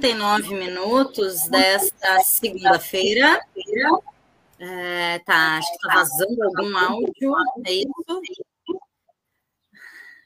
39 0.00 0.54
minutos 0.54 1.48
desta 1.48 2.20
segunda-feira. 2.20 3.40
É, 4.58 5.18
tá, 5.20 5.56
acho 5.56 5.68
que 5.68 5.74
está 5.76 5.94
vazando 5.94 6.42
algum 6.42 6.76
áudio, 6.76 7.34
é 7.64 7.72
isso? 7.72 8.22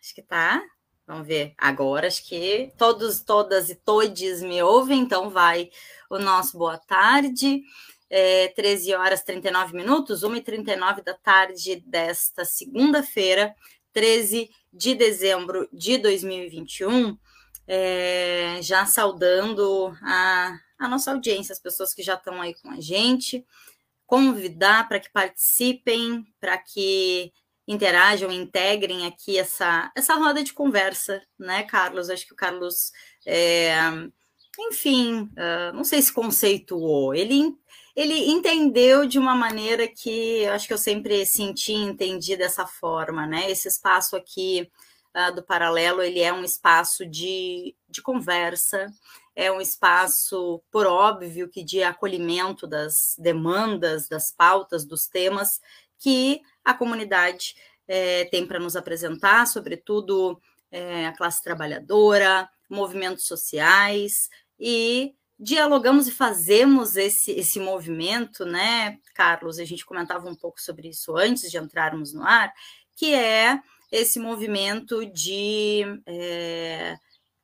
Acho 0.00 0.14
que 0.14 0.22
tá. 0.22 0.60
Vamos 1.06 1.26
ver 1.26 1.54
agora, 1.56 2.08
acho 2.08 2.26
que 2.26 2.72
todos, 2.76 3.20
todas 3.20 3.70
e 3.70 3.76
todes 3.76 4.42
me 4.42 4.60
ouvem, 4.60 5.00
então 5.00 5.30
vai 5.30 5.70
o 6.08 6.18
nosso 6.18 6.58
boa 6.58 6.78
tarde. 6.78 7.62
É, 8.08 8.48
13 8.48 8.94
horas 8.94 9.22
39 9.22 9.76
minutos, 9.76 10.22
1h39 10.22 11.04
da 11.04 11.14
tarde 11.14 11.80
desta 11.86 12.44
segunda-feira, 12.44 13.54
13 13.92 14.50
de 14.72 14.94
dezembro 14.96 15.68
de 15.72 15.96
2021 15.98 17.16
é, 17.72 18.58
já 18.60 18.84
saudando 18.84 19.96
a, 20.02 20.58
a 20.76 20.88
nossa 20.88 21.12
audiência, 21.12 21.52
as 21.52 21.60
pessoas 21.60 21.94
que 21.94 22.02
já 22.02 22.14
estão 22.14 22.42
aí 22.42 22.52
com 22.52 22.68
a 22.68 22.80
gente, 22.80 23.46
convidar 24.08 24.88
para 24.88 24.98
que 24.98 25.08
participem, 25.08 26.26
para 26.40 26.58
que 26.58 27.32
interajam, 27.68 28.32
integrem 28.32 29.06
aqui 29.06 29.38
essa, 29.38 29.88
essa 29.96 30.16
roda 30.16 30.42
de 30.42 30.52
conversa, 30.52 31.22
né, 31.38 31.62
Carlos? 31.62 32.10
Acho 32.10 32.26
que 32.26 32.32
o 32.32 32.36
Carlos, 32.36 32.90
é, 33.24 33.72
enfim, 34.58 35.22
uh, 35.22 35.72
não 35.72 35.84
sei 35.84 36.02
se 36.02 36.12
conceituou, 36.12 37.14
ele, 37.14 37.54
ele 37.94 38.32
entendeu 38.32 39.06
de 39.06 39.16
uma 39.16 39.36
maneira 39.36 39.86
que 39.86 40.42
eu 40.42 40.52
acho 40.54 40.66
que 40.66 40.74
eu 40.74 40.78
sempre 40.78 41.24
senti 41.24 41.70
e 41.70 41.76
entendi 41.76 42.36
dessa 42.36 42.66
forma, 42.66 43.28
né? 43.28 43.48
Esse 43.48 43.68
espaço 43.68 44.16
aqui 44.16 44.68
uh, 45.16 45.34
do 45.34 45.42
Paralelo, 45.42 46.02
ele 46.02 46.20
é 46.20 46.32
um 46.32 46.44
espaço 46.44 47.06
de, 47.06 47.74
de 47.88 48.02
conversa, 48.02 48.92
é 49.34 49.50
um 49.50 49.60
espaço, 49.60 50.62
por 50.70 50.86
óbvio, 50.86 51.48
que 51.48 51.64
de 51.64 51.82
acolhimento 51.82 52.66
das 52.66 53.14
demandas, 53.18 54.08
das 54.08 54.30
pautas, 54.30 54.84
dos 54.84 55.06
temas 55.06 55.60
que 55.98 56.40
a 56.64 56.74
comunidade 56.74 57.54
é, 57.86 58.24
tem 58.26 58.46
para 58.46 58.58
nos 58.58 58.76
apresentar, 58.76 59.46
sobretudo 59.46 60.40
é, 60.70 61.06
a 61.06 61.16
classe 61.16 61.42
trabalhadora, 61.42 62.48
movimentos 62.68 63.26
sociais, 63.26 64.28
e 64.58 65.14
dialogamos 65.38 66.06
e 66.06 66.12
fazemos 66.12 66.96
esse, 66.96 67.32
esse 67.32 67.58
movimento, 67.58 68.44
né, 68.44 68.98
Carlos? 69.14 69.58
A 69.58 69.64
gente 69.64 69.86
comentava 69.86 70.28
um 70.28 70.34
pouco 70.34 70.60
sobre 70.60 70.88
isso 70.88 71.16
antes 71.16 71.50
de 71.50 71.58
entrarmos 71.58 72.12
no 72.12 72.22
ar, 72.22 72.52
que 72.94 73.14
é 73.14 73.58
esse 73.90 74.18
movimento 74.18 75.04
de, 75.06 75.82
é, 76.06 76.96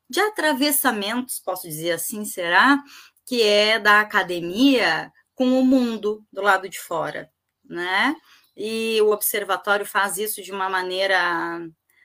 de 0.09 0.21
atravessamentos, 0.21 1.41
posso 1.41 1.69
dizer 1.69 1.93
assim, 1.93 2.25
será? 2.25 2.83
Que 3.25 3.43
é 3.43 3.79
da 3.79 4.01
academia 4.01 5.13
com 5.35 5.59
o 5.59 5.65
mundo 5.65 6.25
do 6.33 6.41
lado 6.41 6.69
de 6.69 6.79
fora, 6.79 7.31
né? 7.65 8.15
E 8.57 9.01
o 9.03 9.11
observatório 9.11 9.85
faz 9.85 10.17
isso 10.17 10.43
de 10.43 10.51
uma 10.51 10.69
maneira, 10.69 11.61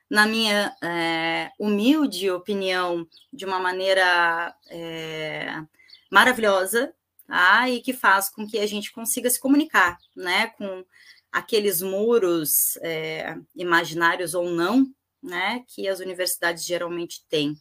na 0.09 0.25
minha 0.25 0.75
é, 0.83 1.49
humilde 1.57 2.29
opinião, 2.29 3.07
de 3.31 3.45
uma 3.45 3.59
maneira 3.59 4.53
é, 4.69 5.61
maravilhosa, 6.11 6.93
tá? 7.25 7.69
E 7.69 7.81
que 7.81 7.93
faz 7.93 8.29
com 8.29 8.45
que 8.45 8.59
a 8.59 8.67
gente 8.67 8.91
consiga 8.91 9.29
se 9.29 9.39
comunicar, 9.39 9.97
né? 10.15 10.47
Com 10.57 10.83
aqueles 11.31 11.81
muros 11.81 12.77
é, 12.81 13.35
imaginários 13.55 14.33
ou 14.33 14.49
não, 14.49 14.85
né, 15.21 15.63
que 15.67 15.87
as 15.87 15.99
universidades 15.99 16.65
geralmente 16.65 17.23
têm. 17.29 17.55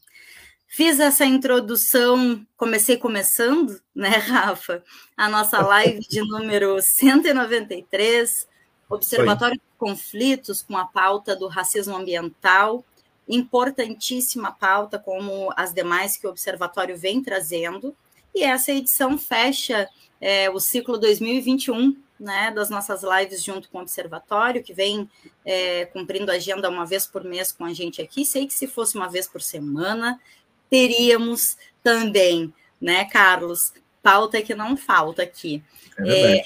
Fiz 0.66 1.00
essa 1.00 1.24
introdução, 1.24 2.46
comecei 2.56 2.96
começando, 2.96 3.80
né, 3.94 4.08
Rafa, 4.18 4.82
a 5.16 5.28
nossa 5.28 5.60
live 5.60 6.00
de 6.00 6.20
número 6.20 6.80
193, 6.80 8.48
Observatório 8.88 9.56
de 9.56 9.62
Conflitos 9.78 10.62
com 10.62 10.76
a 10.76 10.84
pauta 10.84 11.36
do 11.36 11.46
racismo 11.46 11.96
ambiental, 11.96 12.84
importantíssima 13.28 14.50
pauta, 14.50 14.98
como 14.98 15.52
as 15.56 15.72
demais 15.72 16.16
que 16.16 16.26
o 16.26 16.30
Observatório 16.30 16.96
vem 16.96 17.22
trazendo, 17.22 17.96
e 18.34 18.42
essa 18.42 18.72
edição 18.72 19.18
fecha 19.18 19.88
é, 20.20 20.50
o 20.50 20.60
ciclo 20.60 20.98
2021 20.98 21.96
né, 22.20 22.50
das 22.50 22.68
nossas 22.68 23.02
lives 23.02 23.42
junto 23.42 23.70
com 23.70 23.78
o 23.78 23.80
Observatório, 23.80 24.62
que 24.62 24.74
vem 24.74 25.08
é, 25.44 25.86
cumprindo 25.86 26.30
a 26.30 26.34
agenda 26.34 26.68
uma 26.68 26.84
vez 26.84 27.06
por 27.06 27.24
mês 27.24 27.50
com 27.50 27.64
a 27.64 27.72
gente 27.72 28.02
aqui. 28.02 28.26
Sei 28.26 28.46
que 28.46 28.52
se 28.52 28.66
fosse 28.66 28.94
uma 28.94 29.08
vez 29.08 29.26
por 29.26 29.40
semana, 29.40 30.20
teríamos 30.68 31.56
também, 31.82 32.52
né, 32.78 33.06
Carlos? 33.06 33.72
Pauta 34.02 34.42
que 34.42 34.54
não 34.54 34.76
falta 34.76 35.22
aqui. 35.22 35.62
É 35.98 36.36
é, 36.36 36.44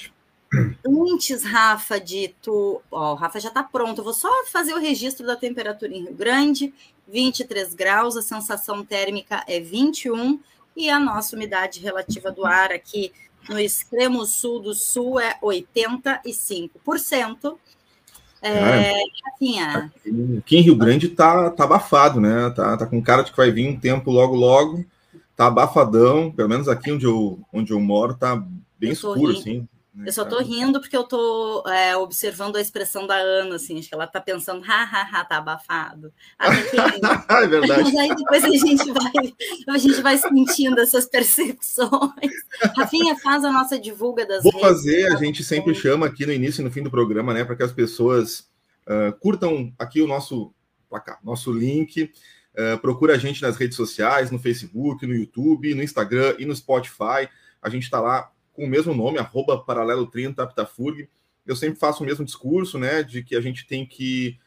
antes, 0.87 1.43
Rafa, 1.43 1.99
de 1.99 2.33
tu. 2.41 2.81
Ó, 2.89 3.11
o 3.11 3.15
Rafa 3.15 3.39
já 3.39 3.49
está 3.49 3.63
pronto. 3.63 3.99
Eu 3.99 4.03
vou 4.05 4.13
só 4.13 4.29
fazer 4.45 4.73
o 4.73 4.79
registro 4.79 5.25
da 5.25 5.35
temperatura 5.35 5.93
em 5.93 6.03
Rio 6.03 6.13
Grande: 6.13 6.73
23 7.07 7.73
graus, 7.73 8.15
a 8.15 8.21
sensação 8.21 8.83
térmica 8.83 9.43
é 9.47 9.59
21 9.59 10.39
e 10.75 10.89
a 10.89 10.99
nossa 10.99 11.35
umidade 11.35 11.79
relativa 11.79 12.31
do 12.31 12.45
ar 12.45 12.71
aqui 12.71 13.11
no 13.49 13.59
extremo 13.59 14.25
sul 14.25 14.61
do 14.61 14.73
sul 14.73 15.19
é 15.19 15.37
85%. 15.41 17.57
É, 18.41 18.93
aqui, 19.25 19.57
aqui 20.37 20.57
em 20.57 20.61
Rio 20.61 20.75
Grande 20.75 21.09
tá, 21.09 21.49
tá 21.49 21.63
abafado, 21.63 22.21
né? 22.21 22.51
Tá, 22.51 22.77
tá 22.77 22.85
com 22.85 23.01
cara 23.01 23.23
de 23.23 23.31
que 23.31 23.37
vai 23.37 23.51
vir 23.51 23.67
um 23.67 23.79
tempo 23.79 24.11
logo, 24.11 24.35
logo. 24.35 24.85
Tá 25.35 25.47
abafadão, 25.47 26.31
pelo 26.31 26.47
menos 26.47 26.67
aqui 26.67 26.91
onde 26.91 27.05
eu, 27.05 27.39
onde 27.51 27.73
eu 27.73 27.79
moro, 27.79 28.13
tá 28.13 28.35
bem 28.79 28.91
escuro, 28.91 29.31
assim. 29.31 29.67
Né, 29.95 30.09
eu 30.09 30.11
só 30.11 30.25
tô 30.25 30.39
rindo 30.39 30.81
porque 30.81 30.95
eu 30.95 31.05
tô 31.05 31.63
é, 31.69 31.95
observando 31.95 32.57
a 32.57 32.61
expressão 32.61 33.07
da 33.07 33.15
Ana, 33.15 33.55
assim, 33.55 33.79
acho 33.79 33.87
que 33.87 33.95
ela 33.95 34.05
tá 34.05 34.19
pensando, 34.19 34.61
ha, 34.67 34.83
ha, 34.83 35.01
ha, 35.01 35.23
tá 35.23 35.37
abafado. 35.37 36.13
Ah, 36.37 36.49
é 37.41 37.47
verdade. 37.47 37.83
Mas 37.83 37.95
aí 37.95 38.13
depois 38.13 38.43
a 38.43 38.49
gente 38.49 38.91
vai, 38.91 39.11
a 39.69 39.77
gente 39.77 40.01
vai 40.01 40.17
sentindo 40.17 40.81
essas 40.81 41.05
percepções. 41.05 42.33
Rafinha, 42.75 43.15
faz 43.15 43.45
a 43.45 43.51
nossa 43.51 43.79
divulga 43.79 44.25
das 44.25 44.43
Vou 44.43 44.51
redes, 44.51 44.67
fazer, 44.67 45.13
a 45.13 45.15
gente 45.15 45.43
sempre 45.45 45.73
chama 45.73 46.07
aqui 46.07 46.25
no 46.25 46.33
início 46.33 46.61
e 46.61 46.65
no 46.65 46.71
fim 46.71 46.83
do 46.83 46.91
programa, 46.91 47.33
né, 47.33 47.45
para 47.45 47.55
que 47.55 47.63
as 47.63 47.71
pessoas 47.71 48.49
uh, 48.85 49.17
curtam 49.19 49.73
aqui 49.79 50.01
o 50.01 50.07
nosso, 50.07 50.53
nosso 51.23 51.53
link, 51.53 52.11
uh, 52.53 52.77
procura 52.79 53.13
a 53.13 53.17
gente 53.17 53.41
nas 53.41 53.55
redes 53.55 53.77
sociais, 53.77 54.29
no 54.29 54.39
Facebook, 54.39 55.07
no 55.07 55.15
YouTube, 55.15 55.73
no 55.73 55.81
Instagram 55.81 56.35
e 56.37 56.45
no 56.45 56.53
Spotify. 56.53 57.29
A 57.61 57.69
gente 57.69 57.83
está 57.83 58.01
lá 58.01 58.29
com 58.55 58.65
o 58.65 58.69
mesmo 58.69 58.93
nome, 58.93 59.19
arroba 59.19 59.57
paralelo 59.57 60.07
30 60.07 60.41
Aptafurg. 60.41 61.09
Eu 61.45 61.55
sempre 61.55 61.77
faço 61.77 62.01
o 62.01 62.05
mesmo 62.05 62.25
discurso, 62.25 62.79
né, 62.79 63.03
de 63.03 63.21
que 63.21 63.35
a 63.35 63.41
gente 63.41 63.67
tem 63.67 63.85
que 63.85 64.39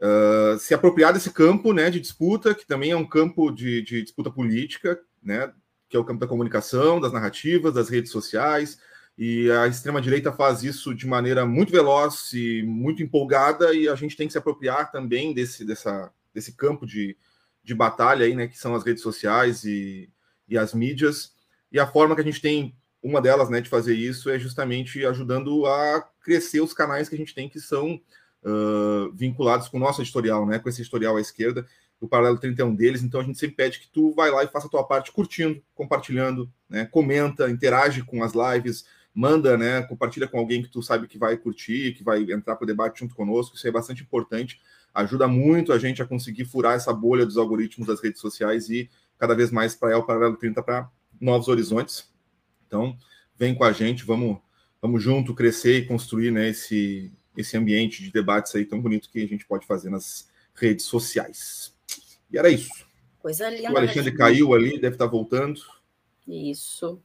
uh, 0.00 0.58
se 0.58 0.74
apropriar 0.74 1.12
desse 1.12 1.30
campo, 1.30 1.72
né, 1.72 1.90
de 1.90 1.98
disputa, 1.98 2.54
que 2.54 2.66
também 2.66 2.90
é 2.90 2.96
um 2.96 3.06
campo 3.06 3.50
de, 3.50 3.82
de 3.82 4.02
disputa 4.02 4.30
política, 4.30 5.00
né, 5.22 5.52
que 5.88 5.96
é 5.96 6.00
o 6.00 6.04
campo 6.04 6.20
da 6.20 6.26
comunicação, 6.26 7.00
das 7.00 7.12
narrativas, 7.12 7.74
das 7.74 7.88
redes 7.88 8.12
sociais, 8.12 8.78
e 9.18 9.50
a 9.50 9.66
extrema-direita 9.66 10.32
faz 10.32 10.62
isso 10.62 10.94
de 10.94 11.06
maneira 11.06 11.44
muito 11.44 11.72
veloz 11.72 12.32
e 12.32 12.62
muito 12.62 13.02
empolgada, 13.02 13.74
e 13.74 13.88
a 13.88 13.94
gente 13.94 14.16
tem 14.16 14.26
que 14.26 14.32
se 14.32 14.38
apropriar 14.38 14.92
também 14.92 15.34
desse, 15.34 15.64
dessa, 15.64 16.12
desse 16.32 16.52
campo 16.52 16.86
de, 16.86 17.16
de 17.64 17.74
batalha 17.74 18.24
aí, 18.24 18.34
né, 18.34 18.46
que 18.46 18.58
são 18.58 18.74
as 18.74 18.84
redes 18.84 19.02
sociais 19.02 19.64
e, 19.64 20.08
e 20.48 20.56
as 20.56 20.72
mídias. 20.72 21.34
E 21.72 21.78
a 21.78 21.86
forma 21.86 22.14
que 22.14 22.20
a 22.20 22.24
gente 22.24 22.40
tem 22.40 22.74
uma 23.02 23.20
delas, 23.20 23.48
né, 23.48 23.60
de 23.60 23.68
fazer 23.68 23.94
isso 23.94 24.28
é 24.28 24.38
justamente 24.38 25.04
ajudando 25.06 25.66
a 25.66 26.06
crescer 26.22 26.60
os 26.60 26.74
canais 26.74 27.08
que 27.08 27.14
a 27.14 27.18
gente 27.18 27.34
tem 27.34 27.48
que 27.48 27.60
são 27.60 28.00
uh, 28.44 29.10
vinculados 29.14 29.68
com 29.68 29.78
o 29.78 29.80
nosso 29.80 30.02
editorial, 30.02 30.46
né, 30.46 30.58
com 30.58 30.68
esse 30.68 30.82
editorial 30.82 31.16
à 31.16 31.20
esquerda. 31.20 31.66
O 32.00 32.08
Paralelo 32.08 32.38
31 32.38 32.74
deles, 32.74 33.02
então 33.02 33.20
a 33.20 33.24
gente 33.24 33.38
sempre 33.38 33.56
pede 33.56 33.80
que 33.80 33.88
tu 33.88 34.12
vai 34.14 34.30
lá 34.30 34.42
e 34.42 34.48
faça 34.48 34.66
a 34.66 34.70
tua 34.70 34.84
parte 34.84 35.12
curtindo, 35.12 35.62
compartilhando, 35.74 36.50
né, 36.68 36.86
comenta, 36.86 37.50
interage 37.50 38.02
com 38.02 38.22
as 38.22 38.32
lives, 38.32 38.86
manda, 39.14 39.56
né, 39.56 39.82
compartilha 39.82 40.28
com 40.28 40.38
alguém 40.38 40.62
que 40.62 40.68
tu 40.68 40.82
sabe 40.82 41.06
que 41.06 41.18
vai 41.18 41.36
curtir, 41.36 41.92
que 41.94 42.04
vai 42.04 42.22
entrar 42.22 42.56
para 42.56 42.64
o 42.64 42.66
debate 42.66 43.00
junto 43.00 43.14
conosco, 43.14 43.56
isso 43.56 43.66
é 43.66 43.70
bastante 43.70 44.02
importante, 44.02 44.60
ajuda 44.94 45.28
muito 45.28 45.72
a 45.72 45.78
gente 45.78 46.02
a 46.02 46.06
conseguir 46.06 46.44
furar 46.44 46.74
essa 46.74 46.92
bolha 46.92 47.26
dos 47.26 47.36
algoritmos 47.36 47.86
das 47.86 48.02
redes 48.02 48.20
sociais 48.20 48.68
e 48.70 48.90
cada 49.18 49.34
vez 49.34 49.50
mais 49.50 49.74
para 49.74 49.98
o 49.98 50.02
Paralelo 50.02 50.36
30 50.36 50.62
para 50.62 50.90
novos 51.20 51.48
horizontes. 51.48 52.09
Então, 52.70 52.96
vem 53.36 53.52
com 53.52 53.64
a 53.64 53.72
gente, 53.72 54.04
vamos, 54.04 54.38
vamos 54.80 55.02
junto 55.02 55.34
crescer 55.34 55.78
e 55.78 55.86
construir 55.86 56.30
né, 56.30 56.50
esse, 56.50 57.12
esse 57.36 57.56
ambiente 57.56 58.00
de 58.00 58.12
debates 58.12 58.54
aí 58.54 58.64
tão 58.64 58.80
bonito 58.80 59.10
que 59.10 59.20
a 59.20 59.26
gente 59.26 59.44
pode 59.44 59.66
fazer 59.66 59.90
nas 59.90 60.30
redes 60.54 60.84
sociais. 60.84 61.74
E 62.30 62.38
era 62.38 62.48
isso. 62.48 62.86
Coisa 63.18 63.50
linda. 63.50 63.72
O 63.72 63.76
Alexandre 63.76 64.16
caiu 64.16 64.54
ali, 64.54 64.80
deve 64.80 64.94
estar 64.94 65.06
voltando. 65.06 65.60
Isso. 66.28 67.02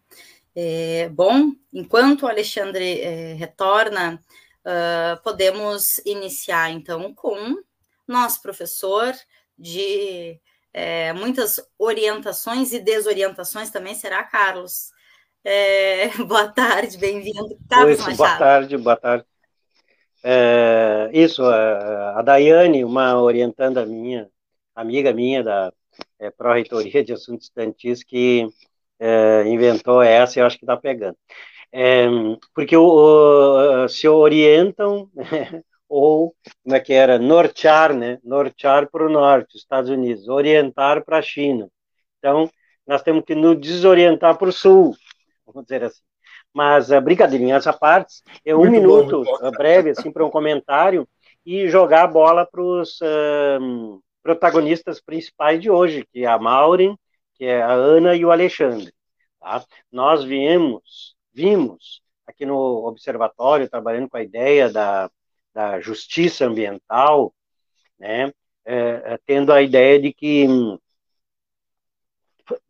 É, 0.56 1.10
bom, 1.10 1.54
enquanto 1.74 2.22
o 2.24 2.28
Alexandre 2.28 3.02
é, 3.02 3.34
retorna, 3.34 4.22
uh, 4.62 5.22
podemos 5.24 5.98
iniciar 6.06 6.70
então 6.70 7.12
com 7.12 7.58
nosso 8.08 8.40
professor 8.40 9.16
de 9.58 10.40
é, 10.78 11.14
muitas 11.14 11.60
orientações 11.80 12.74
e 12.74 12.80
desorientações 12.80 13.70
também 13.70 13.96
será 13.96 14.22
Carlos. 14.24 14.92
É, 15.47 16.07
boa 16.25 16.47
tarde, 16.47 16.97
bem-vindo. 16.97 17.56
Carlos 17.69 18.00
Machado. 18.00 18.18
Boa 18.18 18.38
tarde, 18.38 18.77
boa 18.77 18.95
tarde. 18.97 19.25
É, 20.24 21.12
isso, 21.13 21.44
a, 21.44 22.19
a 22.19 22.21
Daiane, 22.24 22.83
uma 22.83 23.21
orientanda 23.21 23.86
minha, 23.86 24.27
amiga 24.74 25.13
minha 25.13 25.44
da 25.44 25.71
é, 26.18 26.31
Pró-Reitoria 26.31 27.03
de 27.03 27.13
Assuntos 27.13 27.45
Estudantis, 27.45 28.03
que 28.03 28.47
é, 29.00 29.44
inventou 29.45 30.01
essa, 30.01 30.39
eu 30.39 30.47
acho 30.47 30.57
que 30.57 30.63
está 30.63 30.75
pegando. 30.75 31.15
É, 31.71 32.07
porque 32.56 32.75
o, 32.75 33.83
o, 33.83 33.88
se 33.88 34.07
orientam, 34.07 35.12
ou 35.88 36.33
como 36.63 36.75
é 36.75 36.80
que 36.80 36.92
era, 36.92 37.19
nortear, 37.19 37.94
né? 37.94 38.18
Nortear 38.24 38.89
para 38.89 39.06
o 39.06 39.12
norte, 39.12 39.57
Estados 39.57 39.92
Unidos, 39.92 40.27
orientar 40.27 41.06
para 41.06 41.19
a 41.19 41.21
China. 41.21 41.69
Então, 42.18 42.50
nós 42.88 43.03
temos 43.03 43.24
que 43.24 43.36
nos 43.36 43.59
desorientar 43.59 44.39
para 44.39 44.50
o 44.50 44.51
sul, 44.51 44.95
vamos 45.45 45.63
dizer 45.63 45.83
assim. 45.83 46.01
Mas, 46.53 46.89
uh, 46.92 47.01
brincadeirinhas 47.01 47.68
à 47.68 47.74
parte, 47.74 48.21
é 48.44 48.56
um 48.56 48.59
muito 48.59 48.71
minuto 48.71 49.24
bom, 49.24 49.51
breve, 49.51 49.92
assim, 49.92 50.12
para 50.12 50.25
um 50.25 50.30
comentário 50.30 51.07
e 51.45 51.68
jogar 51.68 52.03
a 52.03 52.07
bola 52.07 52.45
para 52.45 52.62
os 52.62 53.00
uh, 53.01 54.01
protagonistas 54.24 55.00
principais 55.00 55.62
de 55.62 55.69
hoje, 55.69 56.07
que 56.12 56.24
é 56.24 56.27
a 56.27 56.39
Maureen, 56.39 56.97
que 57.36 57.45
é 57.45 57.62
a 57.62 57.71
Ana 57.71 58.15
e 58.15 58.25
o 58.25 58.31
Alexandre. 58.31 58.92
Tá? 59.39 59.63
Nós 59.92 60.24
viemos, 60.24 61.15
vimos 61.33 62.01
aqui 62.25 62.45
no 62.45 62.88
observatório, 62.88 63.69
trabalhando 63.69 64.09
com 64.09 64.18
a 64.18 64.24
ideia 64.24 64.69
da, 64.71 65.12
da 65.53 65.80
justiça 65.80 66.45
ambiental, 66.45 67.33
né, 68.00 68.31
é, 68.65 69.19
tendo 69.25 69.53
a 69.53 69.62
ideia 69.62 70.00
de 70.00 70.12
que, 70.12 70.47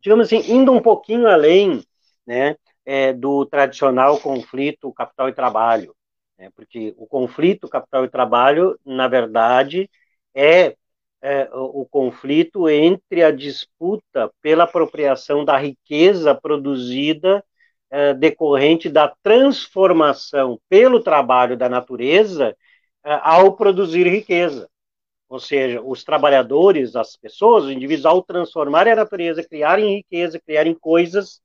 digamos 0.00 0.26
assim, 0.26 0.52
indo 0.52 0.72
um 0.72 0.82
pouquinho 0.82 1.26
além, 1.26 1.82
né, 2.26 2.56
é, 2.86 3.12
do 3.12 3.44
tradicional 3.44 4.20
conflito 4.20 4.92
capital 4.92 5.28
e 5.28 5.32
trabalho, 5.34 5.94
né? 6.38 6.50
porque 6.54 6.94
o 6.96 7.06
conflito 7.06 7.68
capital 7.68 8.04
e 8.04 8.08
trabalho, 8.08 8.78
na 8.84 9.08
verdade, 9.08 9.90
é, 10.34 10.76
é 11.20 11.48
o, 11.52 11.84
conflito 11.90 12.68
entre 12.68 13.24
a 13.24 13.32
disputa 13.32 14.30
pela 14.40 14.64
apropriação 14.64 15.44
da 15.44 15.56
riqueza 15.58 16.34
produzida 16.34 17.44
é, 17.90 18.14
decorrente 18.14 18.88
da 18.88 19.08
transformação 19.22 20.60
pelo 20.68 21.00
trabalho 21.02 21.56
da 21.56 21.68
natureza 21.68 22.56
é, 23.04 23.18
ao 23.22 23.56
produzir 23.56 24.06
riqueza. 24.06 24.68
Ou 25.28 25.40
seja, 25.40 25.82
os 25.82 26.04
trabalhadores, 26.04 26.94
as 26.94 27.16
pessoas, 27.16 27.64
os 27.64 27.70
indivíduos, 27.70 28.06
ao 28.06 28.22
transformarem 28.22 28.92
a 28.92 28.96
natureza, 28.96 29.42
criarem 29.42 29.96
riqueza, 29.96 30.40
criarem 30.40 30.74
coisas, 30.74 31.40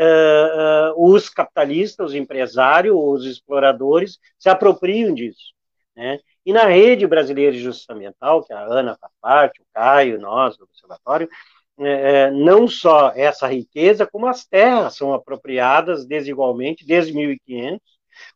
uh, 0.00 0.96
uh, 0.96 1.12
os 1.12 1.28
capitalistas, 1.28 2.08
os 2.08 2.14
empresários, 2.14 2.96
os 2.96 3.26
exploradores 3.26 4.18
se 4.38 4.48
apropriam 4.48 5.14
disso. 5.14 5.52
Né? 5.94 6.18
E 6.44 6.52
na 6.52 6.64
rede 6.64 7.06
brasileira 7.06 7.52
de 7.52 7.58
justiça 7.60 7.92
ambiental, 7.92 8.42
que 8.42 8.52
a 8.52 8.60
Ana 8.60 8.96
faz 8.98 9.12
parte, 9.20 9.60
o 9.60 9.64
Caio, 9.74 10.18
nós, 10.18 10.56
do 10.56 10.64
Observatório, 10.64 11.28
é, 11.78 12.30
não 12.30 12.68
só 12.68 13.12
essa 13.14 13.46
riqueza, 13.46 14.06
como 14.06 14.26
as 14.26 14.44
terras 14.44 14.96
são 14.96 15.14
apropriadas 15.14 16.06
desigualmente 16.06 16.86
desde 16.86 17.12
1500, 17.12 17.80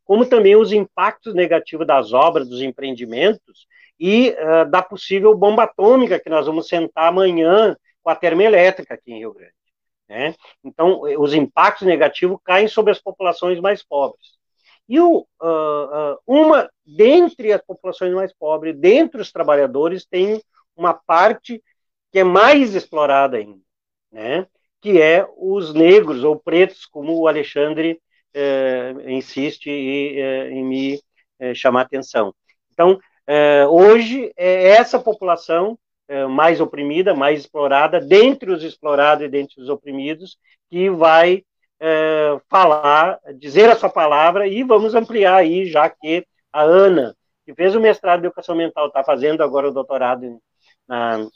como 0.05 0.25
também 0.25 0.56
os 0.56 0.72
impactos 0.72 1.34
negativos 1.34 1.87
das 1.87 2.12
obras, 2.12 2.49
dos 2.49 2.62
empreendimentos 2.62 3.67
e 3.99 4.31
uh, 4.31 4.69
da 4.70 4.82
possível 4.82 5.37
bomba 5.37 5.64
atômica 5.64 6.19
que 6.19 6.31
nós 6.31 6.46
vamos 6.46 6.69
sentar 6.69 7.08
amanhã 7.08 7.76
com 8.02 8.10
a 8.10 8.17
termoelétrica 8.17 8.94
aqui 8.94 9.12
em 9.12 9.19
Rio 9.19 9.34
Grande. 9.34 9.52
Né? 10.09 10.35
Então, 10.62 11.03
os 11.19 11.33
impactos 11.35 11.87
negativos 11.87 12.39
caem 12.45 12.69
sobre 12.69 12.93
as 12.93 13.01
populações 13.01 13.61
mais 13.61 13.83
pobres. 13.83 14.35
E 14.89 15.01
o, 15.01 15.21
uh, 15.21 15.47
uh, 15.47 16.19
uma, 16.27 16.71
dentre 16.85 17.53
as 17.53 17.62
populações 17.62 18.12
mais 18.12 18.35
pobres, 18.35 18.77
dentre 18.77 19.21
os 19.21 19.33
trabalhadores, 19.33 20.05
tem 20.05 20.43
uma 20.77 20.93
parte 20.93 21.62
que 22.12 22.19
é 22.19 22.25
mais 22.25 22.75
explorada 22.75 23.39
ainda, 23.39 23.61
né? 24.12 24.47
que 24.81 25.01
é 25.01 25.27
os 25.39 25.73
negros 25.73 26.23
ou 26.23 26.39
pretos, 26.39 26.85
como 26.85 27.19
o 27.19 27.27
Alexandre 27.27 27.99
uh, 28.37 29.11
insiste 29.11 29.71
e, 29.71 30.21
eh, 30.21 30.51
em 30.51 30.65
me 30.65 31.01
eh, 31.39 31.55
chamar 31.55 31.83
atenção. 31.83 32.35
Então, 32.73 32.99
eh, 33.27 33.67
hoje, 33.67 34.33
é 34.37 34.69
essa 34.69 34.99
população 34.99 35.79
mais 36.29 36.61
oprimida, 36.61 37.15
mais 37.15 37.41
explorada, 37.41 38.01
dentre 38.01 38.51
os 38.51 38.62
explorados 38.62 39.25
e 39.25 39.29
dentre 39.29 39.61
os 39.61 39.69
oprimidos, 39.69 40.37
que 40.71 40.91
vai 40.91 41.43
é, 41.81 42.39
falar, 42.49 43.19
dizer 43.37 43.69
a 43.71 43.77
sua 43.77 43.91
palavra, 43.91 44.47
e 44.47 44.62
vamos 44.62 44.95
ampliar 44.95 45.37
aí, 45.37 45.67
já 45.67 45.89
que 45.89 46.27
a 46.53 46.62
Ana, 46.62 47.17
que 47.45 47.55
fez 47.55 47.75
o 47.75 47.81
mestrado 47.81 48.23
em 48.23 48.27
Educação 48.27 48.55
Mental, 48.55 48.87
está 48.87 49.05
fazendo 49.05 49.43
agora 49.43 49.69
o 49.69 49.73
doutorado 49.73 50.41
na, 50.87 51.27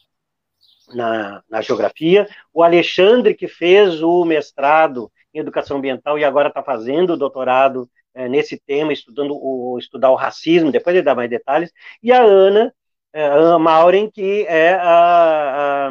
na, 0.94 1.43
na, 1.49 1.61
Geografia, 1.61 2.29
o 2.53 2.62
Alexandre, 2.62 3.35
que 3.35 3.49
fez 3.49 4.03
o 4.03 4.25
mestrado 4.25 5.10
em 5.34 5.41
Educação 5.41 5.79
Ambiental 5.79 6.19
e 6.19 6.25
agora 6.25 6.48
está 6.48 6.63
fazendo 6.63 7.13
o 7.13 7.17
doutorado 7.17 7.89
é, 8.15 8.29
nesse 8.29 8.58
tema, 8.58 8.93
estudando 8.93 9.34
o, 9.34 9.79
estudar 9.79 10.10
o 10.10 10.15
racismo, 10.15 10.72
depois 10.72 10.96
ele 10.96 11.05
dá 11.05 11.15
mais 11.15 11.29
detalhes, 11.29 11.72
e 12.03 12.10
a 12.10 12.22
Ana, 12.22 12.72
é, 13.12 13.27
a 13.27 13.58
Maureen, 13.58 14.10
que 14.10 14.44
é 14.46 14.74
a, 14.74 15.88
a, 15.88 15.91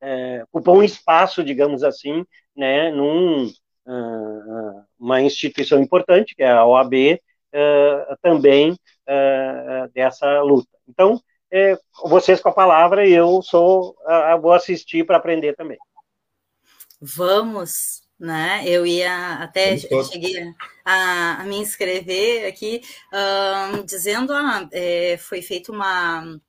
é, 0.00 0.44
ocupou 0.44 0.78
um 0.78 0.82
espaço, 0.82 1.44
digamos 1.44 1.82
assim, 1.82 2.24
né, 2.56 2.90
num, 2.90 3.46
uh, 3.46 4.84
uma 4.98 5.20
instituição 5.20 5.80
importante, 5.80 6.34
que 6.34 6.42
é 6.42 6.50
a 6.50 6.64
OAB, 6.64 6.94
uh, 6.94 8.16
também 8.20 8.76
dessa 9.92 10.40
luta. 10.40 10.70
Então, 10.88 11.20
é, 11.50 11.76
vocês 12.04 12.40
com 12.40 12.48
a 12.48 12.54
palavra, 12.54 13.06
eu 13.06 13.42
sou, 13.42 13.94
vou 14.40 14.52
assistir 14.52 15.04
para 15.04 15.18
aprender 15.18 15.54
também. 15.54 15.76
Vamos, 16.98 18.01
né? 18.22 18.62
Eu 18.64 18.86
ia 18.86 19.34
até 19.34 19.76
cheguei 19.76 20.54
a, 20.84 21.40
a, 21.40 21.44
me 21.44 21.56
inscrever 21.56 22.46
aqui, 22.46 22.80
uh, 23.12 23.82
dizendo 23.84 24.32
ah, 24.32 24.68
é, 24.70 25.16
foi 25.18 25.42
feito 25.42 25.72
uma 25.72 26.40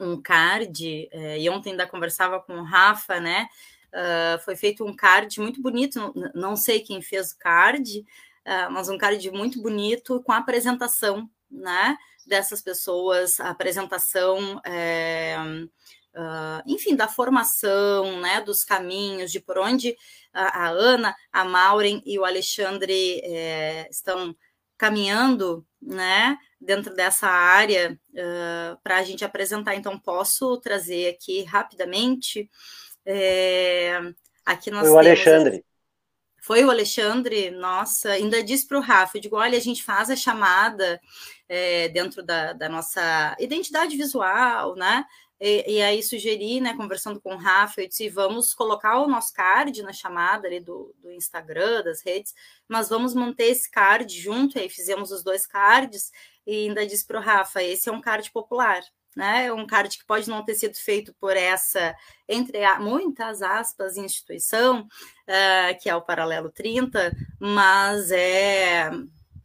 um 0.00 0.20
card, 0.20 1.08
é, 1.12 1.38
e 1.38 1.48
ontem 1.48 1.70
ainda 1.70 1.86
conversava 1.86 2.40
com 2.40 2.54
o 2.54 2.64
Rafa, 2.64 3.20
né? 3.20 3.48
Uh, 3.92 4.38
foi 4.44 4.56
feito 4.56 4.84
um 4.84 4.94
card 4.94 5.40
muito 5.40 5.62
bonito, 5.62 6.12
não, 6.14 6.32
não 6.34 6.56
sei 6.56 6.80
quem 6.80 7.00
fez 7.00 7.30
o 7.30 7.38
card, 7.38 8.00
uh, 8.00 8.72
mas 8.72 8.88
um 8.88 8.98
card 8.98 9.30
muito 9.30 9.62
bonito 9.62 10.20
com 10.24 10.32
a 10.32 10.38
apresentação, 10.38 11.30
né? 11.48 11.96
Dessas 12.26 12.60
pessoas, 12.60 13.38
a 13.38 13.50
apresentação. 13.50 14.60
É, 14.66 15.36
uh, 16.16 16.62
enfim, 16.66 16.96
da 16.96 17.06
formação, 17.06 18.20
né, 18.20 18.40
dos 18.40 18.64
caminhos, 18.64 19.30
de 19.30 19.38
por 19.38 19.58
onde 19.58 19.96
a, 20.36 20.66
a 20.66 20.68
Ana, 20.68 21.14
a 21.32 21.44
Maureen 21.44 22.02
e 22.04 22.18
o 22.18 22.24
Alexandre 22.24 23.20
é, 23.24 23.88
estão 23.90 24.34
caminhando, 24.76 25.66
né, 25.80 26.36
dentro 26.60 26.94
dessa 26.94 27.28
área 27.28 27.98
uh, 28.10 28.78
para 28.82 28.98
a 28.98 29.02
gente 29.02 29.24
apresentar. 29.24 29.74
Então, 29.74 29.98
posso 29.98 30.58
trazer 30.58 31.08
aqui 31.08 31.42
rapidamente. 31.44 32.50
É, 33.04 33.98
aqui 34.44 34.70
nós 34.70 34.82
Foi 34.82 34.90
o 34.90 34.98
Alexandre. 34.98 35.64
Foi 36.42 36.64
o 36.64 36.70
Alexandre, 36.70 37.50
nossa, 37.50 38.10
ainda 38.10 38.40
disse 38.40 38.68
para 38.68 38.78
o 38.78 38.80
Rafa, 38.80 39.18
eu 39.18 39.20
digo, 39.20 39.34
olha, 39.34 39.58
a 39.58 39.60
gente 39.60 39.82
faz 39.82 40.10
a 40.10 40.14
chamada 40.14 41.00
é, 41.48 41.88
dentro 41.88 42.22
da, 42.22 42.52
da, 42.52 42.68
nossa 42.68 43.36
identidade 43.40 43.96
visual, 43.96 44.76
né? 44.76 45.04
E, 45.38 45.74
e, 45.76 45.82
aí 45.82 46.02
sugeri, 46.02 46.60
né, 46.60 46.74
conversando 46.74 47.20
com 47.20 47.34
o 47.34 47.38
Rafa, 47.38 47.82
eu 47.82 47.88
disse, 47.88 48.08
vamos 48.08 48.54
colocar 48.54 48.98
o 49.00 49.06
nosso 49.06 49.34
card 49.34 49.82
na 49.82 49.92
chamada 49.92 50.46
ali 50.46 50.60
do, 50.60 50.94
do 50.98 51.12
Instagram, 51.12 51.82
das 51.82 52.02
redes, 52.02 52.34
mas 52.66 52.88
vamos 52.88 53.14
manter 53.14 53.50
esse 53.50 53.70
card 53.70 54.18
junto, 54.18 54.56
e 54.56 54.62
aí 54.62 54.70
fizemos 54.70 55.10
os 55.10 55.22
dois 55.22 55.46
cards, 55.46 56.10
e 56.46 56.68
ainda 56.68 56.86
disse 56.86 57.06
para 57.06 57.18
o 57.18 57.22
Rafa, 57.22 57.62
esse 57.62 57.88
é 57.88 57.92
um 57.92 58.00
card 58.00 58.30
popular, 58.30 58.82
né, 59.14 59.46
é 59.46 59.52
um 59.52 59.66
card 59.66 59.98
que 59.98 60.06
pode 60.06 60.28
não 60.28 60.42
ter 60.42 60.54
sido 60.54 60.74
feito 60.74 61.14
por 61.20 61.36
essa, 61.36 61.94
entre 62.26 62.58
muitas 62.78 63.42
aspas, 63.42 63.98
instituição, 63.98 64.82
uh, 64.82 65.78
que 65.82 65.90
é 65.90 65.94
o 65.94 66.02
Paralelo 66.02 66.50
30, 66.50 67.14
mas 67.38 68.10
é 68.10 68.90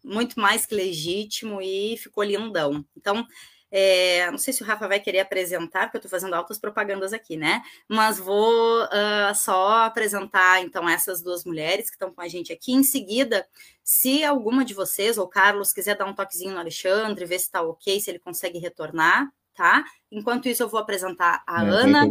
muito 0.03 0.39
mais 0.39 0.65
que 0.65 0.73
legítimo 0.73 1.61
e 1.61 1.95
ficou 1.97 2.23
lindão. 2.23 2.83
Então, 2.97 3.25
É, 3.71 4.29
não 4.29 4.37
sei 4.37 4.53
se 4.53 4.61
o 4.61 4.65
Rafa 4.65 4.87
vai 4.87 4.99
querer 4.99 5.21
apresentar, 5.21 5.83
porque 5.83 5.97
eu 5.97 5.99
estou 5.99 6.11
fazendo 6.11 6.33
altas 6.33 6.59
propagandas 6.59 7.13
aqui, 7.13 7.37
né? 7.37 7.61
Mas 7.87 8.19
vou 8.19 8.83
uh, 8.83 9.33
só 9.33 9.85
apresentar, 9.85 10.61
então, 10.61 10.89
essas 10.89 11.21
duas 11.21 11.45
mulheres 11.45 11.89
que 11.89 11.95
estão 11.95 12.11
com 12.11 12.21
a 12.21 12.27
gente 12.27 12.51
aqui. 12.51 12.73
Em 12.73 12.83
seguida, 12.83 13.47
se 13.81 14.23
alguma 14.25 14.65
de 14.65 14.73
vocês, 14.73 15.17
ou 15.17 15.27
Carlos, 15.27 15.71
quiser 15.71 15.95
dar 15.95 16.05
um 16.05 16.13
toquezinho 16.13 16.51
no 16.53 16.59
Alexandre, 16.59 17.25
ver 17.25 17.39
se 17.39 17.45
está 17.45 17.61
ok, 17.61 17.99
se 17.99 18.11
ele 18.11 18.19
consegue 18.19 18.59
retornar, 18.59 19.31
tá? 19.55 19.85
Enquanto 20.11 20.49
isso, 20.49 20.63
eu 20.63 20.67
vou 20.67 20.79
apresentar 20.79 21.41
a 21.47 21.63
Não, 21.63 21.73
Ana. 21.73 22.09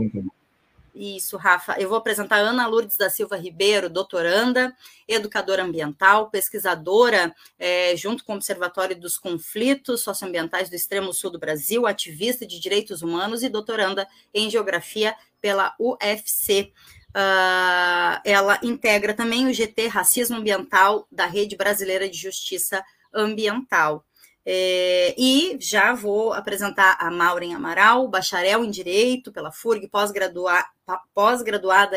Isso, 0.94 1.36
Rafa. 1.36 1.80
Eu 1.80 1.88
vou 1.88 1.98
apresentar 1.98 2.38
Ana 2.38 2.66
Lourdes 2.66 2.96
da 2.96 3.08
Silva 3.08 3.36
Ribeiro, 3.36 3.88
doutoranda, 3.88 4.76
educadora 5.06 5.62
ambiental, 5.62 6.30
pesquisadora 6.30 7.34
é, 7.58 7.96
junto 7.96 8.24
com 8.24 8.32
o 8.32 8.36
Observatório 8.36 8.98
dos 8.98 9.16
Conflitos 9.16 10.00
Socioambientais 10.00 10.68
do 10.68 10.74
Extremo 10.74 11.12
Sul 11.12 11.30
do 11.30 11.38
Brasil, 11.38 11.86
ativista 11.86 12.44
de 12.46 12.58
direitos 12.58 13.02
humanos 13.02 13.42
e 13.42 13.48
doutoranda 13.48 14.06
em 14.34 14.50
geografia 14.50 15.14
pela 15.40 15.74
UFC. 15.78 16.72
Uh, 17.10 17.12
ah, 17.14 18.22
ela 18.24 18.58
integra 18.62 19.12
também 19.14 19.48
o 19.48 19.52
GT 19.52 19.88
Racismo 19.88 20.36
Ambiental 20.36 21.08
da 21.10 21.26
Rede 21.26 21.56
Brasileira 21.56 22.08
de 22.08 22.16
Justiça 22.16 22.84
Ambiental. 23.12 24.04
É, 24.52 25.14
e 25.16 25.56
já 25.60 25.92
vou 25.92 26.32
apresentar 26.32 26.96
a 26.98 27.08
Maureen 27.08 27.54
Amaral, 27.54 28.08
bacharel 28.08 28.64
em 28.64 28.70
Direito 28.70 29.30
pela 29.30 29.52
FURG, 29.52 29.88
pós-graduada 29.88 30.66
pós 31.14 31.44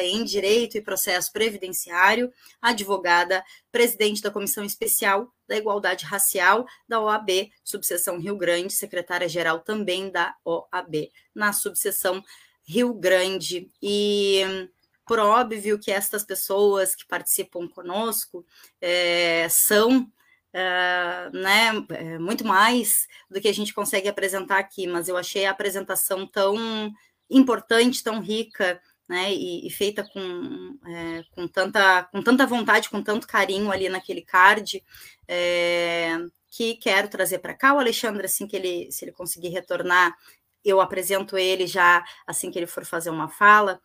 em 0.04 0.24
Direito 0.24 0.78
e 0.78 0.82
Processo 0.82 1.34
Previdenciário, 1.34 2.32
advogada, 2.62 3.44
presidente 3.72 4.22
da 4.22 4.30
Comissão 4.30 4.64
Especial 4.64 5.34
da 5.48 5.58
Igualdade 5.58 6.06
Racial 6.06 6.68
da 6.88 7.02
OAB, 7.02 7.50
subseção 7.64 8.20
Rio 8.20 8.38
Grande, 8.38 8.72
secretária-geral 8.72 9.62
também 9.62 10.12
da 10.12 10.36
OAB, 10.46 11.10
na 11.34 11.54
subseção 11.54 12.24
Rio 12.64 12.94
Grande. 12.94 13.68
E 13.82 14.70
por 15.08 15.18
óbvio 15.18 15.80
que 15.80 15.92
estas 15.92 16.24
pessoas 16.24 16.94
que 16.94 17.08
participam 17.08 17.68
conosco 17.68 18.46
é, 18.80 19.48
são 19.50 20.08
Uh, 20.54 21.36
né, 21.36 21.72
é, 21.90 22.20
muito 22.20 22.46
mais 22.46 23.08
do 23.28 23.42
que 23.42 23.48
a 23.48 23.54
gente 23.54 23.74
consegue 23.74 24.08
apresentar 24.08 24.60
aqui, 24.60 24.86
mas 24.86 25.08
eu 25.08 25.18
achei 25.18 25.46
a 25.48 25.52
apresentação 25.52 26.28
tão 26.28 26.94
importante, 27.28 28.04
tão 28.04 28.22
rica, 28.22 28.80
né, 29.10 29.34
e, 29.34 29.66
e 29.66 29.70
feita 29.72 30.04
com, 30.04 30.78
é, 30.86 31.24
com, 31.32 31.48
tanta, 31.48 32.04
com 32.04 32.22
tanta 32.22 32.46
vontade, 32.46 32.88
com 32.88 33.02
tanto 33.02 33.28
carinho 33.28 33.72
ali 33.72 33.90
naquele 33.90 34.22
card, 34.22 34.84
é, 35.28 36.20
que 36.50 36.76
quero 36.76 37.08
trazer 37.08 37.40
para 37.40 37.56
cá. 37.56 37.74
O 37.74 37.80
Alexandre, 37.80 38.26
assim 38.26 38.46
que 38.46 38.56
ele, 38.56 38.92
se 38.92 39.04
ele 39.04 39.12
conseguir 39.12 39.50
retornar, 39.50 40.16
eu 40.64 40.80
apresento 40.80 41.38
ele 41.38 41.68
já 41.68 42.04
assim 42.28 42.52
que 42.52 42.60
ele 42.60 42.68
for 42.68 42.86
fazer 42.86 43.10
uma 43.10 43.28
fala. 43.28 43.82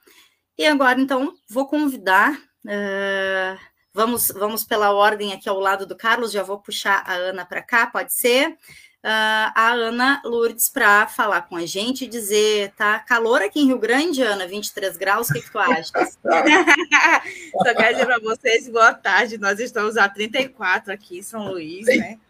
E 0.56 0.66
agora, 0.66 1.00
então, 1.00 1.34
vou 1.48 1.66
convidar. 1.66 2.32
Uh, 2.64 3.58
Vamos, 3.99 4.28
vamos 4.28 4.62
pela 4.62 4.93
ordem 4.93 5.33
aqui 5.33 5.49
ao 5.49 5.59
lado 5.59 5.85
do 5.85 5.97
Carlos, 5.97 6.31
já 6.31 6.45
vou 6.45 6.61
puxar 6.61 7.02
a 7.05 7.14
Ana 7.14 7.45
para 7.45 7.61
cá, 7.61 7.85
pode 7.85 8.14
ser? 8.14 8.50
Uh, 8.50 9.50
a 9.57 9.73
Ana 9.73 10.23
Lourdes 10.25 10.69
para 10.69 11.09
falar 11.09 11.43
com 11.43 11.57
a 11.57 11.67
gente 11.67 12.05
e 12.05 12.07
dizer, 12.07 12.73
tá 12.76 13.00
calor 13.00 13.43
aqui 13.43 13.59
em 13.59 13.67
Rio 13.67 13.78
Grande, 13.81 14.23
Ana, 14.23 14.47
23 14.47 14.97
graus, 14.97 15.28
o 15.28 15.33
que, 15.33 15.43
que 15.43 15.50
tu 15.50 15.59
acha? 15.59 15.90
Só 15.93 17.75
quero 17.75 17.95
dizer 17.95 18.07
para 18.07 18.21
vocês, 18.21 18.69
boa 18.69 18.95
tarde, 18.95 19.37
nós 19.37 19.59
estamos 19.59 19.97
a 19.97 20.09
34 20.09 20.93
aqui 20.93 21.19
em 21.19 21.23
São 21.23 21.49
Luís, 21.49 21.85
né? 21.87 22.21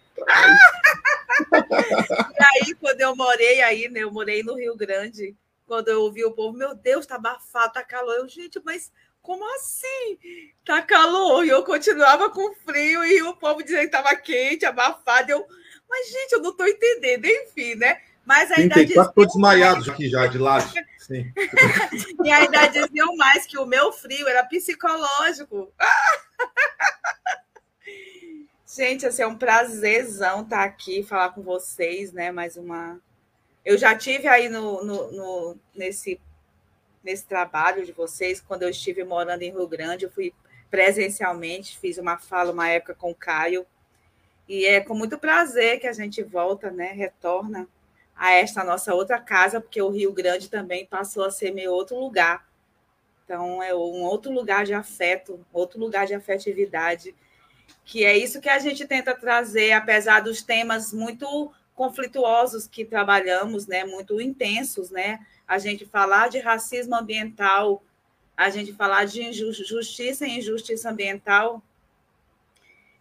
e 1.52 2.64
aí, 2.64 2.74
quando 2.80 3.02
eu 3.02 3.14
morei 3.14 3.60
aí, 3.60 3.90
né, 3.90 4.04
eu 4.04 4.10
morei 4.10 4.42
no 4.42 4.56
Rio 4.56 4.74
Grande, 4.74 5.36
quando 5.66 5.88
eu 5.88 6.00
ouvi 6.00 6.24
o 6.24 6.32
povo, 6.32 6.56
meu 6.56 6.74
Deus, 6.74 7.04
tá 7.04 7.16
abafado, 7.16 7.74
tá 7.74 7.84
calor, 7.84 8.14
eu, 8.14 8.26
gente, 8.26 8.58
mas 8.64 8.90
como 9.28 9.44
assim? 9.56 10.18
Tá 10.64 10.80
calor. 10.80 11.44
E 11.44 11.50
eu 11.50 11.62
continuava 11.62 12.30
com 12.30 12.54
frio 12.64 13.04
e 13.04 13.20
o 13.20 13.36
povo 13.36 13.62
dizendo 13.62 13.80
que 13.80 13.96
estava 13.96 14.16
quente, 14.16 14.64
abafado. 14.64 15.30
Eu, 15.30 15.46
mas, 15.86 16.08
gente, 16.08 16.32
eu 16.32 16.40
não 16.40 16.48
estou 16.48 16.66
entendendo, 16.66 17.26
enfim, 17.26 17.74
né? 17.74 18.00
Mas 18.24 18.50
ainda 18.50 18.82
diziam... 18.82 19.04
Estou 19.04 19.26
desmaiado 19.26 19.90
aqui 19.90 20.08
já, 20.08 20.26
de. 20.26 20.38
Sim. 20.98 21.30
e 22.24 22.30
ainda 22.30 22.68
diziam 22.68 23.14
mais 23.16 23.46
que 23.46 23.58
o 23.58 23.66
meu 23.66 23.92
frio 23.92 24.26
era 24.26 24.46
psicológico. 24.46 25.70
Gente, 28.66 29.06
assim, 29.06 29.22
é 29.22 29.26
um 29.26 29.36
prazerzão 29.36 30.40
estar 30.40 30.64
aqui, 30.64 31.02
falar 31.02 31.30
com 31.30 31.42
vocês, 31.42 32.12
né? 32.12 32.32
Mais 32.32 32.56
uma. 32.56 32.98
Eu 33.62 33.76
já 33.76 33.94
tive 33.94 34.26
aí 34.26 34.48
no, 34.48 34.82
no, 34.84 35.12
no 35.12 35.58
nesse 35.74 36.18
nesse 37.02 37.26
trabalho 37.26 37.84
de 37.84 37.92
vocês. 37.92 38.40
Quando 38.40 38.62
eu 38.62 38.68
estive 38.68 39.04
morando 39.04 39.42
em 39.42 39.50
Rio 39.50 39.66
Grande, 39.66 40.04
eu 40.04 40.10
fui 40.10 40.32
presencialmente, 40.70 41.78
fiz 41.78 41.98
uma 41.98 42.18
fala 42.18 42.52
uma 42.52 42.68
época 42.68 42.94
com 42.94 43.10
o 43.10 43.14
Caio. 43.14 43.66
E 44.48 44.64
é 44.64 44.80
com 44.80 44.94
muito 44.94 45.18
prazer 45.18 45.78
que 45.78 45.86
a 45.86 45.92
gente 45.92 46.22
volta, 46.22 46.70
né, 46.70 46.92
retorna 46.92 47.68
a 48.16 48.32
esta 48.32 48.64
nossa 48.64 48.94
outra 48.94 49.20
casa, 49.20 49.60
porque 49.60 49.80
o 49.80 49.90
Rio 49.90 50.12
Grande 50.12 50.48
também 50.48 50.86
passou 50.86 51.24
a 51.24 51.30
ser 51.30 51.52
meu 51.52 51.72
outro 51.72 51.98
lugar. 51.98 52.48
Então, 53.24 53.62
é 53.62 53.74
um 53.74 54.02
outro 54.02 54.32
lugar 54.32 54.64
de 54.64 54.72
afeto, 54.72 55.44
outro 55.52 55.78
lugar 55.78 56.06
de 56.06 56.14
afetividade, 56.14 57.14
que 57.84 58.04
é 58.04 58.16
isso 58.16 58.40
que 58.40 58.48
a 58.48 58.58
gente 58.58 58.86
tenta 58.86 59.14
trazer, 59.14 59.72
apesar 59.72 60.20
dos 60.20 60.42
temas 60.42 60.92
muito 60.92 61.52
conflituosos 61.74 62.66
que 62.66 62.84
trabalhamos, 62.84 63.66
né, 63.66 63.84
muito 63.84 64.20
intensos, 64.20 64.90
né? 64.90 65.20
A 65.48 65.58
gente 65.58 65.86
falar 65.86 66.28
de 66.28 66.38
racismo 66.38 66.94
ambiental, 66.94 67.82
a 68.36 68.50
gente 68.50 68.74
falar 68.74 69.06
de 69.06 69.32
justiça 69.32 70.26
e 70.26 70.38
injustiça 70.38 70.90
ambiental, 70.90 71.62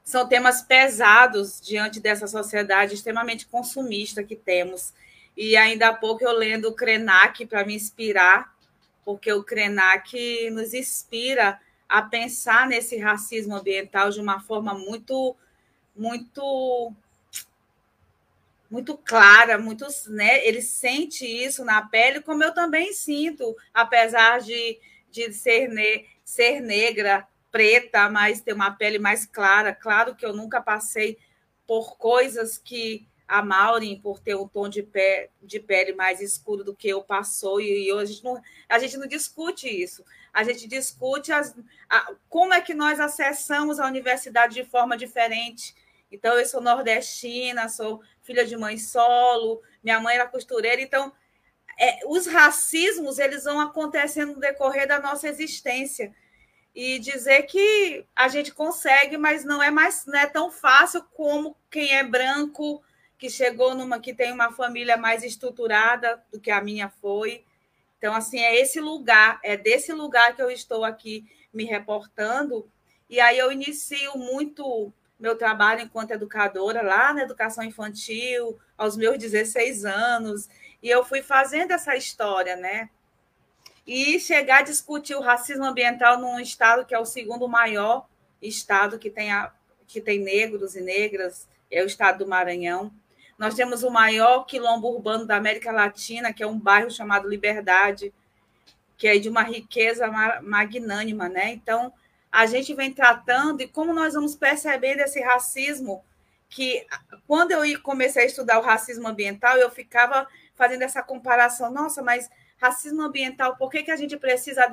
são 0.02 0.26
temas 0.26 0.62
pesados 0.62 1.60
diante 1.60 2.00
dessa 2.00 2.26
sociedade 2.26 2.94
extremamente 2.94 3.46
consumista 3.46 4.24
que 4.24 4.38
temos. 4.38 4.94
E 5.36 5.58
ainda 5.58 5.90
há 5.90 5.94
pouco 5.94 6.24
eu 6.24 6.32
lendo 6.32 6.70
o 6.70 6.74
Krenak 6.74 7.46
para 7.46 7.66
me 7.66 7.76
inspirar, 7.76 8.56
porque 9.04 9.32
o 9.34 9.44
Krenak 9.44 10.50
nos 10.52 10.74
inspira 10.74 11.60
a 11.90 12.02
pensar 12.02 12.68
nesse 12.68 12.98
racismo 12.98 13.56
ambiental 13.56 14.10
de 14.10 14.22
uma 14.22 14.40
forma 14.40 14.74
muito, 14.74 15.36
muito 15.94 16.94
muito 18.70 18.98
clara, 18.98 19.58
muito, 19.58 19.86
né? 20.08 20.46
Ele 20.46 20.62
sente 20.62 21.26
isso 21.26 21.64
na 21.64 21.82
pele, 21.82 22.22
como 22.22 22.44
eu 22.44 22.54
também 22.54 22.94
sinto, 22.94 23.56
apesar 23.74 24.42
de, 24.42 24.80
de 25.10 25.32
ser, 25.34 25.70
ne 25.70 26.06
ser 26.24 26.60
negra, 26.60 27.28
preta, 27.52 28.10
mas 28.10 28.42
ter 28.42 28.54
uma 28.54 28.72
pele 28.72 29.00
mais 29.00 29.26
clara. 29.26 29.74
Claro 29.74 30.16
que 30.16 30.26
eu 30.26 30.34
nunca 30.34 30.62
passei 30.62 31.18
por 31.66 31.98
coisas 31.98 32.58
que 32.58 33.08
a 33.28 33.42
Maureen, 33.44 34.00
por 34.00 34.20
ter 34.20 34.36
um 34.36 34.48
tom 34.48 34.70
de, 34.70 34.82
pé, 34.82 35.30
de 35.44 35.60
pele 35.60 35.94
mais 35.94 36.22
escuro 36.22 36.64
do 36.64 36.76
que 36.76 36.88
eu, 36.88 37.04
passou, 37.04 37.60
e, 37.60 37.88
e 37.88 37.92
a, 37.92 38.06
gente 38.06 38.24
não, 38.24 38.42
a 38.70 38.80
gente 38.80 38.98
não 38.98 39.06
discute 39.06 39.68
isso. 39.68 40.04
A 40.34 40.44
gente 40.44 40.68
discute 40.68 41.32
as, 41.32 41.54
a, 41.90 42.14
como 42.30 42.54
é 42.54 42.62
que 42.62 42.74
nós 42.74 43.00
acessamos 43.00 43.80
a 43.80 43.88
universidade 43.88 44.54
de 44.54 44.64
forma 44.64 44.96
diferente. 44.96 45.76
Então, 46.12 46.38
eu 46.38 46.46
sou 46.46 46.62
nordestina, 46.62 47.70
sou 47.70 48.02
filha 48.22 48.46
de 48.46 48.56
mãe 48.58 48.78
solo, 48.78 49.62
minha 49.84 50.00
mãe 50.00 50.16
era 50.16 50.28
costureira, 50.28 50.82
então 50.82 51.14
é, 51.80 52.00
os 52.08 52.26
racismos 52.26 53.20
eles 53.20 53.44
vão 53.44 53.60
acontecendo 53.60 54.34
no 54.34 54.40
decorrer 54.40 54.88
da 54.88 55.00
nossa 55.00 55.28
existência. 55.28 56.14
E 56.74 57.00
dizer 57.00 57.44
que 57.44 58.06
a 58.16 58.28
gente 58.28 58.54
consegue, 58.54 59.18
mas 59.18 59.44
não 59.44 59.62
é 59.64 59.72
mais 59.72 60.06
não 60.06 60.20
é 60.20 60.28
tão 60.28 60.52
fácil 60.52 61.04
como 61.14 61.58
quem 61.72 61.96
é 61.96 62.04
branco 62.04 62.84
que 63.18 63.30
chegou 63.30 63.74
numa 63.74 64.00
que 64.00 64.14
tem 64.14 64.32
uma 64.32 64.52
família 64.52 64.96
mais 64.96 65.24
estruturada 65.24 66.24
do 66.32 66.40
que 66.40 66.52
a 66.52 66.62
minha 66.62 66.90
foi. 66.90 67.44
Então 67.98 68.14
assim 68.14 68.40
é 68.40 68.60
esse 68.60 68.80
lugar, 68.80 69.40
é 69.44 69.58
desse 69.58 69.92
lugar 69.92 70.36
que 70.36 70.42
eu 70.42 70.52
estou 70.52 70.84
aqui 70.86 71.26
me 71.52 71.64
reportando. 71.64 72.70
E 73.10 73.20
aí 73.20 73.40
eu 73.40 73.52
inicio 73.52 74.16
muito 74.16 74.94
meu 75.20 75.36
trabalho 75.36 75.82
enquanto 75.82 76.12
educadora 76.12 76.82
lá 76.82 77.14
na 77.14 77.24
educação 77.24 77.64
infantil, 77.64 78.60
aos 78.78 78.96
meus 78.96 79.18
16 79.18 79.86
anos, 79.86 80.48
e 80.82 80.90
eu 80.90 81.04
fui 81.04 81.22
fazendo 81.22 81.72
essa 81.72 81.96
história, 81.96 82.56
né? 82.56 82.90
E 83.86 84.20
chegar 84.20 84.60
a 84.60 84.64
discutir 84.64 85.16
o 85.16 85.22
racismo 85.22 85.66
ambiental 85.66 86.20
num 86.20 86.40
estado 86.40 86.86
que 86.86 86.94
é 86.94 87.00
o 87.00 87.06
segundo 87.06 87.48
maior 87.48 88.06
estado 88.42 89.00
que 89.00 89.10
tem, 89.10 89.32
a, 89.32 89.52
que 89.88 90.00
tem 90.02 90.20
negros 90.20 90.76
e 90.76 90.82
negras, 90.82 91.48
é 91.72 91.82
o 91.82 91.88
estado 91.88 92.20
do 92.20 92.30
Maranhão. 92.30 92.92
Nós 93.38 93.56
temos 93.56 93.84
o 93.84 93.90
maior 93.90 94.46
quilombo 94.46 94.90
urbano 94.90 95.26
da 95.26 95.38
América 95.38 95.72
Latina, 95.72 96.34
que 96.34 96.44
é 96.44 96.48
um 96.48 96.60
bairro 96.60 96.90
chamado 96.90 97.30
Liberdade, 97.30 98.14
que 98.98 99.08
é 99.08 99.18
de 99.18 99.30
uma 99.30 99.44
riqueza 99.44 100.08
magnânima, 100.42 101.30
né? 101.30 101.52
Então, 101.52 101.94
a 102.32 102.46
gente 102.46 102.74
vem 102.74 102.94
tratando 102.94 103.62
e 103.62 103.68
como 103.68 103.94
nós 103.94 104.14
vamos 104.14 104.36
percebendo 104.36 105.00
esse 105.00 105.20
racismo 105.22 106.04
que 106.50 106.86
quando 107.28 107.52
eu 107.52 107.82
comecei 107.82 108.24
a 108.24 108.26
estudar 108.26 108.60
o 108.60 108.64
racismo 108.64 109.08
ambiental, 109.08 109.58
eu 109.58 109.70
ficava 109.70 110.28
fazendo 110.56 110.82
essa 110.84 111.04
comparação. 111.04 111.72
Nossa, 111.72 112.02
mas 112.02 112.30
racismo 112.58 113.02
ambiental, 113.02 113.56
por 113.58 113.70
que, 113.70 113.84
que 113.84 113.92
a 113.92 113.96
gente 113.96 114.18
precisa 114.18 114.70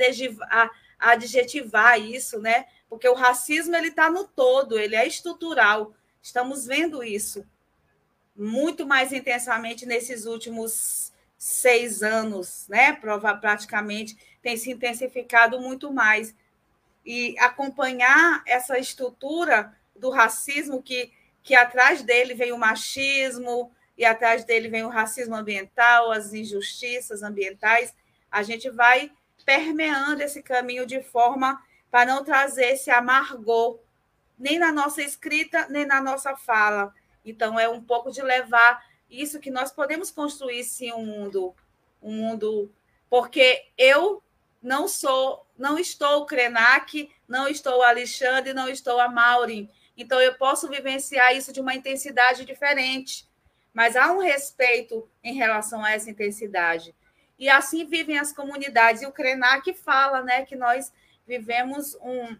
adjetivar 0.98 2.00
isso, 2.00 2.40
né? 2.40 2.66
Porque 2.88 3.08
o 3.08 3.14
racismo 3.14 3.74
ele 3.74 3.88
está 3.88 4.08
no 4.08 4.26
todo, 4.26 4.78
ele 4.78 4.96
é 4.96 5.06
estrutural. 5.06 5.92
Estamos 6.22 6.66
vendo 6.66 7.02
isso 7.02 7.44
muito 8.36 8.86
mais 8.86 9.12
intensamente 9.12 9.86
nesses 9.86 10.26
últimos 10.26 11.12
seis 11.36 12.02
anos, 12.02 12.66
né? 12.68 12.92
Prova 12.94 13.34
praticamente 13.36 14.16
tem 14.42 14.56
se 14.56 14.70
intensificado 14.70 15.60
muito 15.60 15.92
mais 15.92 16.34
e 17.04 17.36
acompanhar 17.38 18.42
essa 18.46 18.78
estrutura 18.78 19.76
do 19.94 20.10
racismo 20.10 20.82
que 20.82 21.12
que 21.44 21.54
atrás 21.54 22.02
dele 22.02 22.32
vem 22.32 22.52
o 22.52 22.58
machismo 22.58 23.70
e 23.98 24.04
atrás 24.04 24.44
dele 24.44 24.66
vem 24.66 24.82
o 24.82 24.88
racismo 24.88 25.36
ambiental, 25.36 26.10
as 26.10 26.32
injustiças 26.32 27.22
ambientais, 27.22 27.94
a 28.30 28.42
gente 28.42 28.70
vai 28.70 29.12
permeando 29.44 30.22
esse 30.22 30.42
caminho 30.42 30.86
de 30.86 31.02
forma 31.02 31.62
para 31.90 32.06
não 32.06 32.24
trazer 32.24 32.72
esse 32.72 32.90
amargor 32.90 33.78
nem 34.38 34.58
na 34.58 34.72
nossa 34.72 35.02
escrita, 35.02 35.68
nem 35.68 35.86
na 35.86 36.00
nossa 36.00 36.34
fala. 36.34 36.92
Então, 37.24 37.60
é 37.60 37.68
um 37.68 37.80
pouco 37.80 38.10
de 38.10 38.22
levar 38.22 38.84
isso 39.08 39.38
que 39.38 39.50
nós 39.50 39.70
podemos 39.70 40.10
construir 40.10 40.64
sim 40.64 40.92
um 40.92 41.04
mundo, 41.04 41.54
um 42.02 42.12
mundo, 42.12 42.72
porque 43.08 43.66
eu 43.78 44.22
não 44.62 44.88
sou, 44.88 45.43
não 45.56 45.78
estou 45.78 46.22
o 46.22 46.26
Krenak, 46.26 47.10
não 47.28 47.48
estou 47.48 47.78
o 47.78 47.82
Alexandre, 47.82 48.52
não 48.52 48.68
estou 48.68 49.00
a 49.00 49.08
Maureen. 49.08 49.70
Então, 49.96 50.20
eu 50.20 50.34
posso 50.34 50.68
vivenciar 50.68 51.34
isso 51.36 51.52
de 51.52 51.60
uma 51.60 51.74
intensidade 51.74 52.44
diferente, 52.44 53.28
mas 53.72 53.96
há 53.96 54.12
um 54.12 54.18
respeito 54.18 55.08
em 55.22 55.34
relação 55.34 55.84
a 55.84 55.92
essa 55.92 56.10
intensidade. 56.10 56.94
E 57.38 57.48
assim 57.48 57.84
vivem 57.84 58.18
as 58.18 58.32
comunidades. 58.32 59.02
E 59.02 59.06
o 59.06 59.12
Krenak 59.12 59.72
fala 59.74 60.22
né, 60.22 60.44
que 60.44 60.56
nós 60.56 60.92
vivemos 61.26 61.94
um, 61.96 62.36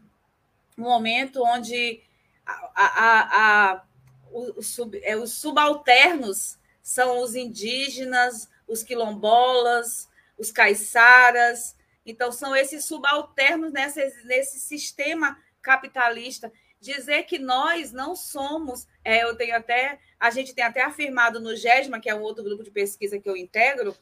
um 0.79 0.83
momento 0.83 1.43
onde 1.45 2.03
a, 2.47 2.71
a, 2.75 3.71
a, 3.73 3.85
os, 4.33 4.69
sub, 4.69 5.01
é, 5.03 5.17
os 5.17 5.33
subalternos 5.33 6.59
são 6.83 7.21
os 7.21 7.35
indígenas, 7.35 8.49
os 8.69 8.83
quilombolas, 8.83 10.09
os 10.37 10.51
caiçaras. 10.51 11.77
Então, 12.05 12.31
são 12.31 12.55
esses 12.55 12.85
subalternos 12.85 13.73
nesse, 13.73 14.25
nesse 14.25 14.61
sistema 14.61 15.39
capitalista. 15.63 16.53
Dizer 16.81 17.23
que 17.25 17.39
nós 17.39 17.93
não 17.93 18.15
somos, 18.15 18.87
é, 19.03 19.25
eu 19.25 19.35
tenho 19.35 19.57
até, 19.57 19.99
a 20.21 20.31
gente 20.31 20.55
tem 20.55 20.65
até 20.65 20.83
afirmado 20.83 21.41
no 21.41 21.57
GESMA, 21.57 21.99
que 21.99 22.11
é 22.11 22.15
um 22.15 22.21
outro 22.21 22.45
grupo 22.45 22.63
de 22.63 22.71
pesquisa 22.71 23.19
que 23.19 23.29
eu 23.29 23.37
integro, 23.37 23.97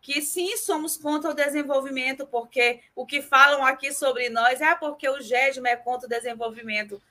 que 0.00 0.22
sim, 0.22 0.56
somos 0.56 0.96
contra 0.96 1.30
o 1.30 1.34
desenvolvimento, 1.34 2.26
porque 2.26 2.80
o 2.94 3.04
que 3.04 3.20
falam 3.20 3.64
aqui 3.64 3.92
sobre 3.92 4.28
nós 4.28 4.60
é 4.60 4.74
porque 4.74 5.08
o 5.08 5.20
GESMA 5.20 5.68
é 5.68 5.76
contra 5.76 6.06
o 6.06 6.10
desenvolvimento. 6.10 7.02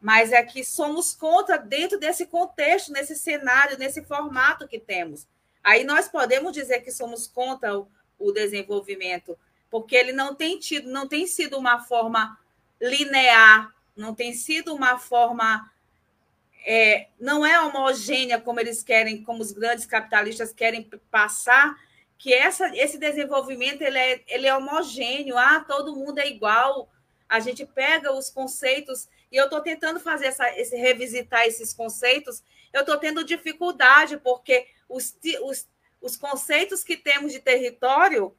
Mas 0.00 0.32
é 0.32 0.42
que 0.42 0.62
somos 0.62 1.14
contra 1.14 1.56
dentro 1.56 1.98
desse 1.98 2.26
contexto, 2.26 2.92
nesse 2.92 3.16
cenário, 3.16 3.78
nesse 3.78 4.04
formato 4.04 4.68
que 4.68 4.78
temos. 4.78 5.26
Aí 5.62 5.82
nós 5.82 6.08
podemos 6.08 6.52
dizer 6.52 6.80
que 6.80 6.90
somos 6.90 7.26
contra 7.26 7.78
o, 7.78 7.88
o 8.18 8.30
desenvolvimento, 8.30 9.38
porque 9.74 9.96
ele 9.96 10.12
não 10.12 10.36
tem 10.36 10.56
tido, 10.56 10.88
não 10.88 11.08
tem 11.08 11.26
sido 11.26 11.58
uma 11.58 11.80
forma 11.80 12.38
linear, 12.80 13.74
não 13.96 14.14
tem 14.14 14.32
sido 14.32 14.72
uma 14.72 15.00
forma 15.00 15.68
é, 16.64 17.08
não 17.18 17.44
é 17.44 17.60
homogênea 17.60 18.40
como 18.40 18.60
eles 18.60 18.84
querem, 18.84 19.24
como 19.24 19.42
os 19.42 19.50
grandes 19.50 19.84
capitalistas 19.84 20.52
querem 20.52 20.88
passar, 21.10 21.76
que 22.16 22.32
essa, 22.32 22.68
esse 22.76 22.98
desenvolvimento 22.98 23.82
ele 23.82 23.98
é, 23.98 24.22
ele 24.28 24.46
é 24.46 24.56
homogêneo, 24.56 25.36
ah, 25.36 25.64
todo 25.66 25.96
mundo 25.96 26.20
é 26.20 26.28
igual. 26.28 26.88
A 27.28 27.40
gente 27.40 27.66
pega 27.66 28.12
os 28.12 28.30
conceitos, 28.30 29.08
e 29.32 29.36
eu 29.36 29.46
estou 29.46 29.60
tentando 29.60 29.98
fazer 29.98 30.26
essa, 30.26 30.48
esse 30.56 30.76
revisitar 30.76 31.46
esses 31.46 31.74
conceitos, 31.74 32.44
eu 32.72 32.82
estou 32.82 32.96
tendo 32.96 33.24
dificuldade, 33.24 34.18
porque 34.18 34.68
os, 34.88 35.18
os, 35.42 35.68
os 36.00 36.16
conceitos 36.16 36.84
que 36.84 36.96
temos 36.96 37.32
de 37.32 37.40
território, 37.40 38.32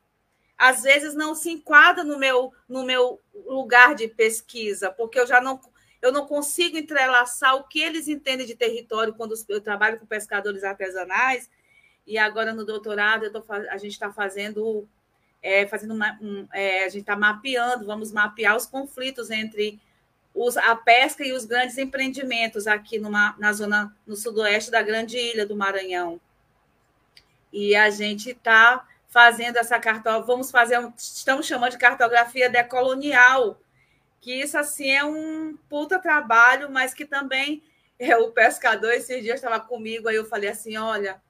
às 0.58 0.84
vezes 0.84 1.13
não 1.13 1.36
se 1.36 1.52
enquadram 1.52 2.04
no 2.04 2.18
meu, 2.18 2.54
no 2.68 2.84
meu 2.84 3.22
lugar 3.46 3.94
de 3.96 4.08
pesquisa, 4.08 4.91
porque 4.91 5.20
eu 5.20 5.28
já 5.28 5.41
não, 5.41 5.60
eu 6.02 6.12
não 6.12 6.26
consigo 6.26 6.78
entrelaçar 6.78 7.56
o 7.56 7.63
que 7.63 7.80
eles 7.80 8.08
entendem 8.08 8.46
de 8.46 8.56
território 8.56 9.13
quando 9.13 9.34
eu 9.50 9.62
trabalho 9.62 10.00
com 10.00 10.06
pescadores 10.06 10.63
artesanais 10.63 11.50
e 12.08 12.18
agora 12.18 12.54
no 12.54 12.65
doutorado 12.65 13.30
tô, 13.32 13.44
a 13.52 13.78
gente 13.78 13.94
está 13.94 14.12
fazendo, 14.12 14.88
é, 15.41 15.65
fazendo 15.68 15.94
uma, 15.94 16.18
um, 16.22 16.48
é, 16.54 16.86
a 16.86 16.89
gente 16.89 17.02
está 17.02 17.15
mapeando, 17.15 17.86
vamos 17.86 18.12
mapear 18.12 18.56
os 18.56 18.65
conflitos 18.65 19.32
entre 19.32 19.80
os, 20.34 20.58
a 20.58 20.76
pesca 20.76 21.26
e 21.26 21.34
os 21.34 21.46
grandes 21.46 21.78
empreendimentos 21.78 22.68
aqui 22.68 23.00
numa, 23.00 23.36
na 23.39 23.52
zona 23.52 23.96
no 24.06 24.15
sudoeste 24.15 24.70
da 24.70 24.82
Grande 24.82 25.18
Ilha 25.18 25.46
do 25.46 25.56
Maranhão. 25.56 26.20
E 27.52 27.76
a 27.76 27.89
gente 27.89 28.32
está 28.32 28.86
fazendo 29.15 29.56
essa 29.56 29.80
cartografia, 29.80 30.25
vamos 30.25 30.51
fazer, 30.51 30.78
estamos 30.97 31.45
chamando 31.45 31.71
de 31.71 31.78
cartografia 31.78 32.49
decolonial, 32.49 33.58
que 34.19 34.34
isso 34.41 34.58
assim 34.58 34.91
é 34.91 35.06
um 35.06 35.58
puta 35.69 35.97
trabalho, 35.97 36.69
mas 36.69 36.93
que 36.93 37.06
também 37.06 37.63
é, 37.97 38.17
o 38.19 38.32
pescador 38.32 38.91
esses 38.91 39.23
dias 39.23 39.36
estava 39.36 39.58
comigo, 39.58 40.10
aí 40.10 40.17
eu 40.17 40.25
falei 40.25 40.49
assim, 40.49 40.75
olha, 40.75 41.21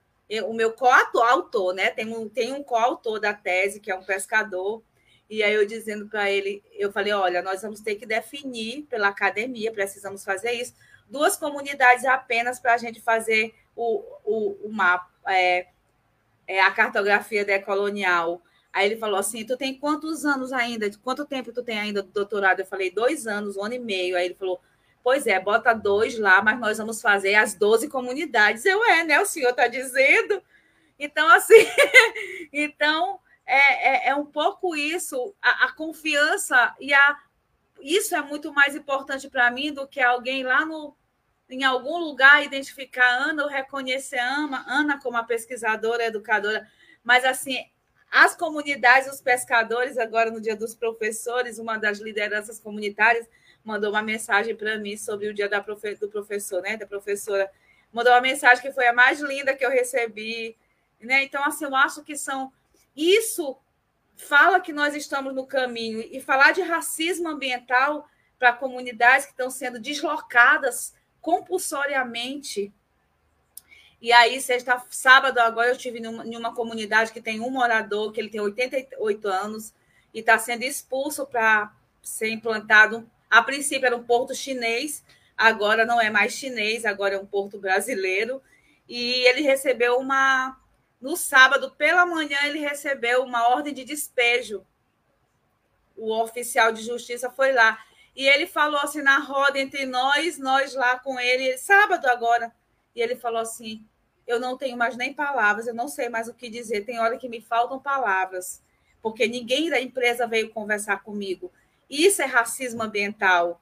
o 0.47 0.53
meu 0.53 0.73
coautor, 0.73 1.75
né? 1.75 1.91
Tem 1.91 2.11
um, 2.11 2.27
tem 2.27 2.53
um 2.53 2.63
coautor 2.63 3.19
da 3.19 3.35
tese, 3.35 3.79
que 3.79 3.91
é 3.91 3.95
um 3.95 4.03
pescador, 4.03 4.81
e 5.29 5.43
aí 5.43 5.53
eu 5.53 5.63
dizendo 5.63 6.07
para 6.07 6.31
ele, 6.31 6.63
eu 6.73 6.91
falei, 6.91 7.13
olha, 7.13 7.43
nós 7.43 7.61
vamos 7.61 7.81
ter 7.81 7.93
que 7.97 8.07
definir 8.07 8.87
pela 8.89 9.09
academia, 9.09 9.71
precisamos 9.71 10.25
fazer 10.25 10.53
isso, 10.53 10.73
duas 11.07 11.37
comunidades 11.37 12.03
apenas 12.03 12.59
para 12.59 12.73
a 12.73 12.77
gente 12.77 12.99
fazer 12.99 13.53
o, 13.75 14.03
o, 14.23 14.67
o 14.67 14.73
mapa, 14.73 15.07
é, 15.27 15.67
é, 16.47 16.61
a 16.61 16.71
cartografia 16.71 17.45
decolonial. 17.45 18.41
Aí 18.71 18.87
ele 18.87 18.97
falou 18.97 19.17
assim, 19.17 19.45
tu 19.45 19.55
tem 19.55 19.77
quantos 19.77 20.25
anos 20.25 20.51
ainda? 20.51 20.89
Quanto 21.01 21.25
tempo 21.25 21.53
tu 21.53 21.63
tem 21.63 21.79
ainda 21.79 22.03
do 22.03 22.09
doutorado? 22.09 22.59
Eu 22.59 22.65
falei, 22.65 22.91
dois 22.91 23.25
anos, 23.25 23.55
um 23.55 23.63
ano 23.63 23.75
e 23.75 23.79
meio. 23.79 24.17
Aí 24.17 24.25
ele 24.25 24.35
falou, 24.35 24.59
Pois 25.05 25.27
é, 25.27 25.39
bota 25.39 25.71
dois 25.71 26.17
lá, 26.17 26.41
mas 26.41 26.59
nós 26.59 26.79
vamos 26.79 26.99
fazer 26.99 27.35
as 27.35 27.53
12 27.53 27.87
comunidades. 27.89 28.65
Eu 28.65 28.83
é, 28.85 29.03
né? 29.03 29.19
O 29.19 29.25
senhor 29.27 29.51
está 29.51 29.67
dizendo. 29.67 30.41
Então, 30.97 31.27
assim, 31.31 31.53
então 32.51 33.19
é, 33.45 34.07
é, 34.07 34.09
é, 34.09 34.15
um 34.15 34.25
pouco 34.25 34.75
isso, 34.75 35.35
a, 35.39 35.65
a, 35.65 35.71
confiança 35.73 36.75
e 36.79 36.91
a. 36.91 37.19
Isso 37.79 38.15
é 38.15 38.21
muito 38.23 38.51
mais 38.51 38.75
importante 38.75 39.29
para 39.29 39.51
mim 39.51 39.71
do 39.71 39.87
que 39.87 40.01
alguém 40.01 40.41
lá 40.41 40.65
no, 40.65 40.97
em 41.49 41.63
algum 41.63 41.97
lugar 41.97 42.43
identificar 42.43 43.07
Ana 43.07 43.43
ou 43.43 43.49
reconhecer 43.49 44.17
Ana, 44.17 44.65
Ana 44.67 44.99
como 44.99 45.17
a 45.17 45.23
pesquisadora, 45.23 46.05
educadora. 46.05 46.67
Mas, 47.03 47.23
assim, 47.23 47.57
as 48.11 48.35
comunidades, 48.35 49.11
os 49.11 49.21
pescadores, 49.21 49.97
agora 49.97 50.31
no 50.31 50.41
Dia 50.41 50.55
dos 50.55 50.73
Professores, 50.73 51.59
uma 51.59 51.77
das 51.77 51.99
lideranças 51.99 52.59
comunitárias, 52.59 53.27
mandou 53.63 53.91
uma 53.91 54.01
mensagem 54.01 54.55
para 54.55 54.77
mim 54.77 54.95
sobre 54.95 55.27
o 55.27 55.33
dia 55.33 55.49
da 55.49 55.61
profe 55.61 55.95
do 55.95 56.07
professor, 56.07 56.61
né? 56.61 56.77
Da 56.77 56.85
professora. 56.85 57.51
Mandou 57.91 58.13
uma 58.13 58.21
mensagem 58.21 58.61
que 58.63 58.71
foi 58.71 58.87
a 58.87 58.93
mais 58.93 59.19
linda 59.19 59.55
que 59.55 59.65
eu 59.65 59.69
recebi. 59.69 60.55
Né? 60.99 61.23
Então, 61.23 61.43
assim, 61.43 61.65
eu 61.65 61.75
acho 61.75 62.03
que 62.03 62.15
são. 62.15 62.51
Isso 62.95 63.57
fala 64.15 64.59
que 64.59 64.71
nós 64.71 64.95
estamos 64.95 65.33
no 65.33 65.45
caminho. 65.45 65.99
E 65.99 66.19
falar 66.21 66.51
de 66.53 66.61
racismo 66.61 67.27
ambiental 67.27 68.07
para 68.37 68.53
comunidades 68.53 69.25
que 69.25 69.31
estão 69.31 69.49
sendo 69.49 69.79
deslocadas 69.79 70.93
compulsoriamente. 71.25 72.71
E 73.99 74.11
aí, 74.11 74.39
sexta, 74.39 74.85
sábado, 74.91 75.39
agora 75.39 75.69
eu 75.69 75.75
estive 75.75 75.99
em 75.99 76.37
uma 76.37 76.53
comunidade 76.53 77.11
que 77.11 77.19
tem 77.19 77.39
um 77.39 77.49
morador, 77.49 78.11
que 78.11 78.21
ele 78.21 78.29
tem 78.29 78.39
88 78.39 79.27
anos, 79.27 79.73
e 80.13 80.19
está 80.19 80.37
sendo 80.37 80.61
expulso 80.61 81.25
para 81.25 81.73
ser 82.03 82.29
implantado 82.29 83.09
a 83.35 83.41
princípio 83.41 83.85
era 83.85 83.97
um 83.97 84.03
porto 84.03 84.33
chinês, 84.33 85.03
agora 85.37 85.85
não 85.85 85.99
é 85.99 86.09
mais 86.09 86.33
chinês, 86.33 86.85
agora 86.85 87.15
é 87.15 87.19
um 87.19 87.25
porto 87.25 87.57
brasileiro. 87.57 88.41
E 88.87 89.25
ele 89.27 89.41
recebeu 89.41 89.97
uma. 89.97 90.57
No 91.01 91.17
sábado, 91.17 91.71
pela 91.71 92.05
manhã, 92.05 92.37
ele 92.45 92.59
recebeu 92.59 93.23
uma 93.23 93.49
ordem 93.49 93.73
de 93.73 93.83
despejo. 93.83 94.65
O 95.97 96.13
oficial 96.13 96.71
de 96.71 96.81
justiça 96.81 97.29
foi 97.29 97.51
lá. 97.51 97.77
E 98.15 98.27
ele 98.27 98.47
falou 98.47 98.79
assim 98.79 99.01
na 99.01 99.19
roda 99.19 99.59
entre 99.59 99.85
nós, 99.85 100.37
nós 100.37 100.73
lá 100.73 100.97
com 100.97 101.19
ele, 101.19 101.57
sábado 101.57 102.05
agora. 102.05 102.53
E 102.95 103.01
ele 103.01 103.15
falou 103.15 103.39
assim: 103.39 103.85
Eu 104.25 104.39
não 104.39 104.57
tenho 104.57 104.77
mais 104.77 104.95
nem 104.95 105.13
palavras, 105.13 105.67
eu 105.67 105.73
não 105.73 105.87
sei 105.87 106.07
mais 106.07 106.27
o 106.27 106.33
que 106.33 106.49
dizer. 106.49 106.85
Tem 106.85 106.99
hora 106.99 107.17
que 107.17 107.27
me 107.27 107.41
faltam 107.41 107.79
palavras, 107.79 108.61
porque 109.01 109.27
ninguém 109.27 109.69
da 109.69 109.81
empresa 109.81 110.25
veio 110.25 110.51
conversar 110.51 111.03
comigo. 111.03 111.51
Isso 111.89 112.21
é 112.21 112.25
racismo 112.25 112.83
ambiental. 112.83 113.61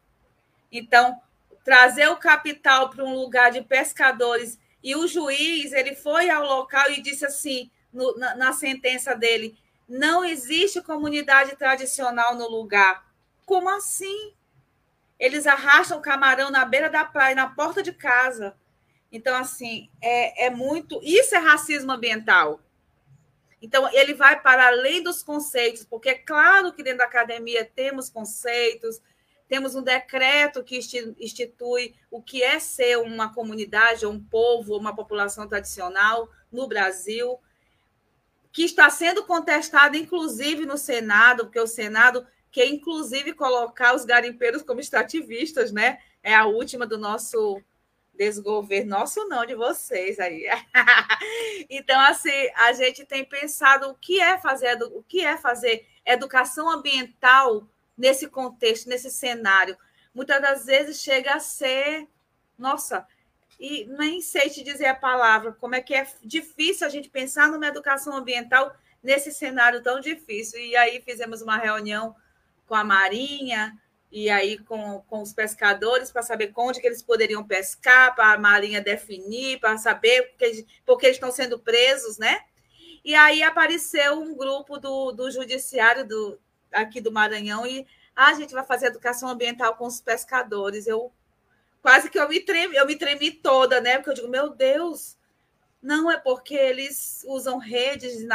Então, 0.72 1.20
trazer 1.64 2.08
o 2.08 2.18
capital 2.18 2.90
para 2.90 3.04
um 3.04 3.16
lugar 3.16 3.52
de 3.52 3.62
pescadores 3.62 4.60
e 4.84 4.96
o 4.96 5.08
juiz 5.08 5.72
ele 5.72 5.96
foi 5.96 6.30
ao 6.30 6.46
local 6.46 6.92
e 6.92 7.02
disse 7.02 7.26
assim 7.26 7.72
no, 7.92 8.18
na, 8.18 8.36
na 8.36 8.54
sentença 8.54 9.16
dele 9.16 9.58
não 9.88 10.26
existe 10.26 10.82
comunidade 10.82 11.56
tradicional 11.56 12.36
no 12.36 12.50
lugar 12.50 13.06
como 13.46 13.70
assim 13.70 14.34
eles 15.20 15.48
arrastam 15.48 15.98
o 15.98 16.02
camarão 16.02 16.52
na 16.52 16.66
beira 16.66 16.90
da 16.90 17.06
praia 17.06 17.36
na 17.36 17.48
porta 17.48 17.82
de 17.82 17.94
casa. 17.94 18.56
Então 19.12 19.36
assim 19.36 19.90
é, 20.02 20.46
é 20.46 20.50
muito 20.50 21.00
isso 21.04 21.36
é 21.36 21.40
racismo 21.40 21.92
ambiental. 21.92 22.60
Então, 23.64 23.90
ele 23.94 24.14
vai 24.14 24.42
para 24.42 24.68
além 24.68 25.02
dos 25.02 25.24
conceitos, 25.24 25.86
porque 25.86 26.10
é 26.10 26.16
claro 26.16 26.74
que 26.74 26.84
dentro 26.84 26.98
da 26.98 27.06
academia 27.06 27.64
temos 27.64 28.10
conceitos, 28.10 29.02
temos 29.48 29.74
um 29.74 29.82
decreto 29.82 30.62
que 30.66 30.78
institui 31.18 31.96
o 32.12 32.22
que 32.22 32.44
é 32.44 32.60
ser 32.60 32.98
uma 32.98 33.34
comunidade, 33.34 34.06
um 34.06 34.22
povo, 34.22 34.76
uma 34.76 34.94
população 34.94 35.48
tradicional 35.48 36.30
no 36.52 36.68
Brasil, 36.68 37.40
que 38.52 38.64
está 38.64 38.90
sendo 38.90 39.24
contestado, 39.24 39.96
inclusive, 39.96 40.66
no 40.66 40.78
Senado, 40.78 41.46
porque 41.46 41.60
o 41.60 41.66
Senado 41.66 42.28
quer, 42.54 42.68
inclusive, 42.68 43.34
colocar 43.34 43.96
os 43.96 44.06
garimpeiros 44.06 44.62
como 44.62 44.80
extrativistas, 44.80 45.72
né? 45.72 46.00
É 46.22 46.34
a 46.36 46.46
última 46.46 46.86
do 46.86 47.00
nosso 47.00 47.62
desgoverno 48.14 48.92
nosso 48.92 49.28
não, 49.28 49.44
de 49.44 49.56
vocês 49.56 50.20
aí. 50.20 50.46
então, 51.68 52.00
assim, 52.00 52.30
a 52.56 52.72
gente 52.72 53.04
tem 53.06 53.26
pensado 53.26 53.90
o 53.90 53.96
que 53.96 54.22
é 54.22 54.38
fazer, 54.38 54.78
o 54.84 55.02
que 55.02 55.26
é 55.26 55.36
fazer 55.36 55.88
educação 56.06 56.70
ambiental 56.70 57.68
nesse 57.98 58.28
contexto, 58.28 58.88
nesse 58.88 59.10
cenário. 59.10 59.76
Muitas 60.14 60.40
das 60.40 60.66
vezes 60.68 61.02
chega 61.02 61.34
a 61.34 61.40
ser, 61.40 62.08
nossa, 62.56 63.08
e 63.60 63.86
nem 63.86 64.22
sei 64.22 64.48
te 64.52 64.64
dizer 64.64 64.86
a 64.86 64.96
palavra, 64.96 65.54
como 65.54 65.74
é 65.74 65.82
que 65.82 65.96
é 65.96 66.08
difícil 66.24 66.86
a 66.86 66.90
gente 66.90 67.10
pensar 67.10 67.50
numa 67.50 67.66
educação 67.66 68.16
ambiental 68.16 68.76
nesse 69.02 69.32
cenário 69.32 69.82
tão 69.82 70.00
difícil. 70.00 70.60
E 70.60 70.76
aí 70.76 71.02
fizemos 71.02 71.42
uma 71.42 71.58
reunião 71.58 72.16
com 72.68 72.76
a 72.76 72.84
Marinha, 72.84 73.78
e 74.12 74.30
aí 74.30 74.60
com, 74.60 75.02
com 75.08 75.22
os 75.22 75.34
pescadores 75.34 76.12
para 76.12 76.22
saber 76.22 76.52
onde 76.56 76.80
que 76.80 76.86
eles 76.86 77.02
poderiam 77.02 77.44
pescar, 77.44 78.14
para 78.14 78.34
a 78.34 78.38
Marinha 78.38 78.80
definir, 78.80 79.60
para 79.60 79.78
saber 79.78 80.30
porque 80.30 80.66
porque 80.86 81.06
eles 81.08 81.18
estão 81.18 81.32
sendo 81.32 81.58
presos, 81.58 82.18
né? 82.18 82.42
E 83.04 83.16
aí 83.16 83.42
apareceu 83.44 84.20
um 84.20 84.36
grupo 84.36 84.78
do, 84.78 85.12
do 85.12 85.32
judiciário 85.32 86.08
do, 86.08 86.40
aqui 86.72 87.02
do 87.02 87.12
Maranhão 87.12 87.66
e 87.66 87.86
ah, 88.16 88.28
a 88.28 88.34
gente 88.34 88.54
vai 88.54 88.64
fazer 88.64 88.88
educação 88.88 89.28
ambiental 89.28 89.76
com 89.76 89.88
os 89.88 90.00
pescadores. 90.00 90.86
Eu 90.86 91.12
quase 91.82 92.10
que 92.10 92.20
eu 92.20 92.30
me 92.30 92.40
tremi, 92.40 92.76
eu 92.76 92.86
me 92.86 92.96
tremi 92.96 93.32
toda, 93.32 93.82
né? 93.82 93.98
Porque 93.98 94.12
eu 94.12 94.14
digo, 94.14 94.28
meu 94.30 94.52
Deus, 94.52 95.18
não 95.82 96.10
é 96.10 96.18
porque 96.18 96.56
eles 96.56 97.26
usam 97.28 97.58
redes 97.58 98.26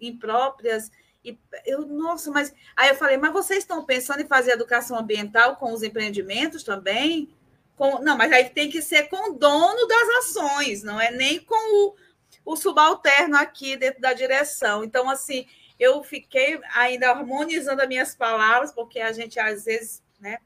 impróprias 0.00 0.90
e 1.24 1.38
eu, 1.64 1.86
nossa, 1.86 2.30
mas 2.30 2.52
aí 2.76 2.88
eu 2.88 2.94
falei, 2.96 3.16
mas 3.16 3.32
vocês 3.32 3.60
estão 3.60 3.84
pensando 3.84 4.22
em 4.22 4.26
fazer 4.26 4.52
educação 4.52 4.98
ambiental 4.98 5.56
com 5.56 5.72
os 5.72 5.82
empreendimentos 5.82 6.64
também? 6.64 7.32
Com, 7.76 8.00
não, 8.00 8.16
mas 8.16 8.32
aí 8.32 8.50
tem 8.50 8.68
que 8.68 8.82
ser 8.82 9.04
com 9.04 9.30
o 9.30 9.34
dono 9.34 9.86
das 9.86 10.08
ações, 10.18 10.82
não 10.82 11.00
é 11.00 11.10
nem 11.10 11.38
com 11.38 11.54
o, 11.54 11.96
o 12.44 12.56
subalterno 12.56 13.36
aqui 13.36 13.76
dentro 13.76 14.00
da 14.00 14.12
direção. 14.12 14.82
Então, 14.82 15.08
assim, 15.08 15.46
eu 15.78 16.02
fiquei 16.02 16.60
ainda 16.74 17.10
harmonizando 17.10 17.82
as 17.82 17.88
minhas 17.88 18.14
palavras, 18.14 18.72
porque 18.72 18.98
a 18.98 19.12
gente 19.12 19.38
às 19.38 19.64
vezes, 19.64 20.02
né, 20.20 20.38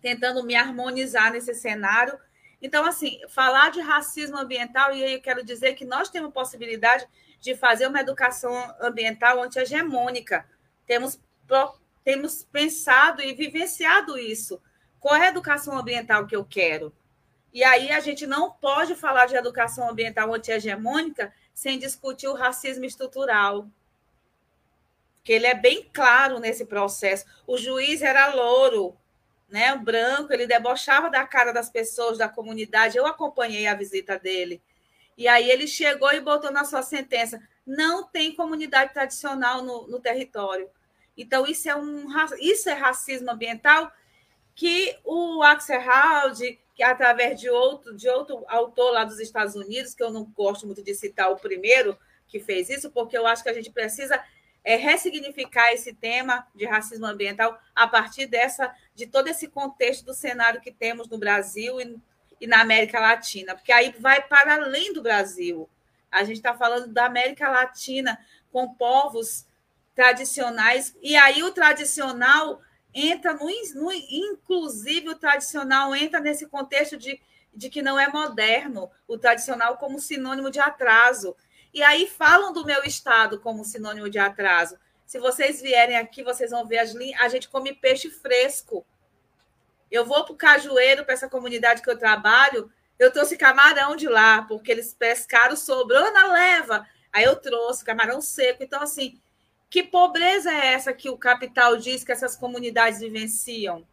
tentando 0.00 0.44
me 0.44 0.54
harmonizar 0.54 1.32
nesse 1.32 1.54
cenário. 1.54 2.18
Então, 2.60 2.84
assim, 2.84 3.20
falar 3.28 3.70
de 3.70 3.80
racismo 3.80 4.36
ambiental, 4.36 4.94
e 4.94 5.02
aí 5.02 5.14
eu 5.14 5.22
quero 5.22 5.44
dizer 5.44 5.74
que 5.74 5.84
nós 5.84 6.10
temos 6.10 6.32
possibilidade 6.32 7.06
de 7.40 7.54
fazer 7.54 7.86
uma 7.86 8.00
educação 8.00 8.52
ambiental 8.80 9.42
anti-hegemônica. 9.42 10.46
Temos, 10.86 11.20
temos 12.04 12.44
pensado 12.44 13.22
e 13.22 13.34
vivenciado 13.34 14.18
isso. 14.18 14.60
Qual 14.98 15.14
é 15.14 15.26
a 15.26 15.30
educação 15.30 15.78
ambiental 15.78 16.26
que 16.26 16.34
eu 16.34 16.44
quero? 16.44 16.92
E 17.52 17.64
aí 17.64 17.90
a 17.90 18.00
gente 18.00 18.26
não 18.26 18.50
pode 18.50 18.94
falar 18.94 19.26
de 19.26 19.36
educação 19.36 19.88
ambiental 19.88 20.34
anti-hegemônica 20.34 21.32
sem 21.54 21.78
discutir 21.78 22.28
o 22.28 22.34
racismo 22.34 22.84
estrutural. 22.84 23.66
Que 25.24 25.32
ele 25.32 25.46
é 25.46 25.54
bem 25.54 25.88
claro 25.92 26.38
nesse 26.38 26.66
processo. 26.66 27.24
O 27.46 27.56
juiz 27.56 28.02
era 28.02 28.34
louro, 28.34 28.96
né, 29.48 29.74
branco, 29.76 30.32
ele 30.32 30.46
debochava 30.46 31.08
da 31.08 31.26
cara 31.26 31.52
das 31.52 31.70
pessoas 31.70 32.18
da 32.18 32.28
comunidade. 32.28 32.98
Eu 32.98 33.06
acompanhei 33.06 33.66
a 33.66 33.74
visita 33.74 34.18
dele. 34.18 34.60
E 35.16 35.26
aí 35.26 35.50
ele 35.50 35.66
chegou 35.66 36.12
e 36.12 36.20
botou 36.20 36.50
na 36.52 36.64
sua 36.64 36.82
sentença: 36.82 37.40
não 37.66 38.04
tem 38.04 38.34
comunidade 38.34 38.92
tradicional 38.92 39.62
no, 39.62 39.86
no 39.86 40.00
território. 40.00 40.68
Então, 41.16 41.46
isso 41.46 41.68
é, 41.68 41.74
um, 41.74 42.06
isso 42.38 42.68
é 42.68 42.74
racismo 42.74 43.30
ambiental 43.30 43.90
que 44.54 44.98
o 45.04 45.42
Axel 45.42 45.80
Hald, 45.80 46.58
que 46.74 46.82
através 46.82 47.40
de 47.40 47.48
outro, 47.48 47.96
de 47.96 48.08
outro 48.08 48.44
autor 48.48 48.92
lá 48.92 49.04
dos 49.04 49.18
Estados 49.18 49.54
Unidos, 49.54 49.94
que 49.94 50.02
eu 50.02 50.10
não 50.10 50.24
gosto 50.24 50.66
muito 50.66 50.82
de 50.82 50.94
citar 50.94 51.30
o 51.30 51.36
primeiro 51.36 51.96
que 52.28 52.40
fez 52.40 52.68
isso, 52.68 52.90
porque 52.90 53.16
eu 53.16 53.26
acho 53.26 53.42
que 53.42 53.48
a 53.48 53.54
gente 53.54 53.70
precisa 53.70 54.22
é, 54.64 54.76
ressignificar 54.76 55.72
esse 55.72 55.94
tema 55.94 56.46
de 56.54 56.66
racismo 56.66 57.06
ambiental 57.06 57.58
a 57.74 57.86
partir 57.86 58.26
dessa, 58.26 58.74
de 58.94 59.06
todo 59.06 59.28
esse 59.28 59.46
contexto 59.48 60.04
do 60.04 60.12
cenário 60.12 60.60
que 60.60 60.72
temos 60.72 61.08
no 61.08 61.18
Brasil 61.18 61.80
e 61.80 61.96
e 62.40 62.46
na 62.46 62.60
América 62.60 63.00
Latina, 63.00 63.54
porque 63.54 63.72
aí 63.72 63.94
vai 63.98 64.22
para 64.22 64.54
além 64.54 64.92
do 64.92 65.02
Brasil. 65.02 65.68
A 66.10 66.24
gente 66.24 66.36
está 66.36 66.54
falando 66.54 66.88
da 66.88 67.06
América 67.06 67.48
Latina 67.48 68.18
com 68.50 68.74
povos 68.74 69.46
tradicionais, 69.94 70.94
e 71.00 71.16
aí 71.16 71.42
o 71.42 71.52
tradicional 71.52 72.60
entra 72.92 73.34
no, 73.34 73.46
no 73.74 73.92
inclusive 73.92 75.10
o 75.10 75.18
tradicional 75.18 75.94
entra 75.94 76.20
nesse 76.20 76.46
contexto 76.46 76.96
de, 76.96 77.20
de 77.54 77.68
que 77.68 77.82
não 77.82 77.98
é 77.98 78.08
moderno, 78.08 78.90
o 79.06 79.18
tradicional 79.18 79.76
como 79.76 80.00
sinônimo 80.00 80.50
de 80.50 80.60
atraso. 80.60 81.36
E 81.72 81.82
aí 81.82 82.06
falam 82.06 82.52
do 82.54 82.64
meu 82.64 82.82
estado 82.84 83.38
como 83.40 83.64
sinônimo 83.64 84.08
de 84.08 84.18
atraso. 84.18 84.78
Se 85.04 85.18
vocês 85.18 85.60
vierem 85.60 85.96
aqui, 85.96 86.22
vocês 86.22 86.50
vão 86.50 86.66
ver 86.66 86.78
as. 86.78 86.94
A 87.20 87.28
gente 87.28 87.48
come 87.48 87.74
peixe 87.74 88.10
fresco. 88.10 88.84
Eu 89.90 90.04
vou 90.04 90.24
para 90.24 90.32
o 90.32 90.36
Cajueiro, 90.36 91.04
para 91.04 91.14
essa 91.14 91.28
comunidade 91.28 91.82
que 91.82 91.90
eu 91.90 91.98
trabalho, 91.98 92.70
eu 92.98 93.12
trouxe 93.12 93.36
camarão 93.36 93.94
de 93.94 94.08
lá, 94.08 94.42
porque 94.42 94.70
eles 94.70 94.94
pescaram, 94.94 95.56
sobrou 95.56 96.12
na 96.12 96.32
leva. 96.32 96.86
Aí 97.12 97.24
eu 97.24 97.36
trouxe 97.36 97.84
camarão 97.84 98.20
seco. 98.20 98.62
Então, 98.62 98.82
assim, 98.82 99.20
que 99.68 99.82
pobreza 99.82 100.50
é 100.50 100.72
essa 100.72 100.92
que 100.92 101.10
o 101.10 101.18
capital 101.18 101.76
diz 101.76 102.04
que 102.04 102.12
essas 102.12 102.36
comunidades 102.36 103.00
vivenciam? 103.00 103.86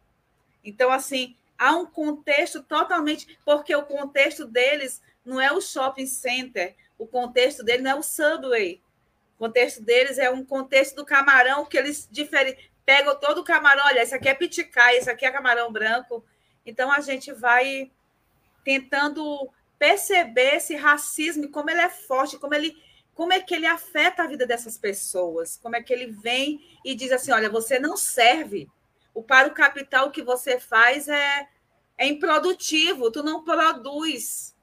Então, 0.64 0.90
assim, 0.90 1.36
há 1.58 1.76
um 1.76 1.84
contexto 1.84 2.62
totalmente. 2.62 3.38
Porque 3.44 3.74
o 3.74 3.82
contexto 3.82 4.46
deles 4.46 5.02
não 5.24 5.40
é 5.40 5.52
o 5.52 5.60
shopping 5.60 6.06
center, 6.06 6.74
o 6.98 7.06
contexto 7.06 7.62
deles 7.62 7.82
não 7.82 7.90
é 7.90 7.94
o 7.94 8.02
subway. 8.02 8.80
O 9.36 9.38
contexto 9.38 9.82
deles 9.82 10.16
é 10.16 10.30
um 10.30 10.44
contexto 10.44 10.96
do 10.96 11.04
camarão 11.04 11.66
que 11.66 11.76
eles 11.76 12.08
diferem 12.10 12.56
pegam 12.84 13.18
todo 13.18 13.40
o 13.40 13.44
camarão, 13.44 13.84
olha, 13.86 14.02
esse 14.02 14.14
aqui 14.14 14.28
é 14.28 14.34
piticai, 14.34 14.96
esse 14.96 15.10
aqui 15.10 15.24
é 15.24 15.30
camarão 15.30 15.72
branco. 15.72 16.24
Então 16.64 16.90
a 16.90 17.00
gente 17.00 17.32
vai 17.32 17.90
tentando 18.64 19.50
perceber 19.78 20.56
esse 20.56 20.74
racismo 20.76 21.50
como 21.50 21.70
ele 21.70 21.80
é 21.80 21.88
forte, 21.88 22.38
como 22.38 22.54
ele 22.54 22.76
como 23.14 23.32
é 23.32 23.38
que 23.38 23.54
ele 23.54 23.66
afeta 23.66 24.24
a 24.24 24.26
vida 24.26 24.44
dessas 24.44 24.76
pessoas, 24.76 25.56
como 25.62 25.76
é 25.76 25.82
que 25.82 25.92
ele 25.92 26.06
vem 26.06 26.60
e 26.84 26.96
diz 26.96 27.12
assim, 27.12 27.30
olha, 27.30 27.48
você 27.48 27.78
não 27.78 27.96
serve. 27.96 28.68
O 29.14 29.22
para 29.22 29.46
o 29.46 29.54
capital 29.54 30.10
que 30.10 30.20
você 30.20 30.58
faz 30.58 31.06
é 31.06 31.48
é 31.96 32.06
improdutivo, 32.06 33.10
tu 33.10 33.22
não 33.22 33.44
produz. 33.44 34.54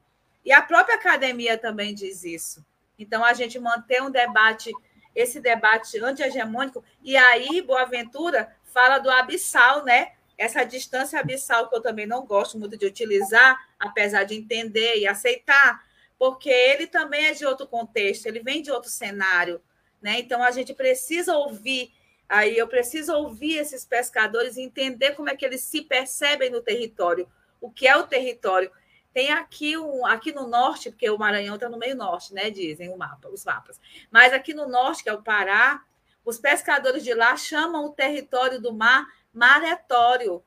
E 0.44 0.52
a 0.52 0.62
própria 0.62 0.96
academia 0.96 1.58
também 1.58 1.94
diz 1.94 2.24
isso. 2.24 2.66
Então 3.00 3.24
a 3.24 3.34
gente 3.34 3.58
manter 3.58 4.02
um 4.02 4.12
debate 4.12 4.72
esse 5.15 5.39
debate 5.39 6.00
anti-hegemônico. 6.00 6.84
E 7.04 7.15
aí, 7.17 7.62
Boaventura 7.62 8.56
fala 8.63 9.00
do 9.00 9.10
abissal, 9.10 9.84
né? 9.84 10.13
Essa 10.38 10.63
distância 10.63 11.19
abissal 11.19 11.69
que 11.69 11.76
eu 11.76 11.82
também 11.82 12.08
não 12.08 12.26
gosto 12.26 12.58
muito 12.58 12.78
de 12.78 12.86
utilizar, 12.86 13.58
apesar 13.80 14.24
de 14.24 14.36
entender 14.36 14.97
e 14.97 15.06
aceitar, 15.06 15.84
porque 16.17 16.50
ele 16.50 16.88
também 16.88 17.26
é 17.26 17.34
de 17.34 17.45
outro 17.45 17.67
contexto, 17.67 18.26
ele 18.26 18.39
vem 18.39 18.62
de 18.62 18.71
outro 18.71 18.89
cenário, 18.89 19.62
né? 20.02 20.19
Então 20.19 20.41
a 20.41 20.52
gente 20.52 20.74
precisa 20.74 21.36
ouvir, 21.36 21.91
aí 22.28 22.58
eu 22.58 22.67
preciso 22.67 23.13
ouvir 23.13 23.58
esses 23.58 23.86
pescadores 23.86 24.58
e 24.58 24.62
entender 24.62 25.12
como 25.12 25.30
é 25.30 25.36
que 25.36 25.45
eles 25.45 25.62
se 25.62 25.82
percebem 25.82 26.50
no 26.50 26.62
território, 26.62 27.30
o 27.60 27.69
que 27.69 27.88
é 27.88 27.95
o 27.95 28.08
território. 28.08 28.71
Tem 29.13 29.32
aqui, 29.32 29.78
um, 29.78 30.06
aqui 30.06 30.32
no 30.32 30.47
norte, 30.47 30.89
porque 30.89 31.10
o 31.10 31.17
Maranhão 31.17 31.56
está 31.56 31.67
no 31.67 31.78
meio 31.78 31.95
norte, 31.95 32.34
né? 32.34 32.50
Dizem 32.50 32.89
o 32.89 32.97
mapa, 32.97 33.28
os 33.30 33.43
mapas. 33.43 33.80
Mas 34.10 34.32
aqui 34.32 34.54
no 34.54 34.67
norte, 34.67 35.04
que 35.04 35.10
é 35.10 35.13
o 35.13 35.21
Pará, 35.21 35.84
os 36.24 36.38
pescadores 36.38 37.04
de 37.04 37.13
lá 37.13 37.36
chamam 37.36 37.86
o 37.86 37.93
território 37.93 38.62
do 38.62 38.74
mar 38.74 39.06
maretório. 39.34 40.43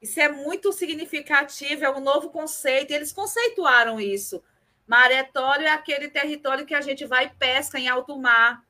Isso 0.00 0.18
é 0.18 0.28
muito 0.28 0.72
significativo, 0.72 1.84
é 1.84 1.90
um 1.90 2.00
novo 2.00 2.30
conceito, 2.30 2.90
eles 2.90 3.12
conceituaram 3.12 4.00
isso. 4.00 4.42
Maretório 4.86 5.66
é 5.66 5.70
aquele 5.70 6.08
território 6.08 6.66
que 6.66 6.74
a 6.74 6.80
gente 6.80 7.04
vai 7.04 7.26
e 7.26 7.30
pesca 7.30 7.78
em 7.78 7.88
alto 7.88 8.18
mar, 8.18 8.64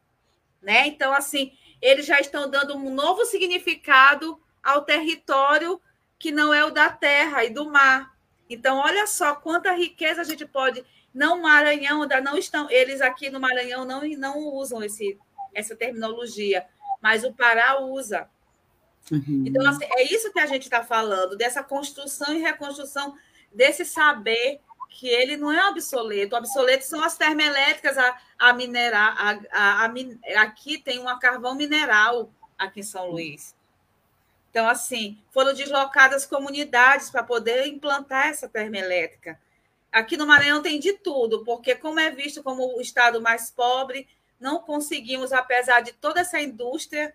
né? 0.60 0.86
Então, 0.86 1.12
assim, 1.12 1.56
eles 1.80 2.04
já 2.04 2.20
estão 2.20 2.50
dando 2.50 2.76
um 2.76 2.92
novo 2.92 3.24
significado 3.24 4.40
ao 4.62 4.84
território 4.84 5.80
que 6.18 6.30
não 6.30 6.52
é 6.52 6.64
o 6.64 6.70
da 6.70 6.90
terra 6.90 7.44
e 7.44 7.50
do 7.50 7.70
mar. 7.70 8.14
Então, 8.50 8.78
olha 8.78 9.06
só 9.06 9.36
quanta 9.36 9.72
riqueza 9.72 10.20
a 10.20 10.24
gente 10.24 10.44
pode. 10.44 10.84
Não 11.14 11.40
Maranhão, 11.40 12.02
ainda 12.02 12.20
não 12.20 12.36
estão. 12.36 12.68
Eles 12.68 13.00
aqui 13.00 13.30
no 13.30 13.38
Maranhão 13.38 13.84
não, 13.84 14.02
não 14.18 14.38
usam 14.38 14.82
esse, 14.82 15.16
essa 15.54 15.76
terminologia, 15.76 16.66
mas 17.00 17.22
o 17.22 17.32
Pará 17.32 17.80
usa. 17.80 18.28
Uhum. 19.10 19.44
Então, 19.46 19.66
assim, 19.68 19.84
é 19.84 20.02
isso 20.12 20.32
que 20.32 20.40
a 20.40 20.46
gente 20.46 20.64
está 20.64 20.82
falando, 20.82 21.36
dessa 21.36 21.62
construção 21.62 22.34
e 22.34 22.40
reconstrução 22.40 23.14
desse 23.52 23.84
saber 23.84 24.60
que 24.88 25.08
ele 25.08 25.36
não 25.36 25.52
é 25.52 25.68
obsoleto. 25.68 26.34
O 26.34 26.38
obsoleto 26.38 26.84
são 26.84 27.02
as 27.02 27.16
termoelétricas 27.16 27.96
a, 27.96 28.18
a 28.36 28.52
minerar. 28.52 29.14
A, 29.16 29.40
a, 29.52 29.84
a, 29.86 30.42
aqui 30.42 30.76
tem 30.76 30.98
uma 30.98 31.18
carvão 31.20 31.54
mineral 31.54 32.32
aqui 32.58 32.80
em 32.80 32.82
São 32.82 33.10
Luís. 33.10 33.54
Então, 34.50 34.68
assim, 34.68 35.16
foram 35.30 35.54
deslocadas 35.54 36.26
comunidades 36.26 37.08
para 37.08 37.22
poder 37.22 37.66
implantar 37.66 38.26
essa 38.26 38.48
termoelétrica. 38.48 39.40
Aqui 39.92 40.16
no 40.16 40.26
Maranhão 40.26 40.60
tem 40.60 40.78
de 40.80 40.92
tudo, 40.94 41.44
porque 41.44 41.74
como 41.74 42.00
é 42.00 42.10
visto 42.10 42.42
como 42.42 42.76
o 42.76 42.80
estado 42.80 43.20
mais 43.20 43.50
pobre, 43.50 44.08
não 44.40 44.60
conseguimos, 44.60 45.32
apesar 45.32 45.80
de 45.80 45.92
toda 45.92 46.20
essa 46.20 46.40
indústria, 46.40 47.14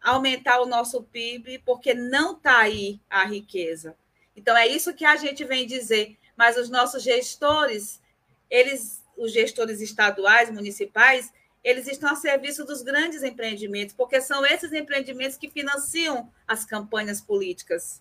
aumentar 0.00 0.60
o 0.60 0.66
nosso 0.66 1.02
PIB, 1.02 1.58
porque 1.64 1.94
não 1.94 2.36
está 2.36 2.58
aí 2.58 3.00
a 3.10 3.24
riqueza. 3.24 3.96
Então, 4.36 4.56
é 4.56 4.66
isso 4.66 4.94
que 4.94 5.04
a 5.04 5.16
gente 5.16 5.44
vem 5.44 5.66
dizer. 5.66 6.16
Mas 6.36 6.56
os 6.56 6.70
nossos 6.70 7.02
gestores, 7.02 8.00
eles, 8.48 9.02
os 9.16 9.32
gestores 9.32 9.80
estaduais, 9.80 10.48
municipais, 10.48 11.32
eles 11.62 11.86
estão 11.86 12.10
a 12.10 12.16
serviço 12.16 12.64
dos 12.64 12.82
grandes 12.82 13.22
empreendimentos, 13.22 13.94
porque 13.94 14.20
são 14.20 14.44
esses 14.46 14.72
empreendimentos 14.72 15.36
que 15.36 15.50
financiam 15.50 16.30
as 16.46 16.64
campanhas 16.64 17.20
políticas. 17.20 18.00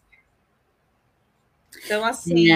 Então, 1.83 2.05
assim, 2.05 2.47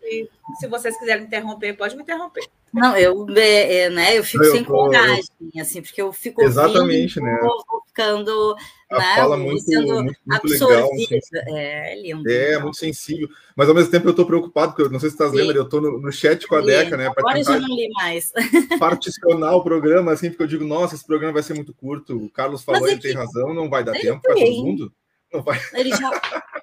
se, 0.00 0.30
se 0.58 0.66
vocês 0.68 0.98
quiserem 0.98 1.24
interromper, 1.24 1.76
pode 1.76 1.96
me 1.96 2.02
interromper. 2.02 2.48
Não, 2.72 2.96
eu, 2.96 3.26
é, 3.36 3.76
é, 3.76 3.90
né, 3.90 4.18
eu 4.18 4.22
fico 4.22 4.44
eu, 4.44 4.52
sem 4.52 4.62
coragem, 4.64 5.24
eu, 5.54 5.62
assim, 5.62 5.82
porque 5.82 6.00
eu 6.00 6.12
fico 6.12 6.42
exatamente, 6.42 7.18
ouvindo, 7.18 7.32
né? 7.32 7.38
vou 7.42 7.82
ficando 7.86 8.56
né, 8.90 9.14
fala 9.16 9.36
muito, 9.36 9.64
muito, 9.66 10.20
muito 10.26 10.66
legal. 10.66 10.88
É, 11.48 12.00
lindo. 12.00 12.28
É, 12.28 12.58
muito 12.58 12.76
sensível. 12.76 13.28
Mas 13.54 13.68
ao 13.68 13.74
mesmo 13.74 13.90
tempo 13.90 14.06
eu 14.06 14.10
estou 14.10 14.26
preocupado, 14.26 14.72
porque 14.72 14.82
eu 14.82 14.90
não 14.90 14.98
sei 14.98 15.10
se 15.10 15.16
você 15.16 15.24
está 15.24 15.36
lendo, 15.36 15.56
eu 15.56 15.62
estou 15.62 15.80
no, 15.80 16.00
no, 16.00 16.10
chat 16.10 16.46
com 16.46 16.56
a 16.56 16.60
Deca, 16.60 16.96
né? 16.96 17.06
Agora 17.16 17.38
eu 17.38 17.44
já 17.44 17.58
não 17.58 17.68
li 17.68 17.88
mais. 17.90 18.32
particionar 18.78 19.54
o 19.54 19.62
programa, 19.62 20.12
assim, 20.12 20.28
porque 20.30 20.42
eu 20.42 20.48
digo, 20.48 20.64
nossa, 20.64 20.94
esse 20.94 21.06
programa 21.06 21.34
vai 21.34 21.42
ser 21.42 21.54
muito 21.54 21.72
curto. 21.72 22.16
O 22.16 22.30
Carlos 22.30 22.62
falou, 22.62 22.88
ele 22.88 23.00
tem 23.00 23.14
razão, 23.14 23.54
não 23.54 23.68
vai 23.70 23.84
dar 23.84 23.92
tempo 23.92 24.20
para 24.20 24.34
todo 24.34 24.64
mundo. 24.64 24.92
Não. 25.32 25.44
Ele 25.74 25.90
já, 25.90 26.10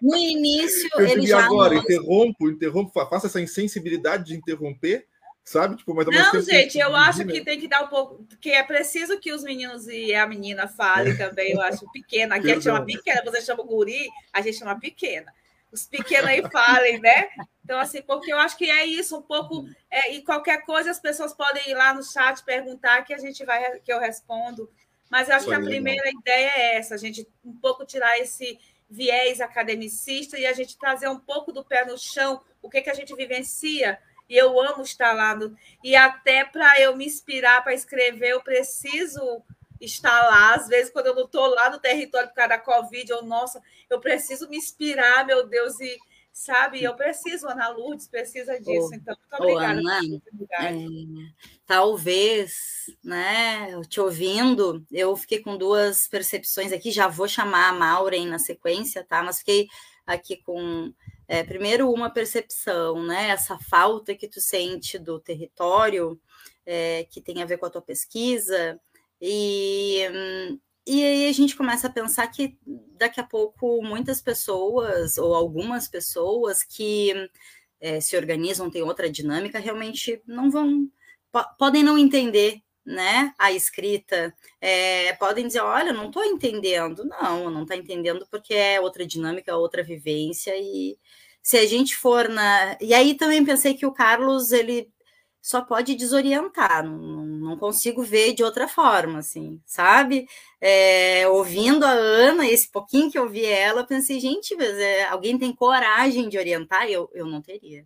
no 0.01 0.17
início, 0.17 0.89
eu 0.97 1.07
ele 1.07 1.25
já. 1.25 1.45
agora, 1.45 1.75
interrompo, 1.75 2.49
interrompo, 2.49 2.91
faça 3.09 3.27
essa 3.27 3.39
insensibilidade 3.39 4.25
de 4.25 4.35
interromper 4.35 5.05
sabe? 5.47 5.77
Tipo, 5.77 5.95
mas 5.95 6.05
Não, 6.07 6.41
gente, 6.41 6.77
eu 6.77 6.93
acho 6.93 7.25
que 7.25 7.39
tem 7.41 7.57
que 7.57 7.69
dar 7.69 7.81
um 7.83 7.87
pouco, 7.87 8.21
que 8.41 8.49
é 8.49 8.61
preciso 8.63 9.17
que 9.17 9.31
os 9.31 9.43
meninos 9.43 9.87
e 9.87 10.13
a 10.13 10.27
menina 10.27 10.67
falem 10.67 11.15
também, 11.15 11.53
eu 11.53 11.61
acho 11.61 11.89
pequena. 11.89 12.35
Aqui 12.35 12.51
a 12.51 12.53
gente 12.55 12.63
chama 12.65 12.85
pequena, 12.85 13.23
você 13.23 13.41
chama 13.41 13.63
guri, 13.63 14.09
a 14.33 14.41
gente 14.41 14.57
chama 14.57 14.77
pequena. 14.77 15.33
Os 15.71 15.85
pequenos 15.85 16.27
aí 16.27 16.41
falem, 16.51 16.99
né? 16.99 17.29
Então, 17.63 17.79
assim, 17.79 18.01
porque 18.01 18.31
eu 18.31 18.37
acho 18.37 18.57
que 18.57 18.69
é 18.69 18.85
isso, 18.85 19.17
um 19.17 19.21
pouco. 19.21 19.65
É, 19.89 20.13
e 20.15 20.21
qualquer 20.21 20.65
coisa 20.65 20.91
as 20.91 20.99
pessoas 20.99 21.33
podem 21.33 21.69
ir 21.69 21.75
lá 21.75 21.93
no 21.93 22.03
chat 22.03 22.43
perguntar 22.43 23.03
que 23.03 23.13
a 23.13 23.17
gente 23.17 23.45
vai, 23.45 23.79
que 23.79 23.91
eu 23.91 23.99
respondo. 24.01 24.69
Mas 25.09 25.29
eu 25.29 25.35
acho 25.35 25.47
que 25.47 25.53
a 25.53 25.61
primeira 25.61 26.09
ideia 26.09 26.51
é 26.55 26.75
essa, 26.75 26.95
a 26.95 26.97
gente 26.97 27.25
um 27.45 27.53
pouco 27.53 27.85
tirar 27.85 28.19
esse 28.19 28.59
viés 28.89 29.39
academicista 29.39 30.37
e 30.37 30.45
a 30.45 30.51
gente 30.51 30.77
trazer 30.77 31.07
um 31.07 31.19
pouco 31.19 31.53
do 31.53 31.63
pé 31.63 31.85
no 31.85 31.97
chão, 31.97 32.41
o 32.61 32.69
que, 32.69 32.81
que 32.81 32.89
a 32.89 32.93
gente 32.93 33.15
vivencia 33.15 33.97
e 34.29 34.35
eu 34.35 34.59
amo 34.61 34.83
estar 34.83 35.13
lá. 35.13 35.35
No, 35.35 35.55
e 35.83 35.95
até 35.95 36.43
para 36.45 36.79
eu 36.79 36.95
me 36.95 37.05
inspirar 37.05 37.63
para 37.63 37.73
escrever, 37.73 38.29
eu 38.29 38.41
preciso 38.41 39.43
estar 39.79 40.27
lá. 40.27 40.55
Às 40.55 40.67
vezes, 40.67 40.91
quando 40.91 41.07
eu 41.07 41.15
não 41.15 41.25
estou 41.25 41.47
lá 41.47 41.69
no 41.69 41.79
território 41.79 42.29
por 42.29 42.35
causa 42.35 42.49
da 42.49 42.59
Covid, 42.59 43.11
eu, 43.11 43.23
nossa, 43.23 43.61
eu 43.89 43.99
preciso 43.99 44.49
me 44.49 44.57
inspirar, 44.57 45.25
meu 45.25 45.47
Deus, 45.47 45.79
e 45.79 45.97
sabe, 46.37 46.83
eu 46.83 46.93
preciso, 46.95 47.47
Ana 47.47 47.69
Lourdes 47.69 48.07
precisa 48.07 48.59
disso. 48.59 48.89
Oh, 48.91 48.95
então, 48.95 49.17
muito 49.17 49.41
obrigada. 49.41 49.81
Oh, 49.81 49.83
Ana, 49.83 50.21
é, 50.59 50.73
talvez, 51.65 52.85
né, 53.03 53.81
te 53.89 53.99
ouvindo, 53.99 54.85
eu 54.91 55.15
fiquei 55.15 55.39
com 55.39 55.57
duas 55.57 56.07
percepções 56.07 56.71
aqui, 56.71 56.91
já 56.91 57.07
vou 57.07 57.27
chamar 57.27 57.69
a 57.69 57.73
Maureen 57.73 58.27
na 58.27 58.37
sequência, 58.37 59.03
tá? 59.03 59.23
Mas 59.23 59.39
fiquei 59.39 59.67
aqui 60.05 60.37
com 60.37 60.93
é, 61.27 61.43
primeiro, 61.43 61.91
uma 61.91 62.09
percepção, 62.09 63.03
né? 63.03 63.29
Essa 63.29 63.57
falta 63.59 64.15
que 64.15 64.27
tu 64.27 64.39
sente 64.39 64.97
do 64.97 65.19
território, 65.19 66.19
é, 66.65 67.05
que 67.09 67.21
tem 67.21 67.41
a 67.41 67.45
ver 67.45 67.57
com 67.57 67.65
a 67.65 67.69
tua 67.69 67.81
pesquisa, 67.81 68.79
e, 69.21 70.01
e 70.85 71.03
aí 71.03 71.29
a 71.29 71.31
gente 71.33 71.55
começa 71.55 71.87
a 71.87 71.91
pensar 71.91 72.27
que 72.27 72.57
daqui 72.97 73.19
a 73.19 73.23
pouco 73.23 73.81
muitas 73.83 74.21
pessoas, 74.21 75.17
ou 75.17 75.35
algumas 75.35 75.87
pessoas 75.87 76.63
que 76.63 77.13
é, 77.79 77.99
se 77.99 78.15
organizam, 78.15 78.69
têm 78.69 78.83
outra 78.83 79.09
dinâmica, 79.09 79.59
realmente 79.59 80.21
não 80.25 80.49
vão, 80.49 80.89
po 81.31 81.43
podem 81.57 81.83
não 81.83 81.97
entender 81.97 82.61
né, 82.87 83.33
a 83.37 83.51
escrita, 83.51 84.33
é, 84.61 85.11
podem 85.15 85.45
dizer, 85.45 85.59
olha, 85.59 85.91
não 85.91 86.07
estou 86.07 86.23
entendendo. 86.23 87.03
Não, 87.05 87.49
não 87.51 87.63
está 87.63 87.75
entendendo 87.75 88.25
porque 88.31 88.53
é 88.53 88.79
outra 88.79 89.05
dinâmica, 89.05 89.57
outra 89.57 89.83
vivência, 89.83 90.53
e 90.57 90.97
se 91.43 91.57
a 91.57 91.65
gente 91.65 91.97
for 91.97 92.29
na... 92.29 92.77
E 92.81 92.93
aí 92.93 93.13
também 93.15 93.43
pensei 93.45 93.73
que 93.73 93.85
o 93.85 93.91
Carlos, 93.91 94.51
ele 94.53 94.89
só 95.41 95.61
pode 95.61 95.95
desorientar, 95.95 96.83
não, 96.83 97.25
não 97.25 97.57
consigo 97.57 98.03
ver 98.03 98.33
de 98.33 98.43
outra 98.43 98.67
forma, 98.67 99.19
assim, 99.19 99.61
sabe? 99.65 100.27
É, 100.61 101.27
ouvindo 101.29 101.85
a 101.85 101.91
Ana, 101.91 102.45
esse 102.47 102.69
pouquinho 102.71 103.11
que 103.11 103.17
eu 103.19 103.29
vi 103.29 103.45
ela, 103.45 103.85
pensei, 103.85 104.19
gente, 104.19 104.55
mas 104.55 104.69
é, 104.77 105.05
alguém 105.05 105.37
tem 105.37 105.53
coragem 105.55 106.29
de 106.29 106.37
orientar? 106.37 106.89
Eu, 106.89 107.09
eu 107.13 107.25
não 107.25 107.41
teria, 107.41 107.85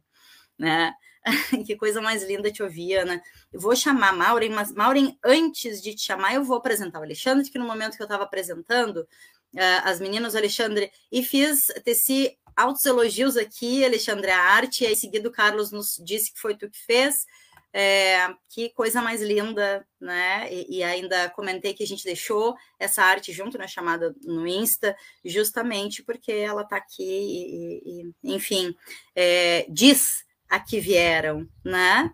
né? 0.58 0.94
que 1.66 1.76
coisa 1.76 2.02
mais 2.02 2.24
linda 2.24 2.52
te 2.52 2.64
ouvir, 2.64 2.98
Ana. 2.98 3.22
Eu 3.52 3.60
vou 3.60 3.76
chamar 3.76 4.14
Maureen, 4.14 4.52
mas 4.52 4.72
Maureen, 4.72 5.18
antes 5.24 5.82
de 5.82 5.94
te 5.94 6.02
chamar, 6.02 6.34
eu 6.34 6.44
vou 6.44 6.58
apresentar 6.58 7.00
o 7.00 7.04
Alexandre, 7.04 7.50
que 7.50 7.60
no 7.60 7.66
momento 7.66 7.96
que 7.96 8.02
eu 8.02 8.06
estava 8.06 8.24
apresentando 8.24 8.98
uh, 8.98 9.82
as 9.84 10.00
meninas, 10.00 10.36
Alexandre, 10.36 10.92
e 11.12 11.24
fiz, 11.24 11.68
teci 11.84 12.38
altos 12.56 12.86
elogios 12.86 13.38
aqui, 13.38 13.86
Alexandre, 13.86 14.32
a 14.32 14.40
arte, 14.40 14.84
e 14.84 14.88
aí 14.88 14.96
seguido 14.96 15.30
o 15.30 15.32
Carlos 15.32 15.72
nos 15.72 16.02
disse 16.04 16.34
que 16.34 16.40
foi 16.40 16.56
tu 16.56 16.70
que 16.70 16.80
fez. 16.86 17.26
É, 17.74 18.28
que 18.50 18.70
coisa 18.72 19.02
mais 19.02 19.22
linda, 19.22 19.88
né? 19.98 20.54
E, 20.54 20.80
e, 20.80 20.84
ainda 20.84 21.30
comentei 21.30 21.74
que 21.74 21.82
a 21.82 21.88
gente 21.88 22.04
deixou 22.04 22.54
essa 22.78 23.02
arte 23.02 23.32
junto 23.32 23.58
na 23.58 23.64
né, 23.64 23.68
chamada 23.70 24.14
no 24.24 24.46
Insta, 24.46 24.94
justamente 25.24 26.04
porque 26.04 26.34
ela 26.34 26.64
está 26.64 26.76
aqui, 26.76 27.02
e, 27.02 28.02
e, 28.02 28.36
enfim, 28.36 28.76
é, 29.16 29.66
diz 29.70 30.26
a 30.52 30.60
que 30.60 30.82
vieram, 30.82 31.48
né? 31.64 32.14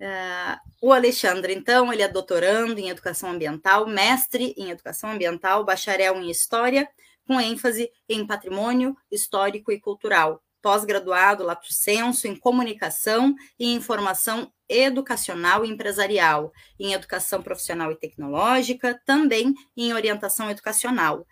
Uh, 0.00 0.88
o 0.88 0.92
Alexandre, 0.92 1.54
então, 1.54 1.92
ele 1.92 2.02
é 2.02 2.08
doutorando 2.08 2.80
em 2.80 2.90
educação 2.90 3.30
ambiental, 3.30 3.86
mestre 3.86 4.52
em 4.56 4.70
educação 4.70 5.12
ambiental, 5.12 5.64
bacharel 5.64 6.20
em 6.20 6.28
história, 6.28 6.88
com 7.26 7.40
ênfase 7.40 7.88
em 8.08 8.26
patrimônio 8.26 8.96
histórico 9.10 9.70
e 9.70 9.80
cultural, 9.80 10.42
pós-graduado 10.60 11.44
lato 11.44 11.72
senso 11.72 12.26
em 12.26 12.34
comunicação 12.34 13.34
e 13.58 13.72
informação 13.72 14.52
educacional 14.68 15.64
e 15.64 15.70
empresarial, 15.70 16.52
em 16.78 16.92
educação 16.92 17.40
profissional 17.40 17.92
e 17.92 17.96
tecnológica, 17.96 19.00
também 19.06 19.54
em 19.76 19.94
orientação 19.94 20.50
educacional. 20.50 21.24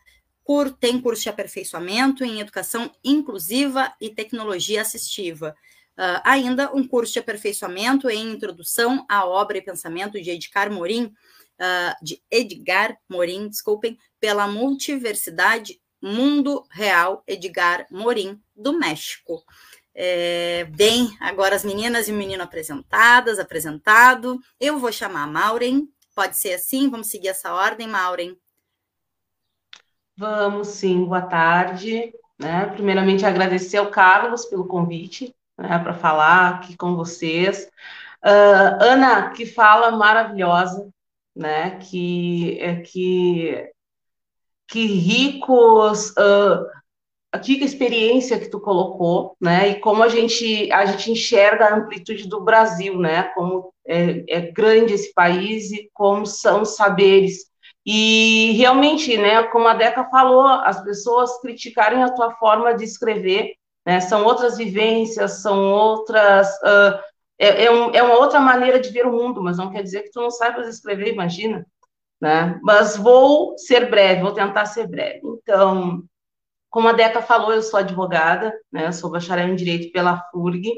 Tem 0.79 1.01
curso 1.01 1.23
de 1.23 1.29
aperfeiçoamento 1.31 2.25
em 2.25 2.39
educação 2.39 2.93
inclusiva 3.03 3.93
e 4.01 4.11
tecnologia 4.11 4.83
assistiva 4.83 5.55
Uh, 5.97 6.19
ainda 6.25 6.75
um 6.75 6.87
curso 6.87 7.13
de 7.13 7.21
aperfeiçoamento 7.21 8.11
em 8.11 8.33
introdução 8.33 9.07
à 9.09 9.25
obra 9.25 9.59
e 9.59 9.63
pensamento 9.63 10.21
de 10.21 10.29
Edgar 10.29 10.69
Morin, 10.71 11.05
uh, 11.05 12.05
de 12.05 12.21
Edgar 12.29 12.99
Morin, 13.09 13.49
desculpem, 13.49 13.97
pela 14.19 14.49
Multiversidade 14.49 15.81
Mundo 16.03 16.67
Real 16.69 17.23
Edgar 17.29 17.87
Morin, 17.91 18.41
do 18.57 18.73
México. 18.73 19.45
É, 19.95 20.65
bem, 20.65 21.17
agora 21.21 21.55
as 21.55 21.65
meninas 21.65 22.09
e 22.09 22.13
o 22.13 22.17
menino 22.17 22.43
apresentadas, 22.43 23.39
apresentado. 23.39 24.41
Eu 24.59 24.79
vou 24.79 24.91
chamar 24.91 25.23
a 25.23 25.29
Maureen. 25.29 25.89
Pode 26.15 26.37
ser 26.37 26.55
assim? 26.55 26.91
Vamos 26.91 27.07
seguir 27.07 27.29
essa 27.29 27.53
ordem, 27.55 27.87
Maureen? 27.87 28.37
Vamos 30.17 30.69
sim, 30.69 31.05
boa 31.05 31.23
tarde. 31.23 32.13
Né? 32.37 32.67
Primeiramente, 32.67 33.25
agradecer 33.25 33.77
ao 33.77 33.91
Carlos 33.91 34.45
pelo 34.45 34.67
convite 34.67 35.35
né, 35.59 35.79
para 35.79 35.95
falar 35.95 36.57
aqui 36.57 36.77
com 36.77 36.97
vocês. 36.97 37.69
Uh, 38.25 38.81
Ana, 38.81 39.31
que 39.31 39.47
fala 39.47 39.91
maravilhosa, 39.91 40.89
né? 41.37 41.79
Que 41.79 42.59
é 42.61 42.77
que 42.77 43.71
que 44.67 44.87
ricos 44.87 46.11
uh, 46.11 46.65
que 47.43 47.63
experiência 47.65 48.39
que 48.39 48.49
tu 48.49 48.61
colocou, 48.61 49.37
né? 49.41 49.69
E 49.71 49.81
como 49.81 50.03
a 50.03 50.09
gente 50.09 50.71
a 50.73 50.87
gente 50.87 51.11
enxerga 51.11 51.67
a 51.67 51.77
amplitude 51.77 52.29
do 52.29 52.41
Brasil, 52.41 52.99
né? 52.99 53.25
Como 53.35 53.73
é, 53.87 54.25
é 54.29 54.41
grande 54.53 54.95
esse 54.95 55.13
país 55.13 55.71
e 55.73 55.91
como 55.93 56.27
são 56.27 56.63
os 56.63 56.77
saberes. 56.77 57.51
E 57.85 58.53
realmente, 58.57 59.17
né? 59.19 59.43
Como 59.45 59.69
a 59.69 59.75
Deca 59.75 60.09
falou, 60.11 60.47
as 60.47 60.83
pessoas 60.83 61.39
criticarem 61.41 62.03
a 62.03 62.11
tua 62.11 62.33
forma 62.37 62.75
de 62.75 62.85
escrever, 62.85 63.55
né? 63.85 64.01
São 64.01 64.25
outras 64.25 64.57
vivências, 64.57 65.43
são 65.43 65.71
outras 65.71 66.49
uh, 66.63 66.99
é, 67.39 67.65
é, 67.65 67.71
um, 67.71 67.91
é 67.91 68.03
uma 68.03 68.17
outra 68.17 68.41
maneira 68.41 68.79
de 68.79 68.91
ver 68.91 69.07
o 69.07 69.13
mundo, 69.13 69.43
mas 69.43 69.59
não 69.59 69.71
quer 69.71 69.83
dizer 69.83 70.03
que 70.03 70.11
tu 70.11 70.21
não 70.21 70.31
saibas 70.31 70.69
escrever, 70.69 71.13
imagina. 71.13 71.67
Né? 72.21 72.59
Mas 72.63 72.97
vou 72.97 73.59
ser 73.59 73.91
breve, 73.91 74.23
vou 74.23 74.33
tentar 74.33 74.67
ser 74.67 74.87
breve. 74.87 75.21
Então, 75.25 76.03
como 76.71 76.89
a 76.89 76.93
Deca 76.93 77.21
falou, 77.21 77.53
eu 77.53 77.63
sou 77.63 77.81
advogada, 77.81 78.53
né? 78.73 78.93
sou 78.93 79.11
bacharel 79.11 79.49
em 79.49 79.57
Direito 79.57 79.93
pela 79.93 80.23
FURG, 80.31 80.73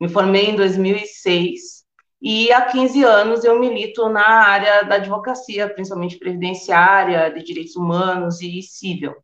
me 0.00 0.08
formei 0.08 0.46
em 0.46 0.56
2006 0.56 1.78
e 2.20 2.50
há 2.52 2.62
15 2.62 3.04
anos 3.04 3.44
eu 3.44 3.58
milito 3.58 4.08
na 4.08 4.26
área 4.26 4.82
da 4.82 4.96
advocacia, 4.96 5.72
principalmente 5.72 6.18
previdenciária, 6.18 7.30
de 7.32 7.44
direitos 7.44 7.76
humanos 7.76 8.40
e 8.40 8.60
civil. 8.62 9.14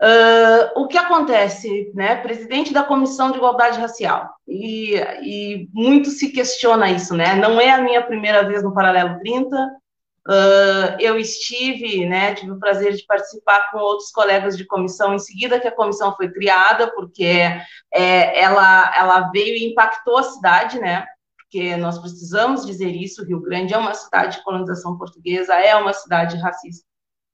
Uh, 0.00 0.80
o 0.80 0.86
que 0.86 0.96
acontece, 0.96 1.90
né? 1.94 2.16
Presidente 2.16 2.72
da 2.72 2.84
Comissão 2.84 3.32
de 3.32 3.38
Igualdade 3.38 3.80
Racial, 3.80 4.30
e, 4.46 4.94
e 5.22 5.68
muito 5.72 6.10
se 6.10 6.30
questiona 6.30 6.90
isso, 6.90 7.16
né? 7.16 7.34
Não 7.34 7.60
é 7.60 7.70
a 7.70 7.82
minha 7.82 8.02
primeira 8.02 8.46
vez 8.46 8.62
no 8.62 8.72
Paralelo 8.72 9.18
30, 9.18 9.56
Uh, 10.28 10.92
eu 11.00 11.18
estive, 11.18 12.04
né, 12.04 12.34
tive 12.34 12.50
o 12.50 12.58
prazer 12.58 12.92
de 12.92 13.02
participar 13.06 13.70
com 13.70 13.78
outros 13.78 14.10
colegas 14.10 14.58
de 14.58 14.66
comissão 14.66 15.14
em 15.14 15.18
seguida 15.18 15.58
que 15.58 15.66
a 15.66 15.74
comissão 15.74 16.14
foi 16.14 16.30
criada, 16.30 16.92
porque 16.94 17.40
é, 17.90 18.38
ela, 18.38 18.94
ela 18.94 19.30
veio 19.30 19.56
e 19.56 19.70
impactou 19.70 20.18
a 20.18 20.22
cidade, 20.22 20.78
né, 20.78 21.06
porque 21.38 21.78
nós 21.78 21.98
precisamos 21.98 22.66
dizer 22.66 22.90
isso, 22.90 23.24
Rio 23.24 23.40
Grande 23.40 23.72
é 23.72 23.78
uma 23.78 23.94
cidade 23.94 24.36
de 24.36 24.44
colonização 24.44 24.98
portuguesa, 24.98 25.54
é 25.54 25.74
uma 25.76 25.94
cidade 25.94 26.36
racista, 26.36 26.84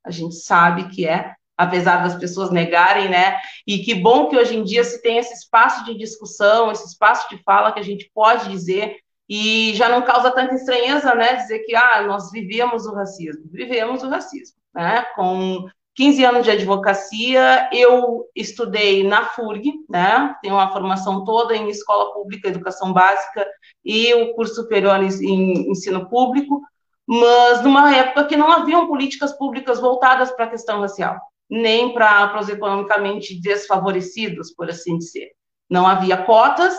a 0.04 0.12
gente 0.12 0.36
sabe 0.36 0.88
que 0.90 1.04
é, 1.04 1.34
apesar 1.56 2.02
das 2.02 2.16
pessoas 2.16 2.50
negarem, 2.50 3.08
né, 3.08 3.38
e 3.66 3.78
que 3.78 3.94
bom 3.94 4.28
que 4.28 4.36
hoje 4.36 4.56
em 4.56 4.64
dia 4.64 4.84
se 4.84 5.00
tem 5.02 5.18
esse 5.18 5.34
espaço 5.34 5.84
de 5.84 5.96
discussão, 5.96 6.72
esse 6.72 6.86
espaço 6.86 7.28
de 7.28 7.42
fala 7.42 7.72
que 7.72 7.80
a 7.80 7.84
gente 7.84 8.10
pode 8.12 8.50
dizer 8.50 8.96
e 9.28 9.72
já 9.74 9.88
não 9.88 10.02
causa 10.02 10.30
tanta 10.30 10.54
estranheza, 10.54 11.14
né, 11.14 11.36
dizer 11.36 11.60
que 11.60 11.74
ah, 11.74 12.02
nós 12.02 12.30
vivíamos 12.30 12.86
o 12.86 12.94
racismo. 12.94 13.44
Vivemos 13.50 14.02
o 14.02 14.08
racismo, 14.08 14.56
né? 14.74 15.02
Com 15.14 15.66
15 15.94 16.24
anos 16.24 16.44
de 16.44 16.50
advocacia, 16.50 17.70
eu 17.72 18.26
estudei 18.34 19.06
na 19.06 19.26
FURG, 19.26 19.72
né? 19.88 20.34
Tenho 20.42 20.54
uma 20.54 20.72
formação 20.72 21.24
toda 21.24 21.56
em 21.56 21.68
escola 21.68 22.12
pública, 22.12 22.48
educação 22.48 22.92
básica 22.92 23.46
e 23.84 24.12
o 24.14 24.34
curso 24.34 24.56
superior 24.56 25.00
em 25.02 25.70
ensino 25.70 26.08
público, 26.08 26.60
mas 27.06 27.62
numa 27.62 27.94
época 27.94 28.24
que 28.24 28.36
não 28.36 28.50
haviam 28.50 28.88
políticas 28.88 29.32
públicas 29.36 29.80
voltadas 29.80 30.32
para 30.32 30.46
a 30.46 30.50
questão 30.50 30.80
racial, 30.80 31.18
nem 31.50 31.92
para 31.92 32.38
os 32.40 32.48
economicamente 32.48 33.40
desfavorecidos, 33.40 34.52
por 34.54 34.68
assim 34.68 34.98
dizer. 34.98 35.30
Não 35.68 35.86
havia 35.86 36.16
cotas, 36.16 36.74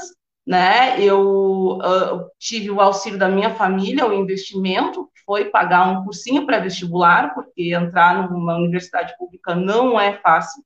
né? 0.45 1.01
Eu 1.01 1.77
uh, 1.77 2.29
tive 2.39 2.69
o 2.69 2.81
auxílio 2.81 3.17
da 3.17 3.29
minha 3.29 3.53
família, 3.55 4.05
o 4.05 4.13
investimento 4.13 5.09
foi 5.25 5.45
pagar 5.45 5.89
um 5.89 6.03
cursinho 6.03 6.45
pré-vestibular, 6.45 7.33
porque 7.33 7.73
entrar 7.73 8.29
numa 8.29 8.55
universidade 8.55 9.17
pública 9.17 9.55
não 9.55 9.99
é 9.99 10.17
fácil, 10.19 10.63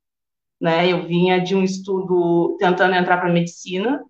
né? 0.60 0.92
Eu 0.92 1.08
vinha 1.08 1.40
de 1.40 1.56
um 1.56 1.64
estudo 1.64 2.58
tentando 2.60 2.94
entrar 2.94 3.18
para 3.18 3.32
medicina 3.32 4.04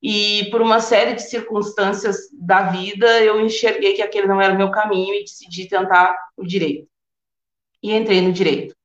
e 0.00 0.48
por 0.50 0.62
uma 0.62 0.78
série 0.80 1.14
de 1.14 1.22
circunstâncias 1.22 2.16
da 2.32 2.70
vida 2.70 3.20
eu 3.20 3.40
enxerguei 3.40 3.94
que 3.94 4.02
aquele 4.02 4.28
não 4.28 4.40
era 4.40 4.54
o 4.54 4.56
meu 4.56 4.70
caminho 4.70 5.12
e 5.14 5.24
decidi 5.24 5.68
tentar 5.68 6.16
o 6.36 6.44
direito. 6.44 6.88
E 7.82 7.92
entrei 7.92 8.20
no 8.20 8.32
direito. 8.32 8.77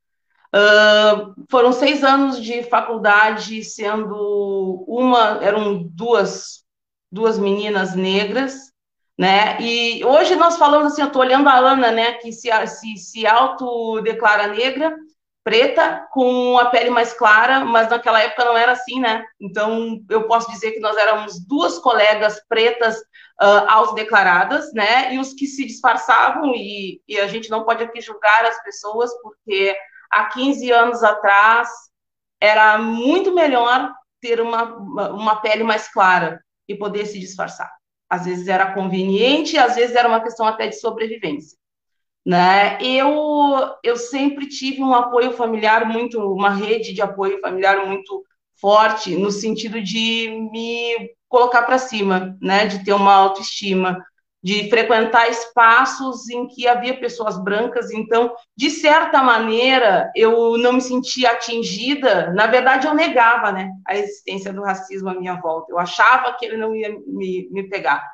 Uh, 0.56 1.34
foram 1.50 1.74
seis 1.74 2.04
anos 2.04 2.40
de 2.40 2.62
faculdade, 2.64 3.64
sendo 3.64 4.86
uma, 4.88 5.40
eram 5.42 5.82
duas, 5.82 6.64
duas 7.12 7.40
meninas 7.40 7.96
negras, 7.96 8.72
né? 9.18 9.60
E 9.60 10.06
hoje 10.06 10.36
nós 10.36 10.58
falamos 10.58 10.94
assim, 10.94 11.02
eu 11.02 11.08
estou 11.08 11.24
olhando 11.24 11.50
a 11.50 11.58
Ana, 11.58 11.92
né, 11.92 12.14
que 12.14 12.32
se, 12.32 12.50
se, 12.68 12.98
se 12.98 13.26
autodeclara 13.26 14.48
negra, 14.48 14.96
preta, 15.44 16.08
com 16.12 16.58
a 16.58 16.66
pele 16.66 16.90
mais 16.90 17.14
clara, 17.14 17.66
mas 17.66 17.90
naquela 17.90 18.22
época 18.22 18.46
não 18.46 18.56
era 18.56 18.72
assim, 18.74 19.00
né? 19.00 19.24
Então 19.40 20.00
eu 20.10 20.28
posso 20.28 20.50
dizer 20.52 20.72
que 20.72 20.80
nós 20.80 20.96
éramos 20.96 21.46
duas 21.46 21.80
colegas 21.80 22.40
pretas 22.48 22.96
uh, 23.42 23.68
autodeclaradas, 23.68 24.72
né? 24.74 25.14
E 25.14 25.20
os 25.20 25.34
que 25.34 25.46
se 25.46 25.66
disfarçavam, 25.66 26.54
e, 26.56 27.02
e 27.08 27.20
a 27.20 27.28
gente 27.28 27.50
não 27.50 27.66
pode 27.66 27.84
aqui 27.84 28.00
julgar 28.00 28.46
as 28.46 28.64
pessoas, 28.64 29.12
porque 29.22 29.76
há 30.14 30.26
15 30.26 30.72
anos 30.72 31.04
atrás 31.04 31.70
era 32.40 32.78
muito 32.78 33.34
melhor 33.34 33.94
ter 34.22 34.42
uma, 34.42 34.64
uma 35.12 35.36
pele 35.38 35.64
mais 35.64 35.88
clara 35.92 36.44
e 36.68 36.76
poder 36.76 37.06
se 37.06 37.20
disfarçar. 37.20 37.72
Às 38.10 38.26
vezes 38.26 38.48
era 38.48 38.74
conveniente, 38.74 39.58
às 39.58 39.76
vezes 39.76 39.96
era 39.96 40.08
uma 40.08 40.22
questão 40.22 40.46
até 40.46 40.68
de 40.68 40.80
sobrevivência. 40.80 41.58
Né? 42.26 42.78
Eu, 42.82 43.76
eu 43.84 43.98
sempre 43.98 44.48
tive 44.48 44.82
um 44.82 44.94
apoio 44.94 45.34
familiar 45.34 45.86
muito, 45.86 46.20
uma 46.20 46.52
rede 46.52 46.94
de 46.94 47.02
apoio 47.02 47.40
familiar 47.42 47.86
muito 47.86 48.24
forte, 48.62 49.16
no 49.16 49.30
sentido 49.32 49.82
de 49.82 50.30
me 50.52 51.12
colocar 51.28 51.64
para 51.64 51.78
cima, 51.78 52.38
né? 52.42 52.66
de 52.66 52.84
ter 52.86 52.94
uma 52.94 53.14
autoestima, 53.14 54.02
de 54.44 54.70
frequentar 54.70 55.30
espaços 55.30 56.30
em 56.30 56.46
que 56.48 56.68
havia 56.68 57.00
pessoas 57.00 57.42
brancas, 57.42 57.92
então, 57.92 58.36
de 58.58 58.70
certa 58.70 59.24
maneira, 59.24 60.12
eu 60.16 60.58
não 60.58 60.74
me 60.74 60.82
sentia 60.82 61.32
atingida, 61.32 62.32
na 62.34 62.46
verdade, 62.48 62.86
eu 62.86 62.94
negava, 62.94 63.52
né, 63.54 63.72
a 63.88 63.96
existência 63.96 64.52
do 64.52 64.62
racismo 64.62 65.10
à 65.10 65.14
minha 65.14 65.40
volta, 65.40 65.72
eu 65.72 65.80
achava 65.80 66.34
que 66.34 66.46
ele 66.46 66.58
não 66.58 66.76
ia 66.76 66.90
me, 67.08 67.48
me 67.52 67.64
pegar, 67.70 68.06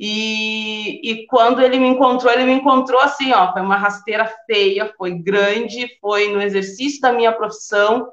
e, 0.00 1.00
e 1.08 1.26
quando 1.26 1.60
ele 1.60 1.78
me 1.78 1.86
encontrou, 1.86 2.32
ele 2.32 2.44
me 2.44 2.52
encontrou 2.54 3.00
assim, 3.00 3.32
ó, 3.32 3.52
foi 3.52 3.62
uma 3.62 3.76
rasteira 3.76 4.26
feia, 4.46 4.92
foi 4.96 5.12
grande, 5.12 5.86
foi 6.00 6.32
no 6.32 6.42
exercício 6.42 7.00
da 7.00 7.12
minha 7.12 7.30
profissão, 7.30 8.08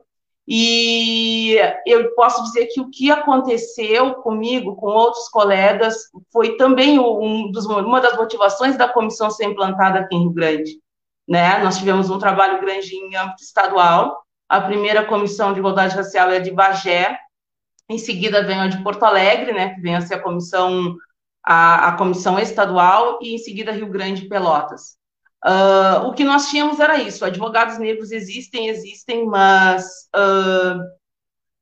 e 0.48 1.56
eu 1.86 2.14
posso 2.16 2.44
dizer 2.44 2.68
que 2.68 2.82
o 2.82 2.90
que 2.90 3.12
aconteceu 3.12 4.16
comigo, 4.16 4.76
com 4.76 4.88
outros 4.88 5.30
colegas, 5.30 5.96
foi 6.32 6.58
também 6.58 7.00
um 7.00 7.52
dos, 7.52 7.66
uma 7.66 8.02
das 8.02 8.18
motivações 8.18 8.78
da 8.78 8.90
comissão 8.90 9.30
ser 9.30 9.46
implantada 9.46 10.00
aqui 10.00 10.16
em 10.16 10.22
Rio 10.22 10.34
Grande. 10.34 10.80
Né? 11.28 11.60
Nós 11.64 11.78
tivemos 11.78 12.10
um 12.10 12.20
trabalho 12.20 12.60
grande 12.60 12.96
em 12.96 13.16
âmbito 13.16 13.44
estadual. 13.44 14.22
A 14.50 14.60
primeira 14.60 15.06
comissão 15.06 15.54
de 15.54 15.60
igualdade 15.60 15.96
racial 15.96 16.30
é 16.30 16.40
de 16.40 16.52
Bagé, 16.52 17.18
em 17.90 17.98
seguida 17.98 18.44
vem 18.44 18.60
a 18.60 18.68
de 18.68 18.82
Porto 18.84 19.04
Alegre, 19.04 19.52
né, 19.52 19.76
que 19.76 19.82
vem 19.82 19.96
a 19.96 20.02
ser 20.02 20.16
a 20.16 20.22
comissão 20.22 20.96
a, 21.44 21.90
a 21.90 21.98
comissão 21.98 22.40
estadual 22.40 23.20
e 23.22 23.34
em 23.34 23.38
seguida 23.38 23.72
Rio 23.72 23.90
Grande 23.90 24.26
e 24.26 24.30
Pelotas. 24.30 24.98
Uh, 25.44 26.06
o 26.08 26.14
que 26.14 26.24
nós 26.24 26.50
tínhamos 26.50 26.80
era 26.80 27.02
isso: 27.02 27.26
advogados 27.26 27.80
negros 27.80 28.12
existem, 28.12 28.68
existem, 28.68 29.26
mas 29.26 29.86
uh, 30.16 30.80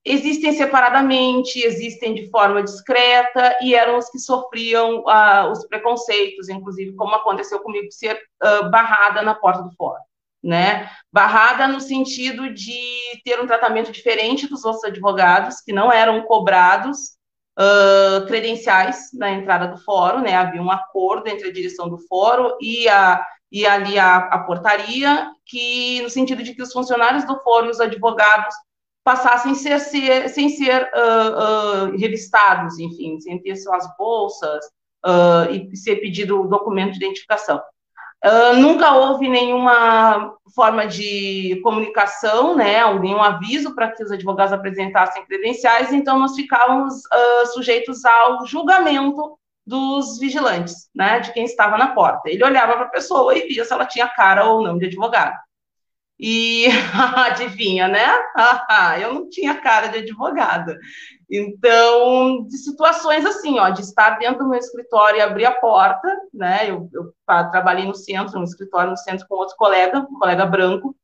existem 0.03 0.51
separadamente, 0.51 1.59
existem 1.59 2.13
de 2.13 2.29
forma 2.29 2.61
discreta, 2.61 3.57
e 3.61 3.73
eram 3.73 3.97
os 3.97 4.09
que 4.09 4.19
sofriam 4.19 5.03
uh, 5.05 5.49
os 5.49 5.65
preconceitos, 5.65 6.49
inclusive, 6.49 6.93
como 6.95 7.15
aconteceu 7.15 7.59
comigo, 7.59 7.91
ser 7.91 8.19
barrada 8.69 9.21
na 9.21 9.35
porta 9.35 9.63
do 9.63 9.71
fórum. 9.75 10.01
Né? 10.41 10.89
Barrada 11.11 11.67
no 11.67 11.81
sentido 11.81 12.53
de 12.53 12.79
ter 13.25 13.41
um 13.41 13.45
tratamento 13.45 13.91
diferente 13.91 14.47
dos 14.47 14.63
outros 14.63 14.85
advogados, 14.85 15.59
que 15.59 15.73
não 15.73 15.91
eram 15.91 16.21
cobrados 16.21 17.17
credenciais 18.25 19.09
na 19.13 19.31
entrada 19.31 19.67
do 19.67 19.77
fórum, 19.83 20.21
né? 20.21 20.33
Havia 20.33 20.61
um 20.61 20.71
acordo 20.71 21.27
entre 21.27 21.49
a 21.49 21.51
direção 21.51 21.89
do 21.89 21.97
fórum 22.07 22.55
e 22.61 22.87
a 22.87 23.21
e 23.51 23.65
ali 23.65 23.97
a, 23.97 24.17
a, 24.17 24.39
portaria, 24.39 25.31
que 25.45 26.01
no 26.01 26.09
sentido 26.09 26.43
de 26.43 26.53
que 26.53 26.61
os 26.61 26.71
funcionários 26.71 27.25
do 27.25 27.39
fórum 27.39 27.69
os 27.69 27.79
advogados 27.79 28.53
passassem 29.03 29.55
ser, 29.55 29.79
ser, 29.79 30.29
sem 30.29 30.49
ser 30.49 30.83
uh, 30.93 31.87
uh, 31.89 31.97
revistados, 31.97 32.77
enfim, 32.77 33.19
sem 33.19 33.41
ter 33.41 33.55
suas 33.55 33.87
bolsas 33.97 34.63
uh, 35.05 35.51
e 35.51 35.75
ser 35.75 35.95
pedido 35.95 36.41
o 36.41 36.47
documento 36.47 36.91
de 36.91 36.97
identificação. 36.97 37.61
Nunca 38.57 38.93
houve 38.95 39.29
nenhuma 39.29 40.35
forma 40.53 40.85
de 40.85 41.57
comunicação, 41.63 42.53
né, 42.53 42.83
nenhum 42.99 43.23
aviso 43.23 43.73
para 43.73 43.89
que 43.93 44.03
os 44.03 44.11
advogados 44.11 44.51
apresentassem 44.51 45.25
credenciais, 45.25 45.93
então 45.93 46.19
nós 46.19 46.35
ficávamos 46.35 47.01
sujeitos 47.53 48.03
ao 48.03 48.45
julgamento 48.45 49.39
dos 49.69 50.17
vigilantes, 50.17 50.89
né, 50.95 51.19
de 51.19 51.31
quem 51.31 51.45
estava 51.45 51.77
na 51.77 51.93
porta. 51.93 52.27
Ele 52.27 52.43
olhava 52.43 52.73
para 52.73 52.85
a 52.85 52.89
pessoa 52.89 53.37
e 53.37 53.47
via 53.47 53.63
se 53.63 53.71
ela 53.71 53.85
tinha 53.85 54.07
cara 54.07 54.45
ou 54.45 54.63
não 54.63 54.79
de 54.79 54.87
advogado. 54.87 55.37
E 56.19 56.65
adivinha, 57.15 57.87
né? 57.87 58.07
eu 58.99 59.13
não 59.13 59.29
tinha 59.29 59.61
cara 59.61 59.87
de 59.87 59.99
advogada. 59.99 60.77
Então, 61.29 62.47
de 62.47 62.57
situações 62.57 63.23
assim, 63.25 63.59
ó, 63.59 63.69
de 63.69 63.81
estar 63.81 64.17
dentro 64.17 64.39
do 64.39 64.49
meu 64.49 64.57
escritório 64.57 65.19
e 65.19 65.21
abrir 65.21 65.45
a 65.45 65.53
porta, 65.53 66.07
né? 66.33 66.67
Eu, 66.67 66.89
eu 66.91 67.13
trabalhei 67.51 67.85
no 67.85 67.93
centro, 67.93 68.39
no 68.39 68.45
escritório 68.45 68.89
no 68.89 68.97
centro 68.97 69.27
com 69.27 69.35
outro 69.35 69.55
colega, 69.55 69.99
um 69.99 70.17
colega 70.17 70.47
branco, 70.47 70.95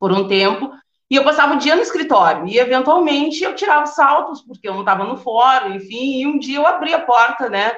por 0.00 0.10
um 0.10 0.26
tempo, 0.26 0.72
e 1.12 1.16
eu 1.16 1.24
passava 1.24 1.52
o 1.52 1.58
dia 1.58 1.76
no 1.76 1.82
escritório, 1.82 2.48
e 2.48 2.58
eventualmente 2.58 3.44
eu 3.44 3.54
tirava 3.54 3.84
saltos, 3.84 4.40
porque 4.40 4.66
eu 4.66 4.72
não 4.72 4.80
estava 4.80 5.04
no 5.04 5.18
fórum, 5.18 5.74
enfim, 5.74 6.22
e 6.22 6.26
um 6.26 6.38
dia 6.38 6.56
eu 6.56 6.66
abri 6.66 6.94
a 6.94 7.02
porta, 7.04 7.50
né? 7.50 7.76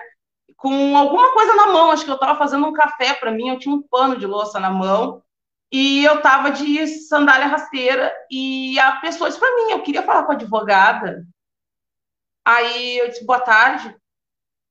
Com 0.57 0.97
alguma 0.97 1.32
coisa 1.32 1.53
na 1.53 1.66
mão, 1.66 1.91
acho 1.91 2.05
que 2.05 2.11
eu 2.12 2.14
estava 2.14 2.39
fazendo 2.39 2.64
um 2.64 2.72
café 2.72 3.12
para 3.12 3.32
mim, 3.32 3.49
eu 3.49 3.59
tinha 3.59 3.74
um 3.74 3.82
pano 3.82 4.16
de 4.16 4.24
louça 4.24 4.61
na 4.61 4.70
mão, 4.70 5.20
e 5.72 6.05
eu 6.05 6.18
estava 6.18 6.53
de 6.53 6.87
sandália 6.87 7.49
rasteira 7.49 8.14
e 8.30 8.78
a 8.78 9.01
pessoa 9.01 9.28
disse 9.28 9.41
para 9.41 9.57
mim, 9.57 9.72
eu 9.72 9.82
queria 9.82 10.05
falar 10.05 10.22
com 10.22 10.30
a 10.30 10.37
advogada. 10.37 11.26
Aí 12.45 12.99
eu 12.99 13.09
disse, 13.09 13.26
boa 13.26 13.41
tarde, 13.41 13.97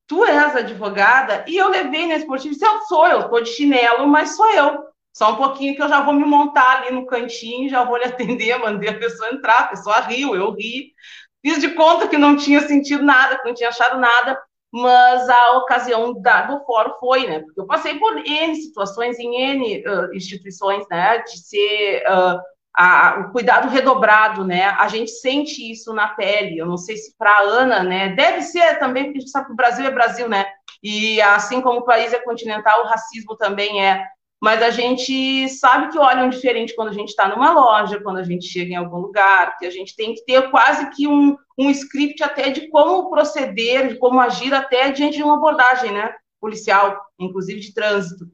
tu 0.08 0.24
és 0.24 0.56
advogada? 0.56 1.44
E 1.50 1.58
eu 1.58 1.68
levei 1.68 2.08
na 2.08 2.16
esportiva 2.16 2.54
disse, 2.54 2.66
eu 2.66 2.80
sou, 2.84 3.08
eu 3.08 3.20
estou 3.24 3.44
de 3.44 3.50
chinelo, 3.50 4.08
mas 4.08 4.38
sou 4.38 4.50
eu. 4.54 4.93
Só 5.14 5.34
um 5.34 5.36
pouquinho 5.36 5.76
que 5.76 5.82
eu 5.82 5.90
já 5.90 6.02
vou 6.02 6.14
me 6.14 6.26
montar 6.26 6.78
ali 6.78 6.92
no 6.92 7.06
cantinho, 7.06 7.70
já 7.70 7.84
vou 7.84 7.98
lhe 7.98 8.06
atender, 8.06 8.58
mandei 8.60 8.90
a 8.90 8.98
pessoa 8.98 9.30
entrar, 9.30 9.60
a 9.60 9.68
pessoa 9.68 10.00
riu, 10.02 10.36
eu 10.36 10.52
ri. 10.52 10.94
Fiz 11.42 11.60
de 11.60 11.70
conta 11.70 12.08
que 12.08 12.18
não 12.18 12.36
tinha 12.36 12.62
sentido 12.62 13.04
nada, 13.04 13.38
que 13.38 13.48
não 13.48 13.54
tinha 13.54 13.70
achado 13.70 14.00
nada 14.00 14.40
mas 14.74 15.30
a 15.30 15.58
ocasião 15.58 16.20
da, 16.20 16.42
do 16.42 16.66
fórum 16.66 16.94
foi, 17.00 17.28
né? 17.28 17.42
Porque 17.42 17.62
eu 17.62 17.68
passei 17.68 18.00
por 18.00 18.18
N 18.18 18.56
situações 18.56 19.20
em 19.20 19.36
N 19.36 19.84
uh, 19.88 20.16
instituições, 20.16 20.84
né? 20.90 21.20
De 21.20 21.38
ser 21.38 22.04
uh, 22.08 22.42
a, 22.76 23.20
o 23.20 23.32
cuidado 23.32 23.70
redobrado, 23.70 24.44
né? 24.44 24.66
A 24.66 24.88
gente 24.88 25.12
sente 25.12 25.72
isso 25.72 25.94
na 25.94 26.08
pele. 26.08 26.58
Eu 26.58 26.66
não 26.66 26.78
sei 26.78 26.98
se 26.98 27.16
para 27.16 27.30
a 27.30 27.42
Ana, 27.44 27.84
né? 27.84 28.16
Deve 28.16 28.42
ser 28.42 28.80
também, 28.80 29.04
porque 29.04 29.20
a 29.20 29.22
gente 29.22 29.32
sabe 29.32 29.46
que 29.46 29.54
o 29.54 29.56
Brasil 29.56 29.86
é 29.86 29.92
Brasil, 29.92 30.28
né? 30.28 30.44
E 30.82 31.22
assim 31.22 31.62
como 31.62 31.82
o 31.82 31.86
país 31.86 32.12
é 32.12 32.20
continental, 32.20 32.82
o 32.82 32.88
racismo 32.88 33.38
também 33.38 33.86
é 33.86 34.04
mas 34.44 34.62
a 34.62 34.70
gente 34.72 35.48
sabe 35.48 35.90
que 35.90 35.98
olham 35.98 36.28
diferente 36.28 36.76
quando 36.76 36.90
a 36.90 36.94
gente 36.94 37.08
está 37.08 37.30
numa 37.30 37.54
loja, 37.54 38.02
quando 38.02 38.18
a 38.18 38.24
gente 38.24 38.46
chega 38.46 38.74
em 38.74 38.76
algum 38.76 38.98
lugar, 38.98 39.58
que 39.58 39.66
a 39.66 39.70
gente 39.70 39.96
tem 39.96 40.14
que 40.14 40.26
ter 40.26 40.52
quase 40.52 40.90
que 40.90 41.08
um, 41.08 41.38
um 41.58 41.70
script 41.70 42.22
até 42.22 42.50
de 42.50 42.68
como 42.68 43.10
proceder, 43.10 43.88
de 43.88 43.96
como 43.96 44.20
agir 44.20 44.54
até 44.54 44.92
diante 44.92 45.16
de 45.16 45.24
uma 45.24 45.36
abordagem, 45.36 45.94
né, 45.94 46.14
policial, 46.42 47.02
inclusive 47.18 47.62
de 47.62 47.74
trânsito. 47.74 48.26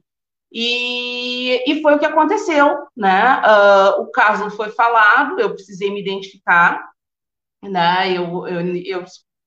E, 0.50 1.62
e 1.64 1.80
foi 1.80 1.94
o 1.94 1.98
que 2.00 2.06
aconteceu, 2.06 2.76
né, 2.96 3.40
uh, 3.46 4.02
o 4.02 4.10
caso 4.10 4.50
foi 4.50 4.70
falado, 4.70 5.38
eu 5.38 5.54
precisei 5.54 5.92
me 5.92 6.00
identificar, 6.00 6.90
né, 7.62 8.10
eu, 8.10 8.48
eu, 8.48 8.76
eu 8.84 9.04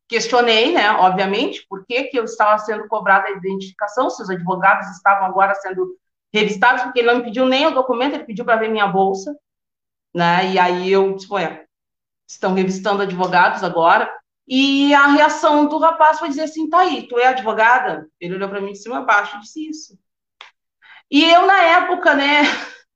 questionei, 0.07 0.71
né, 0.71 0.91
obviamente, 0.91 1.65
por 1.67 1.85
que, 1.85 2.05
que 2.05 2.17
eu 2.17 2.23
estava 2.23 2.57
sendo 2.59 2.87
cobrada 2.87 3.27
a 3.27 3.31
identificação, 3.31 4.09
se 4.09 4.21
os 4.23 4.29
advogados 4.29 4.87
estavam 4.91 5.27
agora 5.27 5.53
sendo 5.55 6.01
revistados, 6.33 6.83
porque 6.83 6.99
ele 6.99 7.07
não 7.07 7.17
me 7.17 7.23
pediu 7.25 7.45
nem 7.45 7.67
o 7.67 7.71
documento, 7.71 8.15
ele 8.15 8.25
pediu 8.25 8.43
para 8.43 8.55
ver 8.55 8.69
minha 8.69 8.87
bolsa, 8.87 9.35
né? 10.13 10.51
E 10.51 10.59
aí 10.59 10.91
eu 10.91 11.15
disse, 11.15 11.31
ué, 11.31 11.65
estão 12.27 12.53
revistando 12.53 13.03
advogados 13.03 13.63
agora. 13.63 14.11
E 14.47 14.93
a 14.93 15.07
reação 15.07 15.67
do 15.67 15.77
rapaz 15.77 16.19
foi 16.19 16.29
dizer 16.29 16.43
assim, 16.43 16.69
tá 16.69 16.79
aí, 16.79 17.07
tu 17.07 17.17
é 17.17 17.27
advogada? 17.27 18.07
Ele 18.19 18.35
olhou 18.35 18.49
para 18.49 18.59
mim 18.59 18.73
de 18.73 18.79
cima 18.79 18.99
a 18.99 19.01
baixo 19.01 19.37
e 19.37 19.39
disse 19.39 19.69
isso. 19.69 19.99
E 21.09 21.23
eu, 21.23 21.45
na 21.45 21.63
época, 21.63 22.13
né, 22.15 22.41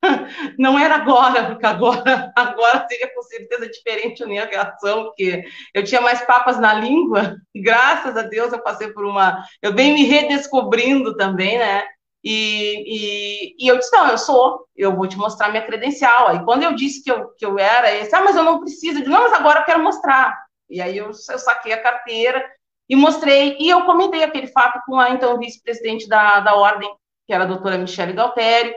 não 0.57 0.77
era 0.77 0.95
agora, 0.95 1.45
porque 1.45 1.65
agora, 1.65 2.31
agora 2.35 2.85
seria 2.89 3.13
com 3.13 3.21
certeza 3.21 3.69
diferente 3.69 4.23
a 4.23 4.27
minha 4.27 4.45
reação, 4.45 5.05
porque 5.05 5.43
eu 5.73 5.83
tinha 5.83 6.01
mais 6.01 6.21
papas 6.21 6.59
na 6.59 6.73
língua, 6.73 7.37
graças 7.55 8.17
a 8.17 8.23
Deus 8.23 8.51
eu 8.51 8.61
passei 8.61 8.91
por 8.91 9.05
uma, 9.05 9.43
eu 9.61 9.73
venho 9.73 9.93
me 9.93 10.03
redescobrindo 10.03 11.15
também, 11.15 11.57
né, 11.57 11.83
e, 12.29 12.83
e, 12.85 13.55
e, 13.57 13.67
eu 13.67 13.77
disse, 13.77 13.95
não, 13.95 14.09
eu 14.09 14.17
sou, 14.17 14.67
eu 14.75 14.93
vou 14.93 15.07
te 15.07 15.17
mostrar 15.17 15.49
minha 15.49 15.65
credencial. 15.65 16.27
Aí 16.27 16.43
quando 16.43 16.63
eu 16.63 16.75
disse 16.75 17.01
que 17.01 17.09
eu, 17.09 17.29
que 17.35 17.45
eu 17.45 17.57
era, 17.57 17.89
ele 17.89 18.03
disse, 18.03 18.15
ah, 18.15 18.21
mas 18.21 18.35
eu 18.35 18.43
não 18.43 18.59
preciso. 18.59 18.97
Eu 18.97 18.99
disse, 18.99 19.09
não, 19.09 19.23
mas 19.23 19.33
agora 19.33 19.61
eu 19.61 19.65
quero 19.65 19.81
mostrar. 19.81 20.37
E 20.69 20.81
aí 20.81 20.97
eu, 20.97 21.07
eu 21.07 21.39
saquei 21.39 21.71
a 21.71 21.81
carteira 21.81 22.43
e 22.89 22.95
mostrei, 22.95 23.55
e 23.59 23.69
eu 23.69 23.85
comentei 23.85 24.23
aquele 24.23 24.47
fato 24.47 24.81
com 24.85 24.99
a 24.99 25.09
então 25.11 25.39
vice-presidente 25.39 26.07
da, 26.07 26.41
da 26.41 26.55
ordem, 26.55 26.89
que 27.25 27.33
era 27.33 27.45
a 27.45 27.47
doutora 27.47 27.77
Michele 27.77 28.13
Galtério, 28.13 28.73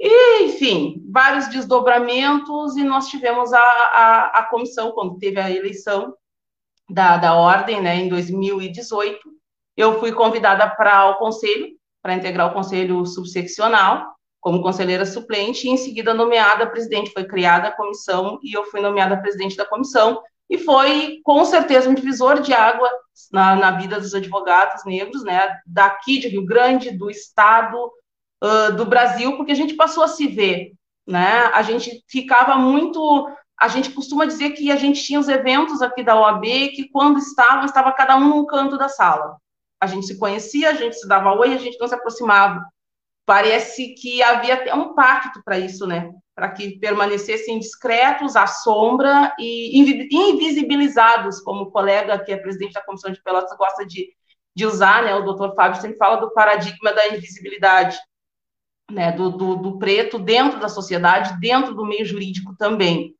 e, 0.00 0.44
enfim, 0.44 1.02
vários 1.10 1.48
desdobramentos, 1.48 2.76
e 2.76 2.84
nós 2.84 3.08
tivemos 3.08 3.52
a, 3.52 3.60
a, 3.60 4.26
a 4.38 4.42
comissão, 4.44 4.92
quando 4.92 5.18
teve 5.18 5.40
a 5.40 5.50
eleição 5.50 6.14
da, 6.88 7.16
da 7.16 7.34
ordem, 7.34 7.80
né, 7.80 7.96
em 7.96 8.08
2018, 8.08 9.18
eu 9.76 9.98
fui 10.00 10.12
convidada 10.12 10.68
para 10.68 11.10
o 11.10 11.16
conselho, 11.16 11.68
para 12.04 12.14
integrar 12.14 12.48
o 12.48 12.52
conselho 12.52 13.06
subseccional 13.06 14.14
como 14.38 14.60
conselheira 14.60 15.06
suplente 15.06 15.66
e 15.66 15.70
em 15.70 15.76
seguida 15.78 16.12
nomeada 16.12 16.66
presidente. 16.66 17.10
Foi 17.14 17.24
criada 17.24 17.68
a 17.68 17.72
comissão 17.72 18.38
e 18.42 18.54
eu 18.54 18.66
fui 18.66 18.78
nomeada 18.82 19.16
presidente 19.16 19.56
da 19.56 19.64
comissão. 19.64 20.20
E 20.50 20.58
foi 20.58 21.20
com 21.24 21.42
certeza 21.46 21.88
um 21.88 21.94
divisor 21.94 22.42
de 22.42 22.52
água 22.52 22.90
na, 23.32 23.56
na 23.56 23.70
vida 23.70 23.98
dos 23.98 24.14
advogados 24.14 24.84
negros, 24.84 25.24
né, 25.24 25.48
daqui 25.66 26.18
de 26.18 26.28
Rio 26.28 26.44
Grande, 26.44 26.90
do 26.90 27.10
estado, 27.10 27.90
uh, 28.42 28.76
do 28.76 28.84
Brasil, 28.84 29.38
porque 29.38 29.52
a 29.52 29.56
gente 29.56 29.72
passou 29.72 30.04
a 30.04 30.08
se 30.08 30.26
ver, 30.26 30.72
né, 31.06 31.50
a 31.54 31.62
gente 31.62 32.04
ficava 32.06 32.56
muito, 32.56 33.26
a 33.58 33.68
gente 33.68 33.90
costuma 33.92 34.26
dizer 34.26 34.50
que 34.50 34.70
a 34.70 34.76
gente 34.76 35.02
tinha 35.02 35.18
os 35.18 35.28
eventos 35.28 35.80
aqui 35.80 36.02
da 36.02 36.20
OAB 36.20 36.44
que 36.74 36.90
quando 36.92 37.18
estavam, 37.18 37.64
estava 37.64 37.90
cada 37.92 38.14
um 38.16 38.28
num 38.28 38.44
canto 38.44 38.76
da 38.76 38.90
sala, 38.90 39.38
a 39.84 39.86
gente 39.86 40.06
se 40.06 40.18
conhecia, 40.18 40.70
a 40.70 40.74
gente 40.74 40.96
se 40.96 41.06
dava 41.06 41.32
oi, 41.34 41.54
a 41.54 41.58
gente 41.58 41.78
não 41.78 41.86
se 41.86 41.94
aproximava. 41.94 42.64
Parece 43.26 43.94
que 43.94 44.22
havia 44.22 44.54
até 44.54 44.74
um 44.74 44.94
pacto 44.94 45.42
para 45.44 45.58
isso, 45.58 45.86
né? 45.86 46.10
Para 46.34 46.50
que 46.50 46.78
permanecessem 46.78 47.58
discretos, 47.58 48.36
à 48.36 48.46
sombra 48.46 49.34
e 49.38 49.78
invisibilizados, 49.78 51.40
como 51.40 51.62
o 51.62 51.70
colega 51.70 52.18
que 52.18 52.32
é 52.32 52.36
presidente 52.36 52.72
da 52.72 52.82
Comissão 52.82 53.12
de 53.12 53.22
Pelotas 53.22 53.56
gosta 53.56 53.86
de, 53.86 54.08
de 54.56 54.66
usar, 54.66 55.04
né? 55.04 55.14
O 55.14 55.22
doutor 55.22 55.54
Fábio 55.54 55.80
sempre 55.80 55.96
fala 55.96 56.16
do 56.16 56.32
paradigma 56.32 56.92
da 56.92 57.08
invisibilidade, 57.08 57.98
né? 58.90 59.12
Do, 59.12 59.30
do, 59.30 59.56
do 59.56 59.78
preto 59.78 60.18
dentro 60.18 60.58
da 60.58 60.68
sociedade, 60.68 61.38
dentro 61.40 61.74
do 61.74 61.86
meio 61.86 62.04
jurídico 62.04 62.54
também. 62.56 63.14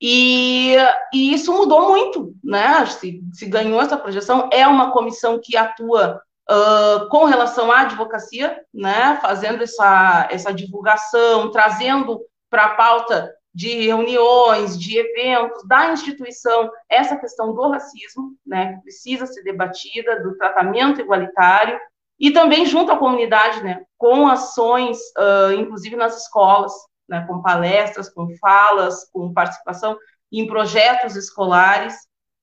E, 0.00 0.76
e, 1.12 1.34
isso 1.34 1.52
mudou 1.52 1.90
muito, 1.90 2.34
né? 2.42 2.86
Se, 2.86 3.20
se, 3.32 3.46
ganhou 3.46 3.80
essa 3.80 3.98
projeção, 3.98 4.48
é 4.50 4.66
uma 4.66 4.92
comissão 4.92 5.38
que 5.42 5.56
atua 5.56 6.22
uh, 6.50 7.08
com 7.10 7.24
relação 7.24 7.70
à 7.70 7.80
advocacia, 7.80 8.58
né? 8.72 9.18
Fazendo 9.20 9.62
essa, 9.62 10.26
essa 10.30 10.54
divulgação, 10.54 11.50
trazendo 11.50 12.20
para 12.48 12.64
a 12.64 12.74
pauta 12.74 13.30
de 13.52 13.86
reuniões, 13.86 14.78
de 14.78 14.96
eventos 14.96 15.66
da 15.66 15.92
instituição 15.92 16.70
essa 16.88 17.16
questão 17.16 17.52
do 17.52 17.68
racismo, 17.68 18.34
né? 18.46 18.74
Que 18.74 18.82
precisa 18.82 19.26
ser 19.26 19.42
debatida, 19.42 20.22
do 20.22 20.36
tratamento 20.38 21.00
igualitário 21.00 21.78
e 22.18 22.30
também 22.30 22.64
junto 22.64 22.90
à 22.90 22.96
comunidade, 22.96 23.62
né? 23.62 23.82
Com 23.98 24.26
ações, 24.26 24.98
uh, 25.18 25.52
inclusive 25.52 25.94
nas 25.94 26.22
escolas, 26.22 26.72
né, 27.10 27.26
com 27.26 27.42
palestras, 27.42 28.08
com 28.08 28.28
falas, 28.38 29.10
com 29.12 29.34
participação 29.34 29.98
em 30.32 30.46
projetos 30.46 31.16
escolares, 31.16 31.94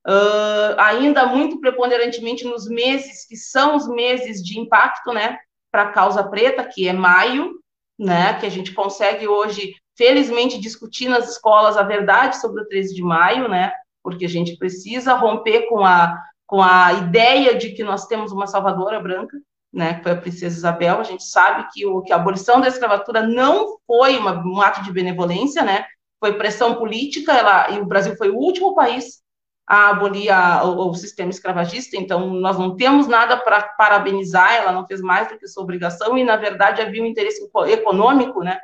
uh, 0.06 0.78
ainda 0.78 1.26
muito 1.26 1.60
preponderantemente 1.62 2.44
nos 2.44 2.68
meses 2.68 3.26
que 3.26 3.38
são 3.38 3.78
os 3.78 3.88
meses 3.88 4.44
de 4.44 4.60
impacto, 4.60 5.14
né, 5.14 5.40
para 5.72 5.84
a 5.84 5.92
causa 5.92 6.22
preta, 6.24 6.68
que 6.68 6.88
é 6.88 6.94
maio, 6.94 7.54
né, 7.98 8.38
que 8.40 8.46
a 8.46 8.50
gente 8.50 8.74
consegue 8.74 9.28
hoje, 9.28 9.74
felizmente, 9.98 10.60
discutir 10.60 11.08
nas 11.08 11.32
escolas 11.32 11.78
a 11.78 11.84
verdade 11.84 12.38
sobre 12.38 12.62
o 12.62 12.68
13 12.68 12.94
de 12.94 13.02
maio, 13.02 13.48
né, 13.48 13.72
porque 14.04 14.26
a 14.26 14.30
gente 14.30 14.58
precisa 14.58 15.14
romper 15.14 15.68
com 15.70 15.86
a, 15.86 16.22
com 16.46 16.62
a 16.62 16.92
ideia 16.94 17.56
de 17.56 17.72
que 17.72 17.84
nós 17.84 18.06
temos 18.06 18.34
uma 18.34 18.48
salvadora 18.48 19.00
branca, 19.00 19.38
né, 19.78 19.94
que 19.94 20.04
foi 20.04 20.12
a 20.12 20.18
princesa 20.18 20.58
Isabel, 20.58 21.00
a 21.00 21.04
gente 21.04 21.24
sabe 21.24 21.68
que, 21.72 21.86
o, 21.86 22.02
que 22.02 22.12
a 22.12 22.16
abolição 22.16 22.60
da 22.60 22.68
escravatura 22.68 23.22
não 23.22 23.78
foi 23.86 24.18
uma, 24.18 24.44
um 24.44 24.60
ato 24.60 24.84
de 24.84 24.92
benevolência, 24.92 25.64
né, 25.64 25.86
foi 26.20 26.34
pressão 26.34 26.76
política, 26.76 27.32
ela, 27.32 27.70
e 27.70 27.80
o 27.80 27.86
Brasil 27.86 28.18
foi 28.18 28.30
o 28.30 28.36
último 28.36 28.74
país 28.74 29.22
a 29.68 29.90
abolir 29.90 30.32
a, 30.32 30.64
o, 30.64 30.90
o, 30.90 30.96
sistema 30.96 31.30
escravagista, 31.30 31.96
então 31.96 32.28
nós 32.28 32.58
não 32.58 32.76
temos 32.76 33.08
nada 33.08 33.38
para 33.38 33.62
parabenizar, 33.62 34.56
ela 34.56 34.72
não 34.72 34.88
fez 34.88 35.00
mais 35.00 35.28
do 35.28 35.38
que 35.38 35.48
sua 35.48 35.64
obrigação, 35.64 36.18
e 36.18 36.24
na 36.24 36.38
verdade 36.38 36.82
havia 36.82 37.04
um 37.04 37.06
interesse 37.06 37.48
econômico, 37.68 38.42
né, 38.42 38.60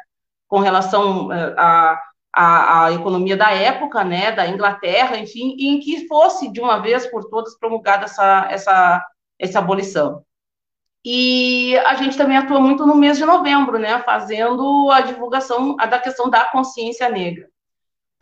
com 0.47 0.59
relação 0.59 1.29
à 1.57 1.99
a, 2.35 2.85
a, 2.85 2.91
economia 2.91 3.37
da 3.37 3.51
época, 3.51 4.03
né, 4.03 4.31
da 4.31 4.47
Inglaterra, 4.47 5.17
enfim, 5.17 5.55
em 5.59 5.79
que 5.79 6.07
fosse 6.07 6.51
de 6.51 6.59
uma 6.59 6.79
vez 6.79 7.05
por 7.05 7.29
todas 7.29 7.55
promulgada 7.59 8.05
essa, 8.05 8.47
essa, 8.49 9.05
essa 9.37 9.59
abolição. 9.59 10.23
E 11.05 11.77
a 11.79 11.95
gente 11.95 12.17
também 12.17 12.37
atua 12.37 12.59
muito 12.59 12.85
no 12.85 12.95
mês 12.95 13.17
de 13.17 13.25
novembro, 13.25 13.77
né, 13.77 14.01
fazendo 14.03 14.89
a 14.91 15.01
divulgação 15.01 15.75
da 15.75 15.99
questão 15.99 16.29
da 16.29 16.45
consciência 16.45 17.09
negra. 17.09 17.47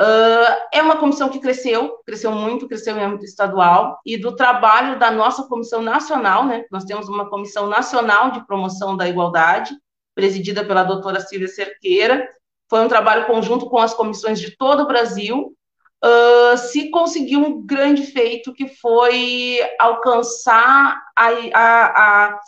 Uh, 0.02 0.58
é 0.74 0.82
uma 0.82 0.98
comissão 0.98 1.30
que 1.30 1.40
cresceu, 1.40 1.98
cresceu 2.04 2.32
muito, 2.32 2.68
cresceu 2.68 2.98
em 2.98 3.04
âmbito 3.04 3.24
estadual, 3.24 4.00
e 4.04 4.18
do 4.18 4.36
trabalho 4.36 4.98
da 4.98 5.12
nossa 5.12 5.44
comissão 5.44 5.80
nacional, 5.80 6.44
né? 6.44 6.66
Nós 6.72 6.86
temos 6.86 7.08
uma 7.08 7.30
comissão 7.30 7.68
nacional 7.68 8.32
de 8.32 8.44
promoção 8.48 8.98
da 8.98 9.08
igualdade, 9.08 9.76
presidida 10.16 10.66
pela 10.66 10.84
doutora 10.84 11.20
Silvia 11.20 11.48
Cerqueira. 11.48 12.28
Foi 12.68 12.84
um 12.84 12.88
trabalho 12.88 13.28
conjunto 13.28 13.70
com 13.70 13.78
as 13.78 13.94
comissões 13.94 14.40
de 14.40 14.58
todo 14.58 14.84
o 14.84 14.88
Brasil. 14.88 15.56
Uh, 16.04 16.58
se 16.58 16.90
conseguiu 16.90 17.40
um 17.40 17.64
grande 17.64 18.08
feito, 18.08 18.54
que 18.54 18.68
foi 18.68 19.60
alcançar 19.80 21.00
a, 21.16 21.28
a, 21.54 22.26
a 22.26 22.40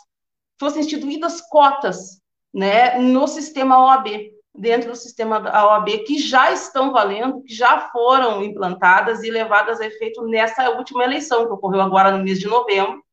fossem 0.64 0.80
instituídas 0.80 1.42
cotas 1.42 2.22
né, 2.52 2.98
no 2.98 3.28
sistema 3.28 3.84
OAB 3.84 4.32
dentro 4.56 4.92
do 4.92 4.96
sistema 4.96 5.38
da 5.38 5.66
OAB 5.66 6.04
que 6.06 6.18
já 6.18 6.52
estão 6.52 6.90
valendo, 6.90 7.42
que 7.42 7.52
já 7.52 7.90
foram 7.90 8.42
implantadas 8.42 9.22
e 9.22 9.30
levadas 9.30 9.78
a 9.78 9.86
efeito 9.86 10.24
nessa 10.26 10.70
última 10.70 11.04
eleição, 11.04 11.44
que 11.46 11.52
ocorreu 11.52 11.82
agora 11.82 12.16
no 12.16 12.24
mês 12.24 12.38
de 12.38 12.46
novembro. 12.46 13.04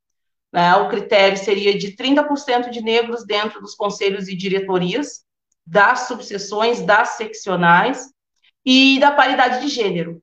Né? 0.50 0.74
O 0.76 0.88
critério 0.88 1.36
seria 1.36 1.76
de 1.76 1.94
30% 1.94 2.70
de 2.70 2.80
negros 2.80 3.26
dentro 3.26 3.60
dos 3.60 3.74
conselhos 3.74 4.28
e 4.28 4.36
diretorias, 4.36 5.24
das 5.66 6.06
subseções, 6.06 6.80
das 6.80 7.10
seccionais, 7.10 8.08
e 8.64 8.98
da 8.98 9.10
paridade 9.10 9.60
de 9.60 9.68
gênero 9.68 10.22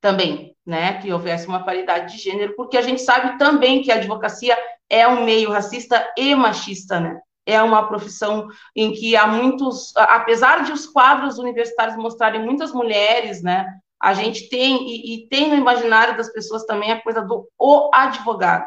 também, 0.00 0.51
né? 0.66 1.00
Que 1.00 1.12
houvesse 1.12 1.46
uma 1.46 1.64
paridade 1.64 2.16
de 2.16 2.22
gênero, 2.22 2.54
porque 2.56 2.76
a 2.76 2.82
gente 2.82 3.02
sabe 3.02 3.38
também 3.38 3.82
que 3.82 3.90
a 3.90 3.96
advocacia 3.96 4.56
é 4.88 5.06
um 5.08 5.24
meio 5.24 5.50
racista 5.50 6.06
e 6.16 6.34
machista, 6.34 7.00
né? 7.00 7.20
é 7.46 7.60
uma 7.62 7.86
profissão 7.88 8.48
em 8.74 8.92
que 8.92 9.16
há 9.16 9.26
muitos, 9.26 9.92
apesar 9.96 10.64
de 10.64 10.72
os 10.72 10.86
quadros 10.86 11.38
universitários 11.38 11.96
mostrarem 11.96 12.42
muitas 12.44 12.72
mulheres, 12.72 13.42
né, 13.42 13.66
a 14.00 14.14
gente 14.14 14.48
tem, 14.48 14.88
e, 14.88 15.14
e, 15.14 15.28
tem 15.28 15.48
no 15.48 15.56
imaginário 15.56 16.16
das 16.16 16.32
pessoas 16.32 16.64
também 16.64 16.90
a 16.90 17.00
coisa 17.00 17.22
do 17.22 17.48
o 17.58 17.90
advogado, 17.94 18.66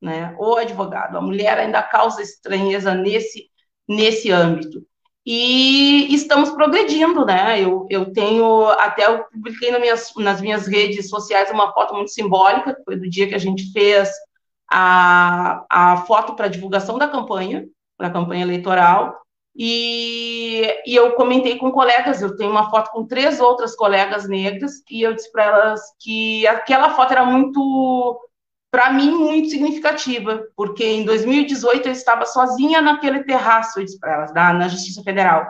né, 0.00 0.34
o 0.38 0.54
advogado, 0.56 1.16
a 1.16 1.20
mulher 1.20 1.58
ainda 1.58 1.82
causa 1.82 2.22
estranheza 2.22 2.94
nesse, 2.94 3.50
nesse 3.88 4.30
âmbito. 4.30 4.84
E 5.26 6.14
estamos 6.14 6.50
progredindo, 6.50 7.26
né, 7.26 7.60
eu, 7.60 7.84
eu 7.90 8.12
tenho, 8.12 8.68
até 8.68 9.06
eu 9.06 9.24
publiquei 9.24 9.72
nas 9.72 9.80
minhas, 9.80 10.12
nas 10.16 10.40
minhas 10.40 10.68
redes 10.68 11.08
sociais 11.10 11.50
uma 11.50 11.72
foto 11.72 11.94
muito 11.94 12.12
simbólica, 12.12 12.72
que 12.72 12.84
foi 12.84 12.96
do 12.96 13.10
dia 13.10 13.26
que 13.26 13.34
a 13.34 13.38
gente 13.38 13.72
fez 13.72 14.08
a, 14.70 15.64
a 15.68 15.96
foto 16.06 16.36
para 16.36 16.46
divulgação 16.46 16.96
da 16.96 17.08
campanha, 17.08 17.66
para 17.98 18.06
a 18.06 18.12
campanha 18.12 18.42
eleitoral. 18.42 19.20
E, 19.56 20.62
e, 20.86 20.94
eu 20.94 21.12
comentei 21.12 21.56
com 21.56 21.72
colegas, 21.72 22.22
eu 22.22 22.36
tenho 22.36 22.50
uma 22.50 22.70
foto 22.70 22.92
com 22.92 23.04
três 23.04 23.40
outras 23.40 23.74
colegas 23.74 24.28
negras, 24.28 24.74
e 24.88 25.02
eu 25.02 25.14
disse 25.14 25.32
para 25.32 25.44
elas 25.44 25.80
que 25.98 26.46
aquela 26.46 26.90
foto 26.90 27.12
era 27.12 27.24
muito, 27.24 28.20
para 28.70 28.92
mim, 28.92 29.10
muito 29.10 29.50
significativa, 29.50 30.44
porque 30.56 30.84
em 30.84 31.04
2018 31.04 31.86
eu 31.86 31.92
estava 31.92 32.26
sozinha 32.26 32.82
naquele 32.82 33.24
terraço, 33.24 33.78
eu 33.78 33.84
disse 33.84 33.98
para 33.98 34.14
elas, 34.14 34.34
na, 34.34 34.52
na 34.52 34.68
Justiça 34.68 35.02
Federal, 35.02 35.46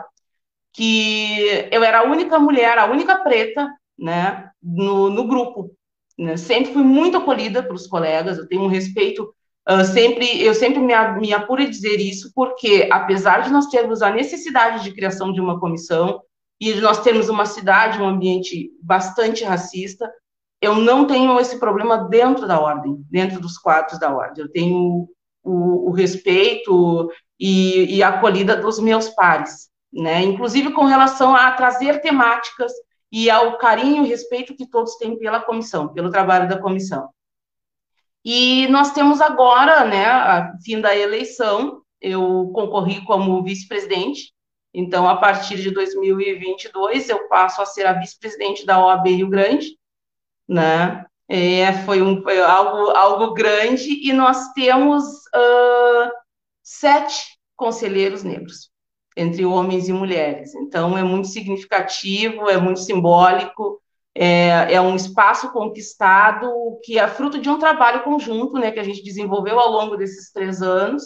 que 0.73 1.67
eu 1.71 1.83
era 1.83 1.99
a 1.99 2.03
única 2.03 2.39
mulher, 2.39 2.77
a 2.77 2.85
única 2.85 3.17
preta, 3.17 3.67
né, 3.97 4.49
no, 4.61 5.09
no 5.09 5.27
grupo. 5.27 5.71
Né? 6.17 6.37
Sempre 6.37 6.73
fui 6.73 6.83
muito 6.83 7.17
acolhida 7.17 7.63
pelos 7.63 7.87
colegas, 7.87 8.37
eu 8.37 8.47
tenho 8.47 8.63
um 8.63 8.67
respeito 8.67 9.33
Uh, 9.69 9.83
sempre, 9.83 10.41
eu 10.41 10.53
sempre 10.53 10.79
me, 10.79 10.93
me 11.19 11.33
apuro 11.33 11.61
a 11.61 11.65
dizer 11.65 11.99
isso, 11.99 12.31
porque 12.33 12.87
apesar 12.89 13.41
de 13.41 13.51
nós 13.51 13.65
termos 13.65 14.01
a 14.01 14.09
necessidade 14.09 14.81
de 14.81 14.93
criação 14.93 15.33
de 15.33 15.41
uma 15.41 15.59
comissão 15.59 16.21
e 16.57 16.71
de 16.71 16.79
nós 16.79 17.01
termos 17.01 17.27
uma 17.27 17.45
cidade, 17.45 18.01
um 18.01 18.07
ambiente 18.07 18.71
bastante 18.81 19.43
racista, 19.43 20.09
eu 20.61 20.75
não 20.75 21.05
tenho 21.05 21.39
esse 21.39 21.59
problema 21.59 21.97
dentro 22.09 22.47
da 22.47 22.59
ordem, 22.59 22.97
dentro 23.09 23.39
dos 23.39 23.57
quadros 23.57 23.99
da 23.99 24.13
ordem. 24.13 24.43
Eu 24.43 24.51
tenho 24.51 25.07
o, 25.43 25.89
o 25.89 25.91
respeito 25.91 27.11
e, 27.39 27.97
e, 27.97 28.03
a 28.03 28.09
acolhida 28.09 28.55
dos 28.55 28.79
meus 28.79 29.09
pares, 29.09 29.69
né? 29.93 30.21
Inclusive 30.23 30.71
com 30.73 30.85
relação 30.85 31.35
a 31.35 31.51
trazer 31.51 32.01
temáticas 32.01 32.71
e 33.11 33.29
ao 33.29 33.57
carinho 33.57 34.03
e 34.03 34.09
respeito 34.09 34.55
que 34.55 34.67
todos 34.67 34.95
têm 34.95 35.17
pela 35.17 35.39
comissão, 35.39 35.93
pelo 35.93 36.09
trabalho 36.09 36.49
da 36.49 36.59
comissão. 36.59 37.09
E 38.25 38.67
nós 38.67 38.91
temos 38.91 39.21
agora, 39.21 39.85
né, 39.85 40.05
a 40.05 40.53
fim 40.65 40.81
da 40.81 40.93
eleição, 40.93 41.81
eu 42.01 42.51
concorri 42.53 43.05
como 43.05 43.41
vice-presidente, 43.41 44.33
então, 44.73 45.07
a 45.07 45.15
partir 45.15 45.57
de 45.57 45.71
2022, 45.71 47.09
eu 47.09 47.27
passo 47.27 47.61
a 47.61 47.65
ser 47.65 47.85
a 47.85 47.93
vice-presidente 47.93 48.65
da 48.65 48.83
OAB 48.83 49.07
Rio 49.07 49.29
Grande, 49.29 49.76
né, 50.47 51.05
é, 51.29 51.73
foi, 51.83 52.01
um, 52.01 52.21
foi 52.21 52.41
algo, 52.41 52.91
algo 52.91 53.33
grande, 53.33 54.07
e 54.07 54.13
nós 54.13 54.53
temos 54.53 55.03
uh, 55.05 56.11
sete 56.63 57.37
conselheiros 57.55 58.23
negros, 58.23 58.69
entre 59.15 59.45
homens 59.45 59.89
e 59.89 59.93
mulheres, 59.93 60.53
então 60.55 60.97
é 60.97 61.03
muito 61.03 61.27
significativo, 61.27 62.49
é 62.49 62.57
muito 62.57 62.79
simbólico, 62.79 63.81
é, 64.19 64.73
é, 64.73 64.81
um 64.81 64.95
espaço 64.95 65.51
conquistado 65.51 66.49
que 66.83 66.97
é 66.97 67.07
fruto 67.07 67.39
de 67.39 67.49
um 67.49 67.59
trabalho 67.59 68.03
conjunto, 68.03 68.53
né, 68.53 68.71
que 68.71 68.79
a 68.79 68.83
gente 68.83 69.03
desenvolveu 69.03 69.59
ao 69.59 69.71
longo 69.71 69.95
desses 69.95 70.31
três 70.31 70.61
anos 70.61 71.03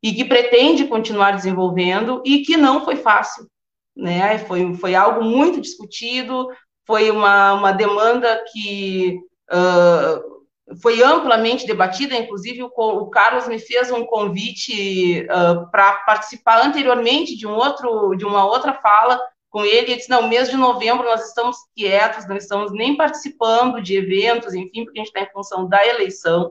e 0.00 0.12
que 0.12 0.24
pretende 0.24 0.86
continuar 0.86 1.32
desenvolvendo 1.32 2.22
e 2.24 2.42
que 2.42 2.56
não 2.56 2.84
foi 2.84 2.94
fácil, 2.94 3.48
né, 3.96 4.38
foi, 4.38 4.72
foi 4.74 4.94
algo 4.94 5.24
muito 5.24 5.60
discutido, 5.60 6.48
foi 6.86 7.10
uma, 7.10 7.54
uma 7.54 7.72
demanda 7.72 8.44
que 8.52 9.18
uh, 9.50 10.76
foi 10.80 11.02
amplamente 11.02 11.66
debatida, 11.66 12.14
inclusive 12.14 12.62
o, 12.62 12.70
o, 12.76 13.10
Carlos 13.10 13.46
me 13.46 13.58
fez 13.58 13.90
um 13.90 14.04
convite 14.04 15.24
uh, 15.24 15.70
para 15.70 15.94
participar 16.06 16.64
anteriormente 16.64 17.36
de 17.36 17.46
um 17.46 17.54
outro, 17.54 18.14
de 18.14 18.24
uma 18.24 18.44
outra 18.44 18.72
fala 18.74 19.20
com 19.50 19.64
ele, 19.64 19.92
ele 19.92 19.96
disse, 19.96 20.10
não, 20.10 20.26
mês 20.28 20.50
de 20.50 20.56
novembro 20.56 21.04
nós 21.04 21.28
estamos 21.28 21.56
quietos, 21.76 22.26
não 22.26 22.36
estamos 22.36 22.72
nem 22.72 22.96
participando 22.96 23.80
de 23.80 23.96
eventos, 23.96 24.52
enfim, 24.52 24.84
porque 24.84 24.98
a 24.98 25.04
gente 25.04 25.14
está 25.14 25.20
em 25.20 25.32
função 25.32 25.68
da 25.68 25.86
eleição, 25.86 26.50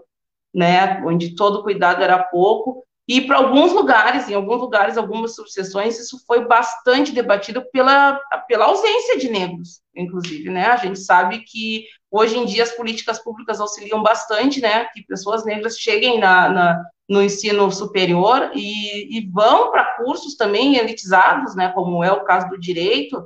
né, 0.54 1.02
onde 1.06 1.36
todo 1.36 1.64
cuidado 1.64 2.02
era 2.02 2.18
pouco, 2.18 2.86
e 3.08 3.22
para 3.22 3.38
alguns 3.38 3.74
lugares, 3.74 4.30
em 4.30 4.34
alguns 4.34 4.62
lugares, 4.62 4.98
algumas 4.98 5.36
subseções, 5.36 6.00
isso 6.00 6.24
foi 6.26 6.46
bastante 6.46 7.12
debatido 7.12 7.62
pela, 7.72 8.18
pela 8.48 8.66
ausência 8.66 9.18
de 9.18 9.30
negros, 9.30 9.82
inclusive, 9.94 10.50
né? 10.50 10.68
A 10.68 10.78
gente 10.78 11.00
sabe 11.00 11.40
que 11.40 11.86
hoje 12.10 12.38
em 12.38 12.46
dia 12.46 12.64
as 12.64 12.72
políticas 12.72 13.20
públicas 13.22 13.60
auxiliam 13.60 14.02
bastante, 14.02 14.62
né? 14.62 14.86
Que 14.94 15.06
pessoas 15.06 15.44
negras 15.44 15.78
cheguem 15.78 16.20
na, 16.20 16.50
na 16.50 16.84
no 17.10 17.22
ensino 17.22 17.70
superior 17.70 18.52
e, 18.56 19.18
e 19.18 19.30
vão 19.30 19.70
para 19.70 19.98
cursos 19.98 20.36
também 20.36 20.78
elitizados, 20.78 21.54
né? 21.56 21.70
Como 21.74 22.02
é 22.02 22.12
o 22.12 22.24
caso 22.24 22.48
do 22.48 22.60
direito, 22.60 23.22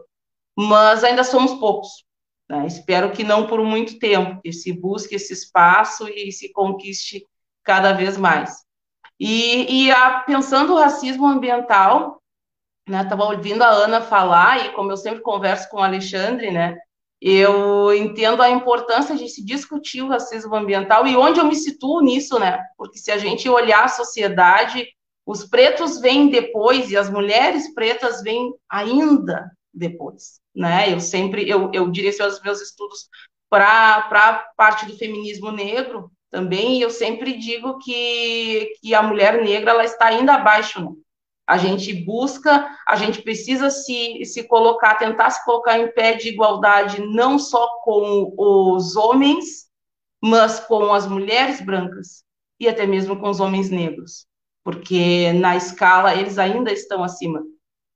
mas 0.57 1.03
ainda 1.03 1.23
somos 1.23 1.53
poucos. 1.53 2.03
Né? 2.49 2.65
Espero 2.65 3.11
que 3.11 3.23
não 3.23 3.45
por 3.45 3.63
muito 3.63 3.99
tempo, 3.99 4.41
que 4.41 4.51
se 4.51 4.73
busque 4.73 5.15
esse 5.15 5.33
espaço 5.33 6.07
e 6.09 6.31
se 6.31 6.51
conquiste 6.51 7.23
cada 7.63 7.93
vez 7.93 8.17
mais. 8.17 8.66
E, 9.19 9.85
e 9.85 9.91
a, 9.91 10.19
pensando 10.19 10.73
o 10.73 10.77
racismo 10.77 11.27
ambiental, 11.27 12.21
né, 12.87 13.01
estava 13.01 13.25
ouvindo 13.25 13.63
a 13.63 13.69
Ana 13.69 14.01
falar, 14.01 14.65
e 14.65 14.71
como 14.73 14.91
eu 14.91 14.97
sempre 14.97 15.21
converso 15.21 15.69
com 15.69 15.77
o 15.77 15.83
Alexandre, 15.83 16.51
né, 16.51 16.77
eu 17.19 17.93
entendo 17.93 18.41
a 18.41 18.49
importância 18.49 19.15
de 19.15 19.27
se 19.27 19.43
discutir 19.43 20.03
o 20.03 20.09
racismo 20.09 20.55
ambiental 20.55 21.07
e 21.07 21.17
onde 21.17 21.39
eu 21.39 21.45
me 21.45 21.55
situo 21.55 22.01
nisso, 22.01 22.39
né, 22.39 22.63
porque 22.77 22.99
se 22.99 23.11
a 23.11 23.17
gente 23.17 23.49
olhar 23.49 23.85
a 23.85 23.89
sociedade, 23.89 24.87
os 25.25 25.43
pretos 25.43 25.99
vêm 25.99 26.29
depois 26.29 26.91
e 26.91 26.95
as 26.95 27.09
mulheres 27.09 27.73
pretas 27.73 28.21
vêm 28.21 28.53
ainda 28.69 29.51
depois, 29.73 30.39
né, 30.55 30.93
eu 30.93 30.99
sempre, 30.99 31.49
eu, 31.49 31.71
eu 31.73 31.89
direciono 31.89 32.31
os 32.31 32.41
meus 32.41 32.61
estudos 32.61 33.09
para 33.49 34.07
a 34.11 34.33
parte 34.55 34.85
do 34.85 34.97
feminismo 34.97 35.51
negro, 35.51 36.11
também, 36.29 36.77
e 36.77 36.81
eu 36.81 36.89
sempre 36.89 37.37
digo 37.37 37.79
que, 37.79 38.73
que 38.81 38.93
a 38.93 39.01
mulher 39.01 39.41
negra 39.41 39.71
ela 39.71 39.85
está 39.85 40.07
ainda 40.07 40.33
abaixo. 40.33 40.81
Né? 40.81 40.91
A 41.45 41.57
gente 41.57 41.93
busca, 41.93 42.69
a 42.87 42.95
gente 42.95 43.21
precisa 43.21 43.69
se, 43.69 44.23
se 44.25 44.43
colocar, 44.43 44.95
tentar 44.95 45.29
se 45.29 45.43
colocar 45.45 45.79
em 45.79 45.91
pé 45.91 46.13
de 46.13 46.29
igualdade, 46.29 47.01
não 47.01 47.39
só 47.39 47.67
com 47.83 48.33
os 48.37 48.95
homens, 48.95 49.67
mas 50.21 50.59
com 50.59 50.93
as 50.93 51.07
mulheres 51.07 51.61
brancas 51.61 52.23
e 52.59 52.67
até 52.67 52.85
mesmo 52.85 53.19
com 53.19 53.29
os 53.29 53.39
homens 53.39 53.69
negros, 53.69 54.25
porque 54.63 55.31
na 55.33 55.55
escala 55.55 56.15
eles 56.15 56.37
ainda 56.37 56.71
estão 56.71 57.03
acima, 57.03 57.41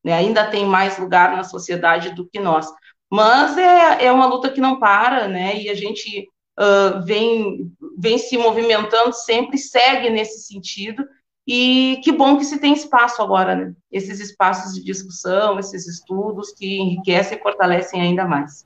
né? 0.04 0.14
ainda 0.14 0.50
tem 0.50 0.66
mais 0.66 0.98
lugar 0.98 1.36
na 1.36 1.44
sociedade 1.44 2.12
do 2.12 2.28
que 2.28 2.40
nós. 2.40 2.68
Mas 3.12 3.58
é, 3.58 4.06
é 4.06 4.12
uma 4.12 4.26
luta 4.26 4.50
que 4.50 4.62
não 4.62 4.80
para, 4.80 5.28
né? 5.28 5.62
E 5.62 5.70
a 5.70 5.76
gente 5.76 6.30
uh, 6.58 7.04
vem, 7.04 7.70
vem 8.02 8.18
se 8.18 8.36
movimentando 8.36 9.14
sempre, 9.14 9.60
segue 9.60 10.10
nesse 10.10 10.48
sentido, 10.48 11.08
e 11.48 12.02
que 12.04 12.12
bom 12.12 12.36
que 12.36 12.44
se 12.44 12.60
tem 12.60 12.74
espaço 12.74 13.22
agora, 13.22 13.56
né? 13.56 13.74
Esses 13.92 14.20
espaços 14.20 14.74
de 14.74 14.84
discussão, 14.84 15.60
esses 15.60 15.88
estudos 15.88 16.52
que 16.52 16.80
enriquecem 16.80 17.38
e 17.38 17.42
fortalecem 17.42 18.02
ainda 18.02 18.26
mais. 18.26 18.66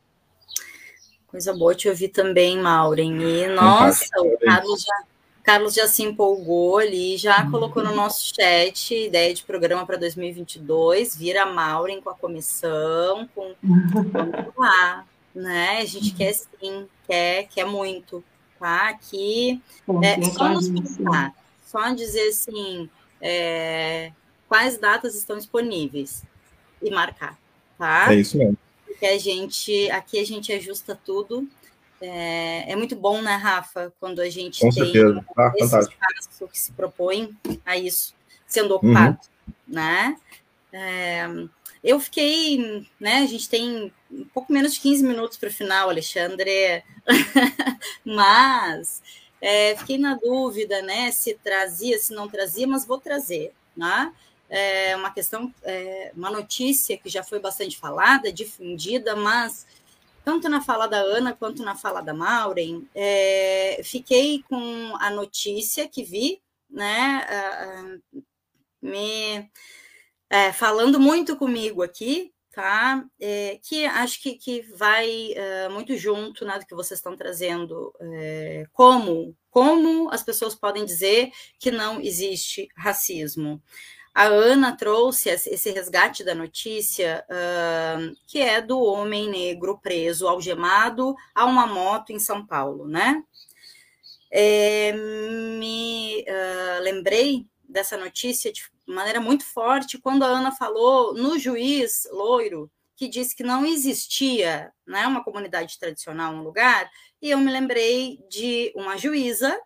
Coisa 1.28 1.54
boa 1.54 1.76
te 1.76 1.90
ouvir 1.90 2.10
também, 2.10 2.58
Maureen. 2.58 3.22
E, 3.22 3.48
nossa, 3.48 4.06
o 4.20 4.40
Carlos 4.40 4.84
já, 4.84 5.04
Carlos 5.44 5.74
já 5.74 5.86
se 5.86 6.02
empolgou 6.02 6.78
ali, 6.78 7.18
já 7.18 7.44
uhum. 7.44 7.52
colocou 7.52 7.84
no 7.84 7.94
nosso 7.94 8.34
chat 8.34 8.96
ideia 8.96 9.34
de 9.34 9.44
programa 9.44 9.86
para 9.86 9.98
2022. 9.98 11.18
Vira 11.18 11.46
Maureen 11.46 12.02
com 12.02 12.10
a 12.10 12.16
comissão, 12.16 13.28
com. 13.36 13.54
Vamos 13.62 14.54
lá, 14.58 15.06
né? 15.34 15.80
A 15.82 15.86
gente 15.86 16.14
quer 16.14 16.34
sim, 16.34 16.88
quer, 17.06 17.48
quer 17.50 17.66
muito. 17.66 18.24
Tá? 18.60 18.90
Aqui, 18.90 19.62
é, 20.02 20.22
só 20.24 20.50
nos 20.50 20.70
contar 20.70 21.34
só 21.76 21.90
dizer 21.90 22.30
assim 22.30 22.90
é, 23.20 24.14
quais 24.48 24.78
datas 24.78 25.14
estão 25.14 25.36
disponíveis 25.36 26.24
e 26.82 26.90
marcar, 26.90 27.38
tá? 27.78 28.14
É 28.14 28.16
isso 28.16 28.38
mesmo. 28.38 28.58
Porque 28.86 29.06
a 29.06 29.18
gente, 29.18 29.92
aqui 29.92 30.18
a 30.20 30.26
gente 30.26 30.54
ajusta 30.54 30.98
tudo. 31.04 31.46
É, 32.00 32.72
é 32.72 32.76
muito 32.78 32.96
bom, 32.96 33.22
né, 33.22 33.36
Rafa, 33.36 33.92
quando 34.00 34.22
a 34.22 34.30
gente 34.30 34.62
Com 34.62 34.70
tem 34.70 34.86
certeza. 34.86 35.26
Ah, 35.36 35.52
esse 35.56 35.70
fantástico. 35.70 36.02
espaço 36.02 36.48
que 36.48 36.60
se 36.60 36.72
propõe 36.72 37.36
a 37.66 37.78
isso 37.78 38.14
sendo 38.48 38.76
ocupado, 38.76 39.18
uhum. 39.48 39.54
né? 39.68 40.18
É, 40.72 41.28
eu 41.86 42.00
fiquei, 42.00 42.88
né? 43.00 43.20
A 43.20 43.28
gente 43.28 43.48
tem 43.48 43.94
um 44.12 44.26
pouco 44.34 44.52
menos 44.52 44.74
de 44.74 44.80
15 44.80 45.04
minutos 45.04 45.38
para 45.38 45.50
o 45.50 45.54
final, 45.54 45.88
Alexandre, 45.88 46.84
mas 48.04 49.04
é, 49.40 49.76
fiquei 49.76 50.00
na 50.00 50.16
dúvida, 50.16 50.82
né, 50.82 51.12
se 51.12 51.36
trazia, 51.36 52.00
se 52.00 52.12
não 52.12 52.28
trazia, 52.28 52.66
mas 52.66 52.88
vou 52.88 53.00
trazer, 53.00 53.54
né? 53.78 54.12
É 54.50 54.96
uma 54.96 55.12
questão, 55.12 55.54
é, 55.62 56.12
uma 56.16 56.32
notícia 56.32 56.98
que 56.98 57.08
já 57.08 57.24
foi 57.24 57.40
bastante 57.40 57.78
falada, 57.78 58.34
difundida, 58.34 59.16
mas 59.16 59.68
tanto 60.24 60.50
na 60.50 60.62
fala 60.62 60.88
da 60.88 60.98
Ana 60.98 61.34
quanto 61.34 61.64
na 61.64 61.76
fala 61.76 62.02
da 62.02 62.16
Maureen, 62.16 62.90
é, 62.96 63.80
fiquei 63.84 64.44
com 64.50 64.96
a 65.00 65.12
notícia 65.12 65.88
que 65.88 66.04
vi, 66.04 66.42
né, 66.68 67.28
me 68.82 69.48
é, 70.30 70.52
falando 70.52 71.00
muito 71.00 71.36
comigo 71.36 71.82
aqui, 71.82 72.34
tá? 72.52 73.04
É, 73.20 73.60
que 73.62 73.86
acho 73.86 74.22
que, 74.22 74.36
que 74.36 74.62
vai 74.76 75.34
é, 75.34 75.70
muito 75.70 75.96
junto 75.98 76.46
né, 76.46 76.58
do 76.58 76.66
que 76.66 76.74
vocês 76.74 77.00
estão 77.00 77.16
trazendo. 77.16 77.94
É, 78.00 78.66
como, 78.72 79.36
como 79.50 80.10
as 80.12 80.24
pessoas 80.24 80.56
podem 80.56 80.86
dizer 80.86 81.32
que 81.60 81.70
não 81.70 82.00
existe 82.00 82.68
racismo? 82.76 83.62
A 84.16 84.28
Ana 84.28 84.74
trouxe 84.74 85.28
esse 85.30 85.72
resgate 85.72 86.24
da 86.24 86.34
notícia, 86.34 87.26
uh, 87.30 88.16
que 88.26 88.40
é 88.40 88.62
do 88.62 88.80
homem 88.80 89.30
negro 89.30 89.78
preso, 89.78 90.26
algemado, 90.26 91.14
a 91.34 91.44
uma 91.44 91.68
moto 91.68 92.14
em 92.14 92.20
São 92.20 92.48
Paulo, 92.48 92.88
né? 92.88 93.22
É, 94.32 94.94
me 94.94 96.24
uh, 96.30 96.82
lembrei 96.82 97.46
dessa 97.68 97.98
notícia 97.98 98.54
de 98.54 98.64
maneira 98.86 99.20
muito 99.20 99.46
forte 99.46 99.98
quando 99.98 100.24
a 100.24 100.28
Ana 100.28 100.52
falou 100.52 101.14
no 101.14 101.38
juiz 101.40 102.08
loiro 102.12 102.72
que 102.96 103.08
disse 103.08 103.36
que 103.36 103.44
não 103.44 103.66
existia 103.66 104.72
né, 104.88 105.06
uma 105.06 105.24
comunidade 105.24 105.78
tradicional 105.78 106.34
no 106.34 106.44
lugar, 106.44 106.90
e 107.22 107.30
eu 107.30 107.38
me 107.38 107.52
lembrei 107.52 108.24
de 108.30 108.72
uma 108.76 108.98
juíza 108.98 109.60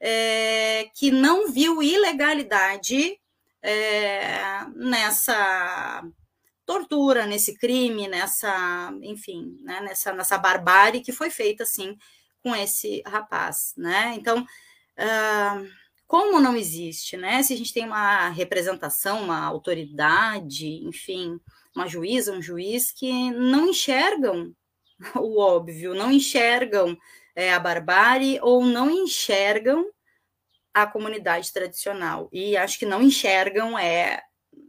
é, 0.00 0.88
que 0.94 1.10
não 1.10 1.50
viu 1.50 1.82
ilegalidade 1.82 3.18
é, 3.60 4.64
nessa 4.76 6.04
tortura, 6.64 7.26
nesse 7.26 7.56
crime, 7.58 8.06
nessa, 8.06 8.92
enfim, 9.02 9.58
né, 9.62 9.80
nessa, 9.80 10.12
nessa 10.12 10.38
barbárie 10.38 11.00
que 11.00 11.12
foi 11.12 11.30
feita 11.30 11.64
assim 11.64 11.96
com 12.42 12.54
esse 12.54 13.02
rapaz, 13.06 13.72
né? 13.76 14.14
Então, 14.14 14.42
uh, 14.42 15.68
como 16.08 16.40
não 16.40 16.56
existe, 16.56 17.18
né? 17.18 17.42
Se 17.42 17.52
a 17.52 17.56
gente 17.56 17.72
tem 17.72 17.84
uma 17.84 18.30
representação, 18.30 19.22
uma 19.22 19.44
autoridade, 19.44 20.66
enfim, 20.82 21.38
uma 21.76 21.86
juíza, 21.86 22.32
um 22.32 22.40
juiz 22.40 22.90
que 22.90 23.30
não 23.30 23.68
enxergam 23.68 24.54
o 25.14 25.38
óbvio, 25.38 25.94
não 25.94 26.10
enxergam 26.10 26.96
é, 27.36 27.52
a 27.52 27.60
barbárie 27.60 28.40
ou 28.42 28.64
não 28.64 28.90
enxergam 28.90 29.84
a 30.72 30.86
comunidade 30.86 31.52
tradicional. 31.52 32.30
E 32.32 32.56
acho 32.56 32.78
que 32.78 32.86
não 32.86 33.02
enxergam 33.02 33.78
é, 33.78 34.22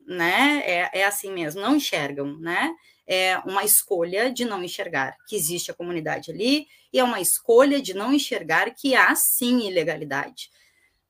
né? 0.05 0.61
É, 0.65 0.99
é 0.99 1.05
assim 1.05 1.31
mesmo, 1.31 1.61
não 1.61 1.77
enxergam, 1.77 2.37
né? 2.37 2.69
É 3.07 3.37
uma 3.39 3.63
escolha 3.63 4.29
de 4.29 4.43
não 4.43 4.61
enxergar 4.61 5.15
que 5.27 5.37
existe 5.37 5.71
a 5.71 5.73
comunidade 5.73 6.31
ali, 6.31 6.67
e 6.91 6.99
é 6.99 7.03
uma 7.03 7.21
escolha 7.21 7.81
de 7.81 7.93
não 7.93 8.13
enxergar 8.13 8.69
que 8.71 8.93
há 8.93 9.15
sim 9.15 9.67
ilegalidade. 9.67 10.49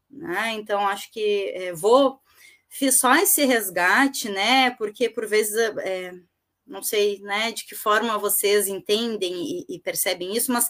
Né? 0.10 0.54
Então, 0.54 0.88
acho 0.88 1.12
que 1.12 1.52
é, 1.56 1.74
vou. 1.74 2.20
Fiz 2.68 3.00
só 3.00 3.16
esse 3.16 3.46
resgate, 3.46 4.30
né? 4.30 4.72
Porque 4.72 5.10
por 5.10 5.28
vezes. 5.28 5.56
É, 5.80 6.14
não 6.70 6.84
sei 6.84 7.20
né, 7.22 7.52
de 7.52 7.66
que 7.66 7.76
forma 7.76 8.18
vocês 8.18 8.68
entendem 8.68 9.34
e, 9.34 9.66
e, 9.68 9.80
percebem 9.80 10.36
isso, 10.36 10.52
mas 10.52 10.70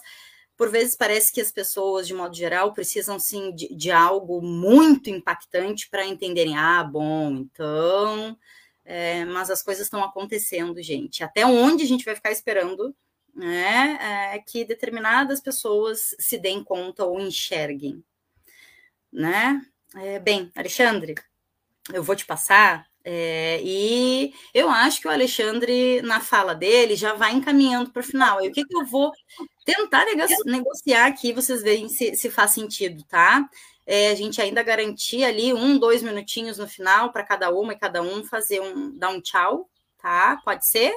por 0.56 0.70
vezes 0.70 0.96
parece 0.96 1.32
que 1.32 1.40
as 1.40 1.52
pessoas, 1.52 2.06
de 2.06 2.14
modo 2.14 2.34
geral, 2.34 2.72
precisam 2.72 3.18
sim 3.18 3.54
de, 3.54 3.74
de 3.74 3.90
algo 3.90 4.42
muito 4.42 5.10
impactante 5.10 5.88
para 5.90 6.06
entenderem, 6.06 6.56
ah, 6.56 6.82
bom, 6.82 7.30
então, 7.32 8.36
é, 8.84 9.24
mas 9.26 9.50
as 9.50 9.62
coisas 9.62 9.86
estão 9.86 10.02
acontecendo, 10.02 10.82
gente. 10.82 11.22
Até 11.22 11.46
onde 11.46 11.84
a 11.84 11.86
gente 11.86 12.04
vai 12.04 12.14
ficar 12.14 12.32
esperando 12.32 12.94
né, 13.34 14.32
é, 14.34 14.38
que 14.38 14.64
determinadas 14.64 15.40
pessoas 15.40 16.14
se 16.18 16.38
deem 16.38 16.64
conta 16.64 17.04
ou 17.04 17.20
enxerguem 17.20 18.02
né? 19.12 19.60
É, 19.96 20.18
bem, 20.18 20.50
Alexandre, 20.54 21.14
eu 21.92 22.02
vou 22.02 22.14
te 22.14 22.24
passar. 22.24 22.88
É, 23.02 23.60
e 23.64 24.32
eu 24.52 24.68
acho 24.68 25.00
que 25.00 25.08
o 25.08 25.10
Alexandre, 25.10 26.02
na 26.02 26.20
fala 26.20 26.54
dele, 26.54 26.94
já 26.94 27.14
vai 27.14 27.32
encaminhando 27.32 27.90
para 27.90 28.00
o 28.00 28.04
final. 28.04 28.44
E 28.44 28.48
o 28.48 28.52
que, 28.52 28.64
que 28.64 28.76
eu 28.76 28.84
vou 28.84 29.10
tentar 29.64 30.04
negociar 30.44 31.06
aqui, 31.06 31.32
vocês 31.32 31.62
veem 31.62 31.88
se, 31.88 32.14
se 32.14 32.30
faz 32.30 32.52
sentido, 32.52 33.02
tá? 33.04 33.48
É, 33.86 34.10
a 34.10 34.14
gente 34.14 34.40
ainda 34.40 34.62
garantir 34.62 35.24
ali 35.24 35.52
um, 35.52 35.78
dois 35.78 36.02
minutinhos 36.02 36.58
no 36.58 36.68
final 36.68 37.10
para 37.10 37.24
cada 37.24 37.50
uma 37.50 37.72
e 37.72 37.78
cada 37.78 38.02
um 38.02 38.22
fazer 38.22 38.60
um, 38.60 38.96
dar 38.96 39.08
um 39.08 39.20
tchau, 39.20 39.68
tá? 40.00 40.38
Pode 40.44 40.68
ser? 40.68 40.92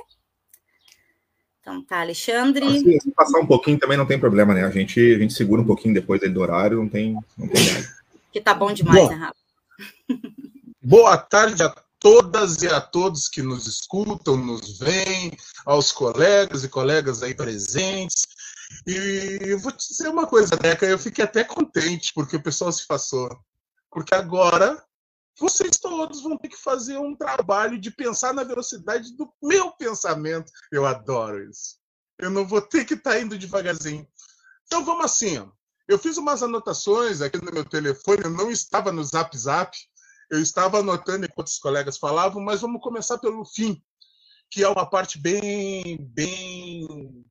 Então 1.61 1.81
tá, 1.81 2.01
Alexandre. 2.01 2.65
Ah, 2.65 3.01
se 3.01 3.11
passar 3.11 3.39
um 3.39 3.47
pouquinho 3.47 3.79
também 3.79 3.97
não 3.97 4.05
tem 4.05 4.19
problema, 4.19 4.53
né? 4.53 4.65
A 4.65 4.69
gente, 4.69 4.99
a 4.99 5.17
gente 5.17 5.33
segura 5.33 5.61
um 5.61 5.65
pouquinho 5.65 5.93
depois 5.93 6.19
do 6.21 6.41
horário, 6.41 6.77
não 6.77 6.89
tem, 6.89 7.13
não 7.37 7.47
tem 7.47 7.65
nada 7.65 8.02
que 8.33 8.41
tá 8.41 8.53
bom 8.53 8.73
demais, 8.73 9.03
bom, 9.03 9.09
né, 9.09 9.15
Rafa? 9.15 9.35
Boa 10.81 11.17
tarde 11.17 11.61
a 11.61 11.69
todas 11.99 12.63
e 12.63 12.67
a 12.67 12.81
todos 12.81 13.29
que 13.29 13.43
nos 13.43 13.67
escutam, 13.67 14.35
nos 14.35 14.79
veem, 14.79 15.31
aos 15.65 15.91
colegas 15.91 16.63
e 16.63 16.67
colegas 16.67 17.21
aí 17.21 17.35
presentes. 17.35 18.23
E 18.87 19.37
eu 19.41 19.59
vou 19.59 19.71
te 19.71 19.87
dizer 19.87 20.09
uma 20.09 20.25
coisa, 20.25 20.57
Deca, 20.57 20.85
eu 20.85 20.97
fiquei 20.97 21.23
até 21.23 21.43
contente 21.43 22.11
porque 22.13 22.35
o 22.35 22.41
pessoal 22.41 22.71
se 22.71 22.87
passou. 22.87 23.29
Porque 23.91 24.15
agora 24.15 24.83
vocês 25.39 25.77
todos 25.77 26.23
vão 26.23 26.35
ter 26.37 26.49
que 26.49 26.57
fazer 26.57 26.97
um 26.97 27.15
trabalho 27.15 27.79
de 27.79 27.91
pensar 27.91 28.33
na 28.33 28.43
velocidade 28.43 29.15
do 29.15 29.31
meu 29.41 29.71
pensamento. 29.71 30.51
Eu 30.71 30.87
adoro 30.87 31.47
isso. 31.47 31.77
Eu 32.17 32.31
não 32.31 32.47
vou 32.47 32.61
ter 32.61 32.83
que 32.83 32.95
estar 32.95 33.11
tá 33.11 33.19
indo 33.19 33.37
devagarzinho. 33.37 34.07
Então 34.65 34.83
vamos 34.83 35.05
assim, 35.05 35.37
ó. 35.37 35.47
Eu 35.87 35.99
fiz 35.99 36.17
umas 36.17 36.41
anotações 36.41 37.21
aqui 37.21 37.43
no 37.43 37.51
meu 37.51 37.65
telefone, 37.65 38.23
eu 38.23 38.29
não 38.29 38.49
estava 38.49 38.91
no 38.91 39.03
Zap 39.03 39.37
Zap, 39.37 39.77
eu 40.29 40.41
estava 40.41 40.79
anotando 40.79 41.25
enquanto 41.25 41.47
os 41.47 41.59
colegas 41.59 41.97
falavam, 41.97 42.41
mas 42.41 42.61
vamos 42.61 42.81
começar 42.81 43.17
pelo 43.17 43.43
fim, 43.45 43.81
que 44.49 44.63
é 44.63 44.69
uma 44.69 44.89
parte 44.89 45.19
bem, 45.19 45.97
bem 45.99 47.25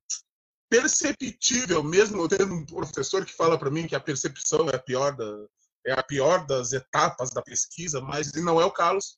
perceptível, 0.69 1.83
mesmo 1.83 2.27
tendo 2.27 2.53
um 2.53 2.65
professor 2.65 3.25
que 3.25 3.33
fala 3.33 3.57
para 3.57 3.71
mim 3.71 3.87
que 3.87 3.95
a 3.95 3.99
percepção 3.99 4.69
é 4.69 4.75
a 4.75 4.79
pior 4.79 5.15
da, 5.15 5.45
é 5.85 5.93
a 5.93 6.03
pior 6.03 6.45
das 6.45 6.73
etapas 6.73 7.31
da 7.31 7.41
pesquisa, 7.41 8.01
mas 8.01 8.31
não 8.33 8.59
é 8.59 8.65
o 8.65 8.71
Carlos, 8.71 9.17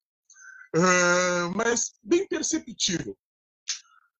uh, 0.75 1.53
mas 1.55 1.93
bem 2.03 2.27
perceptível. 2.27 3.17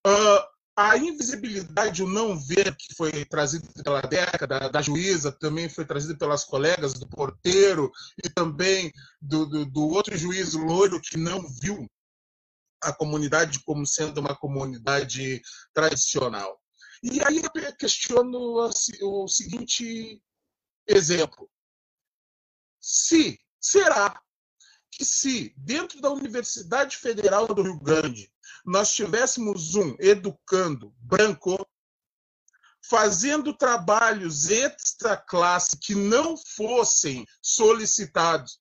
Uh, 0.05 0.54
a 0.75 0.97
invisibilidade, 0.97 2.03
o 2.03 2.07
não 2.07 2.37
ver, 2.37 2.75
que 2.75 2.93
foi 2.95 3.23
trazido 3.23 3.67
pela 3.81 4.01
década, 4.01 4.69
da 4.69 4.81
juíza, 4.81 5.31
também 5.31 5.69
foi 5.69 5.85
trazido 5.85 6.17
pelas 6.17 6.43
colegas 6.43 6.93
do 6.93 7.07
porteiro 7.07 7.89
e 8.23 8.29
também 8.29 8.91
do, 9.21 9.45
do, 9.45 9.65
do 9.65 9.87
outro 9.87 10.17
juiz 10.17 10.53
loiro 10.53 10.99
que 10.99 11.17
não 11.17 11.47
viu 11.61 11.89
a 12.83 12.91
comunidade 12.91 13.63
como 13.63 13.85
sendo 13.85 14.19
uma 14.19 14.35
comunidade 14.35 15.41
tradicional. 15.73 16.61
E 17.01 17.23
aí 17.23 17.41
eu 17.41 17.75
questiono 17.77 18.69
o 19.01 19.27
seguinte 19.27 20.21
exemplo. 20.85 21.49
Se, 22.81 23.39
será 23.61 24.21
que 24.91 25.05
se 25.05 25.53
dentro 25.57 26.01
da 26.01 26.11
Universidade 26.11 26.97
Federal 26.97 27.47
do 27.47 27.63
Rio 27.63 27.79
Grande 27.79 28.31
nós 28.65 28.93
tivéssemos 28.93 29.75
um 29.75 29.95
educando 29.99 30.93
branco 30.99 31.65
fazendo 32.87 33.53
trabalhos 33.53 34.49
extra 34.49 35.17
classe 35.17 35.77
que 35.77 35.95
não 35.95 36.37
fossem 36.37 37.25
solicitados, 37.41 38.59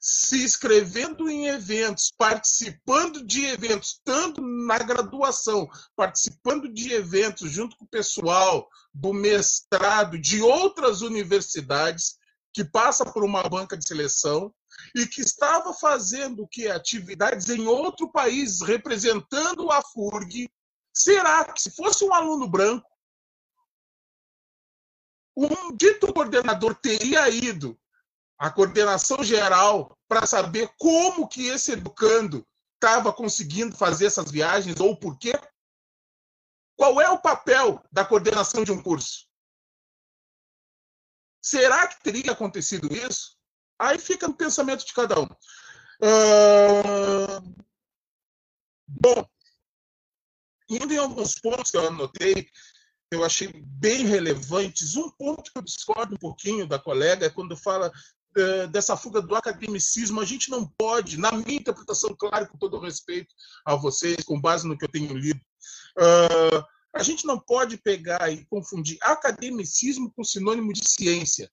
se 0.00 0.44
inscrevendo 0.44 1.28
em 1.28 1.46
eventos, 1.46 2.12
participando 2.16 3.24
de 3.24 3.44
eventos, 3.46 4.00
tanto 4.04 4.40
na 4.40 4.78
graduação, 4.78 5.68
participando 5.94 6.72
de 6.72 6.92
eventos 6.92 7.50
junto 7.50 7.76
com 7.76 7.84
o 7.84 7.88
pessoal 7.88 8.68
do 8.92 9.12
mestrado 9.12 10.18
de 10.18 10.42
outras 10.42 11.00
universidades, 11.00 12.18
que 12.52 12.64
passa 12.64 13.04
por 13.04 13.24
uma 13.24 13.42
banca 13.48 13.76
de 13.76 13.86
seleção, 13.86 14.52
e 14.94 15.06
que 15.06 15.20
estava 15.20 15.72
fazendo 15.72 16.46
que 16.48 16.68
atividades 16.68 17.48
em 17.48 17.66
outro 17.66 18.10
país 18.10 18.60
representando 18.60 19.70
a 19.70 19.82
FURG, 19.82 20.48
será 20.92 21.44
que 21.52 21.60
se 21.60 21.70
fosse 21.70 22.04
um 22.04 22.14
aluno 22.14 22.48
branco, 22.48 22.88
um 25.36 25.76
dito 25.76 26.12
coordenador 26.12 26.74
teria 26.74 27.28
ido 27.28 27.78
à 28.38 28.50
coordenação 28.50 29.22
geral 29.22 29.96
para 30.08 30.26
saber 30.26 30.70
como 30.78 31.28
que 31.28 31.46
esse 31.48 31.72
educando 31.72 32.46
estava 32.74 33.12
conseguindo 33.12 33.76
fazer 33.76 34.06
essas 34.06 34.30
viagens 34.30 34.80
ou 34.80 34.98
por 34.98 35.18
quê? 35.18 35.32
Qual 36.76 37.00
é 37.00 37.08
o 37.10 37.20
papel 37.20 37.82
da 37.90 38.04
coordenação 38.04 38.64
de 38.64 38.72
um 38.72 38.82
curso? 38.82 39.26
Será 41.42 41.86
que 41.86 42.02
teria 42.02 42.32
acontecido 42.32 42.92
isso? 42.94 43.35
Aí 43.78 43.98
fica 43.98 44.26
no 44.26 44.34
pensamento 44.34 44.84
de 44.84 44.92
cada 44.92 45.20
um. 45.20 45.28
Uh... 46.02 47.66
Bom, 48.88 49.28
indo 50.68 50.92
em 50.92 50.98
alguns 50.98 51.34
pontos 51.34 51.70
que 51.70 51.76
eu 51.76 51.88
anotei, 51.88 52.48
eu 53.10 53.24
achei 53.24 53.52
bem 53.66 54.06
relevantes. 54.06 54.96
Um 54.96 55.10
ponto 55.10 55.52
que 55.52 55.58
eu 55.58 55.62
discordo 55.62 56.14
um 56.14 56.18
pouquinho 56.18 56.66
da 56.66 56.78
colega 56.78 57.26
é 57.26 57.30
quando 57.30 57.56
fala 57.56 57.90
uh, 57.90 58.68
dessa 58.68 58.96
fuga 58.96 59.20
do 59.20 59.34
academicismo. 59.34 60.20
A 60.20 60.24
gente 60.24 60.50
não 60.50 60.66
pode, 60.66 61.18
na 61.18 61.32
minha 61.32 61.58
interpretação, 61.58 62.14
claro, 62.16 62.48
com 62.48 62.58
todo 62.58 62.80
respeito 62.80 63.34
a 63.64 63.74
vocês, 63.74 64.24
com 64.24 64.40
base 64.40 64.66
no 64.66 64.78
que 64.78 64.84
eu 64.84 64.90
tenho 64.90 65.16
lido, 65.16 65.40
uh, 65.98 66.64
a 66.94 67.02
gente 67.02 67.26
não 67.26 67.38
pode 67.38 67.76
pegar 67.76 68.32
e 68.32 68.46
confundir 68.46 68.98
academicismo 69.02 70.12
com 70.12 70.24
sinônimo 70.24 70.72
de 70.72 70.88
ciência 70.88 71.50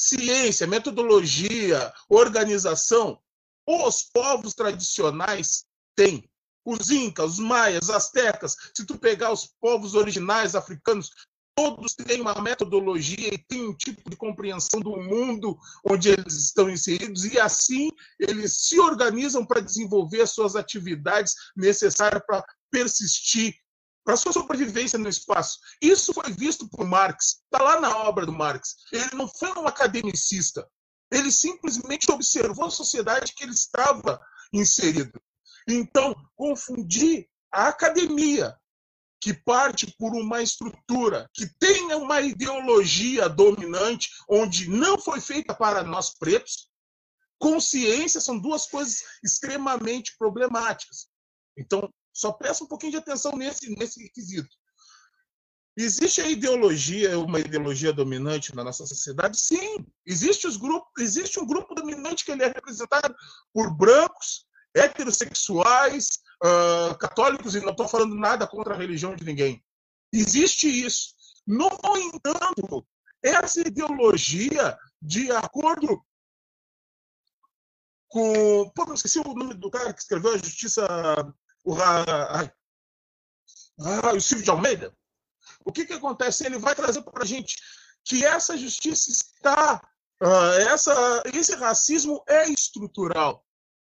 ciência, 0.00 0.66
metodologia, 0.66 1.92
organização, 2.08 3.20
os 3.66 4.02
povos 4.02 4.54
tradicionais 4.54 5.66
têm. 5.94 6.24
Os 6.64 6.90
incas, 6.90 7.32
os 7.32 7.38
maias, 7.38 7.90
astecas, 7.90 8.56
se 8.74 8.86
tu 8.86 8.98
pegar 8.98 9.30
os 9.32 9.46
povos 9.60 9.94
originais 9.94 10.54
africanos, 10.54 11.10
todos 11.54 11.94
têm 11.94 12.20
uma 12.20 12.40
metodologia 12.40 13.34
e 13.34 13.38
têm 13.38 13.68
um 13.68 13.74
tipo 13.74 14.08
de 14.08 14.16
compreensão 14.16 14.80
do 14.80 14.96
mundo 14.96 15.58
onde 15.84 16.08
eles 16.08 16.34
estão 16.34 16.70
inseridos 16.70 17.24
e 17.24 17.38
assim 17.38 17.90
eles 18.18 18.68
se 18.68 18.78
organizam 18.78 19.44
para 19.44 19.60
desenvolver 19.60 20.22
as 20.22 20.30
suas 20.30 20.56
atividades 20.56 21.34
necessárias 21.54 22.22
para 22.26 22.44
persistir 22.70 23.54
para 24.10 24.16
sua 24.16 24.32
sobrevivência 24.32 24.98
no 24.98 25.08
espaço. 25.08 25.60
Isso 25.80 26.12
foi 26.12 26.32
visto 26.32 26.68
por 26.68 26.84
Marx, 26.84 27.44
está 27.44 27.62
lá 27.62 27.80
na 27.80 27.96
obra 27.96 28.26
do 28.26 28.32
Marx. 28.32 28.74
Ele 28.90 29.10
não 29.14 29.28
foi 29.28 29.52
um 29.52 29.68
academicista, 29.68 30.68
ele 31.12 31.30
simplesmente 31.30 32.10
observou 32.10 32.64
a 32.64 32.70
sociedade 32.70 33.32
que 33.34 33.44
ele 33.44 33.52
estava 33.52 34.20
inserido. 34.52 35.22
Então, 35.68 36.12
confundir 36.34 37.28
a 37.52 37.68
academia, 37.68 38.56
que 39.20 39.32
parte 39.32 39.94
por 39.96 40.12
uma 40.12 40.42
estrutura 40.42 41.30
que 41.32 41.46
tenha 41.60 41.96
uma 41.96 42.20
ideologia 42.20 43.28
dominante, 43.28 44.10
onde 44.28 44.68
não 44.68 44.98
foi 44.98 45.20
feita 45.20 45.54
para 45.54 45.84
nós 45.84 46.18
pretos, 46.18 46.68
consciência 47.38 48.20
são 48.20 48.36
duas 48.36 48.66
coisas 48.66 49.04
extremamente 49.22 50.16
problemáticas. 50.18 51.06
Então, 51.56 51.88
só 52.20 52.32
peço 52.32 52.64
um 52.64 52.66
pouquinho 52.66 52.92
de 52.92 52.98
atenção 52.98 53.32
nesse, 53.32 53.74
nesse 53.76 54.08
quesito. 54.10 54.54
Existe 55.76 56.20
a 56.20 56.28
ideologia, 56.28 57.18
uma 57.18 57.40
ideologia 57.40 57.92
dominante 57.92 58.54
na 58.54 58.62
nossa 58.62 58.84
sociedade? 58.84 59.40
Sim. 59.40 59.86
Existe, 60.04 60.46
os 60.46 60.58
grupos, 60.58 60.90
existe 60.98 61.40
um 61.40 61.46
grupo 61.46 61.74
dominante 61.74 62.24
que 62.24 62.30
ele 62.30 62.42
é 62.42 62.48
representado 62.48 63.14
por 63.54 63.74
brancos, 63.74 64.46
heterossexuais, 64.74 66.08
uh, 66.44 66.98
católicos, 66.98 67.54
e 67.54 67.60
não 67.60 67.70
estou 67.70 67.88
falando 67.88 68.14
nada 68.14 68.46
contra 68.46 68.74
a 68.74 68.76
religião 68.76 69.16
de 69.16 69.24
ninguém. 69.24 69.64
Existe 70.12 70.68
isso. 70.68 71.14
No 71.46 71.70
entanto, 71.96 72.86
essa 73.22 73.60
ideologia, 73.60 74.76
de 75.00 75.30
acordo 75.32 76.04
com. 78.08 78.70
Pô, 78.74 78.92
esqueci 78.92 79.18
o 79.18 79.34
nome 79.34 79.54
do 79.54 79.70
cara 79.70 79.94
que 79.94 80.00
escreveu 80.00 80.34
a 80.34 80.38
Justiça 80.38 80.86
o, 81.64 81.74
a, 81.74 82.42
a, 82.42 84.12
o 84.14 84.20
Silvio 84.20 84.44
de 84.44 84.50
Almeida, 84.50 84.94
o 85.64 85.72
que, 85.72 85.84
que 85.84 85.92
acontece? 85.92 86.44
Ele 86.44 86.58
vai 86.58 86.74
trazer 86.74 87.02
para 87.02 87.22
a 87.22 87.26
gente 87.26 87.56
que 88.04 88.24
essa 88.24 88.56
justiça 88.56 89.10
está. 89.10 89.82
Uh, 90.22 90.52
essa, 90.68 91.22
esse 91.32 91.54
racismo 91.54 92.22
é 92.28 92.46
estrutural, 92.48 93.44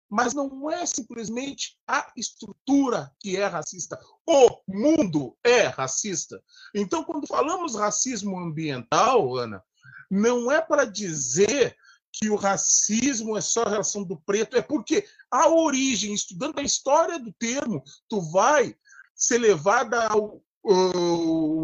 mas 0.09 0.33
não 0.33 0.71
é 0.71 0.85
simplesmente 0.85 1.77
a 1.87 2.11
estrutura 2.15 3.11
que 3.19 3.37
é 3.37 3.45
racista. 3.45 3.99
O 4.27 4.61
mundo 4.67 5.37
é 5.43 5.67
racista. 5.67 6.41
Então, 6.73 7.03
quando 7.03 7.27
falamos 7.27 7.75
racismo 7.75 8.39
ambiental, 8.39 9.35
Ana, 9.35 9.63
não 10.09 10.51
é 10.51 10.61
para 10.61 10.85
dizer 10.85 11.77
que 12.17 12.29
o 12.29 12.35
racismo 12.35 13.37
é 13.37 13.41
só 13.41 13.63
a 13.63 13.69
relação 13.69 14.03
do 14.03 14.17
preto, 14.17 14.55
é 14.55 14.61
porque 14.61 15.05
a 15.29 15.49
origem, 15.49 16.13
estudando 16.13 16.59
a 16.59 16.63
história 16.63 17.19
do 17.19 17.33
termo, 17.33 17.83
tu 18.09 18.21
vai 18.31 18.75
ser 19.13 19.37
levada 19.37 20.07
ao, 20.07 20.41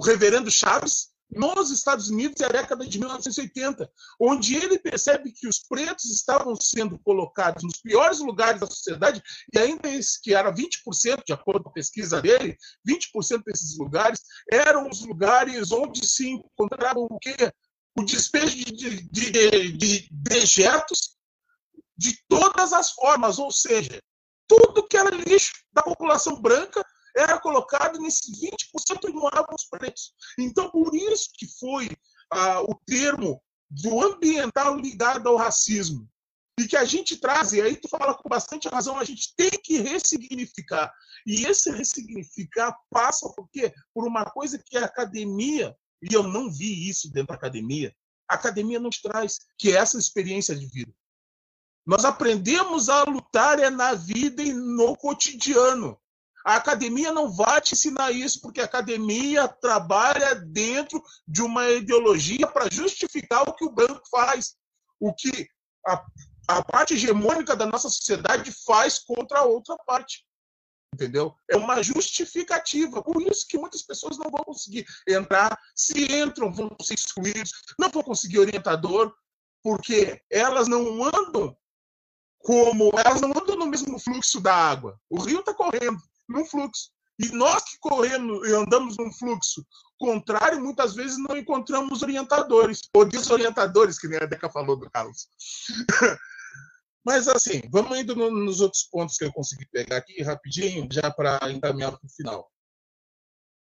reverendo 0.04 0.52
Chaves, 0.52 1.12
nos 1.34 1.72
Estados 1.72 2.10
Unidos, 2.10 2.42
é 2.42 2.46
a 2.46 2.50
década 2.50 2.86
de 2.86 3.00
1980, 3.00 3.90
onde 4.20 4.56
ele 4.58 4.78
percebe 4.78 5.32
que 5.32 5.48
os 5.48 5.60
pretos 5.60 6.12
estavam 6.12 6.54
sendo 6.60 7.00
colocados 7.00 7.64
nos 7.64 7.78
piores 7.78 8.20
lugares 8.20 8.60
da 8.60 8.68
sociedade, 8.68 9.24
e 9.54 9.58
ainda 9.58 9.88
esse 9.88 10.22
que 10.22 10.34
era 10.34 10.54
20%, 10.54 11.24
de 11.26 11.32
acordo 11.32 11.64
com 11.64 11.70
a 11.70 11.74
pesquisa 11.74 12.22
dele, 12.22 12.58
20% 12.86 13.44
desses 13.46 13.78
lugares 13.78 14.22
eram 14.52 14.90
os 14.90 15.06
lugares 15.06 15.72
onde 15.72 16.06
se 16.06 16.28
encontravam 16.30 17.08
o 17.10 17.18
quê? 17.18 17.54
O 17.98 18.04
despejo 18.04 18.56
de, 18.58 18.72
de, 18.72 19.02
de, 19.02 19.72
de 19.74 20.08
dejetos 20.12 21.18
de 21.98 22.18
todas 22.28 22.74
as 22.74 22.92
formas, 22.92 23.38
ou 23.38 23.52
seja, 23.52 24.02
tudo 24.48 24.88
que 24.88 24.98
era 24.98 25.10
lixo 25.12 25.54
da 25.72 25.84
população 25.84 26.42
branca 26.42 26.84
era 27.16 27.40
colocado 27.40 28.00
nesses 28.00 28.42
20% 28.42 29.10
e 29.10 29.14
moravam 29.14 29.56
os 29.56 29.66
pretos. 29.66 30.14
Então, 30.38 30.70
por 30.72 30.96
isso 30.96 31.30
que 31.38 31.46
foi 31.60 31.90
ah, 32.32 32.62
o 32.62 32.76
termo 32.86 33.42
do 33.70 34.02
ambiental 34.02 34.76
ligado 34.78 35.28
ao 35.28 35.36
racismo. 35.36 36.08
E 36.60 36.68
que 36.68 36.76
a 36.76 36.86
gente 36.86 37.18
traz, 37.18 37.54
e 37.54 37.62
aí 37.62 37.76
tu 37.76 37.88
fala 37.88 38.14
com 38.14 38.28
bastante 38.28 38.68
razão, 38.68 38.98
a 38.98 39.04
gente 39.04 39.34
tem 39.36 39.50
que 39.50 39.80
ressignificar. 39.82 40.94
E 41.26 41.46
esse 41.46 41.72
ressignificar 41.72 42.76
passa 42.90 43.30
por 43.30 43.48
quê? 43.50 43.74
Por 43.94 44.06
uma 44.06 44.26
coisa 44.26 44.60
que 44.60 44.78
a 44.78 44.86
academia 44.86 45.76
e 46.02 46.14
eu 46.14 46.24
não 46.24 46.52
vi 46.52 46.90
isso 46.90 47.12
dentro 47.12 47.30
da 47.30 47.36
academia. 47.36 47.96
A 48.28 48.36
academia 48.36 48.80
nos 48.80 49.00
traz, 49.00 49.40
que 49.58 49.72
é 49.72 49.76
essa 49.76 49.98
experiência 49.98 50.56
de 50.56 50.66
vida. 50.66 50.94
Nós 51.86 52.06
aprendemos 52.06 52.90
a 52.90 53.04
lutar 53.04 53.60
é 53.60 53.70
na 53.70 53.94
vida 53.94 54.42
e 54.42 54.54
no 54.54 54.96
cotidiano. 54.96 56.00
A 56.46 56.56
academia 56.56 57.12
não 57.12 57.32
vai 57.32 57.62
te 57.62 57.74
ensinar 57.74 58.12
isso, 58.12 58.42
porque 58.42 58.62
a 58.62 58.66
academia 58.66 59.48
trabalha 59.48 60.36
dentro 60.36 61.04
de 61.28 61.42
uma 61.42 61.70
ideologia 61.70 62.48
para 62.48 62.72
justificar 62.72 63.48
o 63.48 63.54
que 63.54 63.66
o 63.66 63.72
branco 63.72 64.02
faz, 64.10 64.56
o 65.00 65.14
que 65.14 65.48
a, 65.86 66.04
a 66.48 66.64
parte 66.64 66.96
hegemônica 66.96 67.56
da 67.56 67.66
nossa 67.66 67.90
sociedade 67.90 68.52
faz 68.66 69.00
contra 69.00 69.40
a 69.40 69.44
outra 69.44 69.78
parte. 69.86 70.26
Entendeu? 71.02 71.34
É 71.50 71.58
uma 71.58 71.82
justificativa. 71.82 73.02
Por 73.02 73.22
isso 73.22 73.48
que 73.48 73.58
muitas 73.58 73.82
pessoas 73.82 74.18
não 74.18 74.30
vão 74.30 74.44
conseguir 74.44 74.86
entrar. 75.08 75.58
Se 75.76 76.06
entram, 76.16 76.54
vão 76.54 76.76
ser 76.82 76.94
excluídos, 76.94 77.52
não 77.80 77.90
vão 77.90 78.04
conseguir 78.04 78.40
orientador, 78.40 79.14
porque 79.64 80.22
elas 80.30 80.68
não 80.68 81.04
andam 81.04 81.56
como. 82.40 82.92
Elas 83.04 83.22
não 83.22 83.30
andam 83.30 83.56
no 83.58 83.66
mesmo 83.66 84.00
fluxo 84.00 84.40
da 84.40 84.54
água. 84.54 85.00
O 85.10 85.20
rio 85.22 85.40
está 85.40 85.54
correndo 85.54 85.98
num 86.30 86.46
fluxo. 86.46 86.92
E 87.20 87.30
nós 87.30 87.64
que 87.64 87.78
corremos 87.80 88.48
e 88.48 88.54
andamos 88.54 88.98
num 88.98 89.12
fluxo 89.12 89.66
contrário, 90.00 90.60
muitas 90.60 90.96
vezes 90.96 91.18
não 91.20 91.38
encontramos 91.38 92.02
orientadores, 92.02 92.82
ou 92.96 93.06
desorientadores, 93.06 94.00
que 94.00 94.08
nem 94.08 94.18
a 94.18 94.26
Deca 94.26 94.50
falou 94.50 94.76
do 94.76 94.90
Carlos. 94.90 95.28
Mas 97.04 97.28
assim, 97.28 97.62
vamos 97.70 97.98
indo 97.98 98.16
nos 98.16 98.62
outros 98.62 98.84
pontos 98.84 99.18
que 99.18 99.26
eu 99.26 99.34
consegui 99.34 99.66
pegar 99.68 99.98
aqui 99.98 100.22
rapidinho, 100.22 100.88
já 100.92 101.12
para 101.12 101.40
encaminhar 101.52 101.92
para 101.92 102.06
o 102.06 102.10
final. 102.10 102.52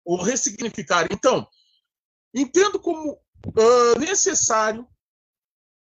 O 0.05 0.17
ressignificar. 0.17 1.07
Então, 1.11 1.49
entendo 2.35 2.81
como 2.81 3.13
uh, 3.13 3.99
necessário 3.99 4.87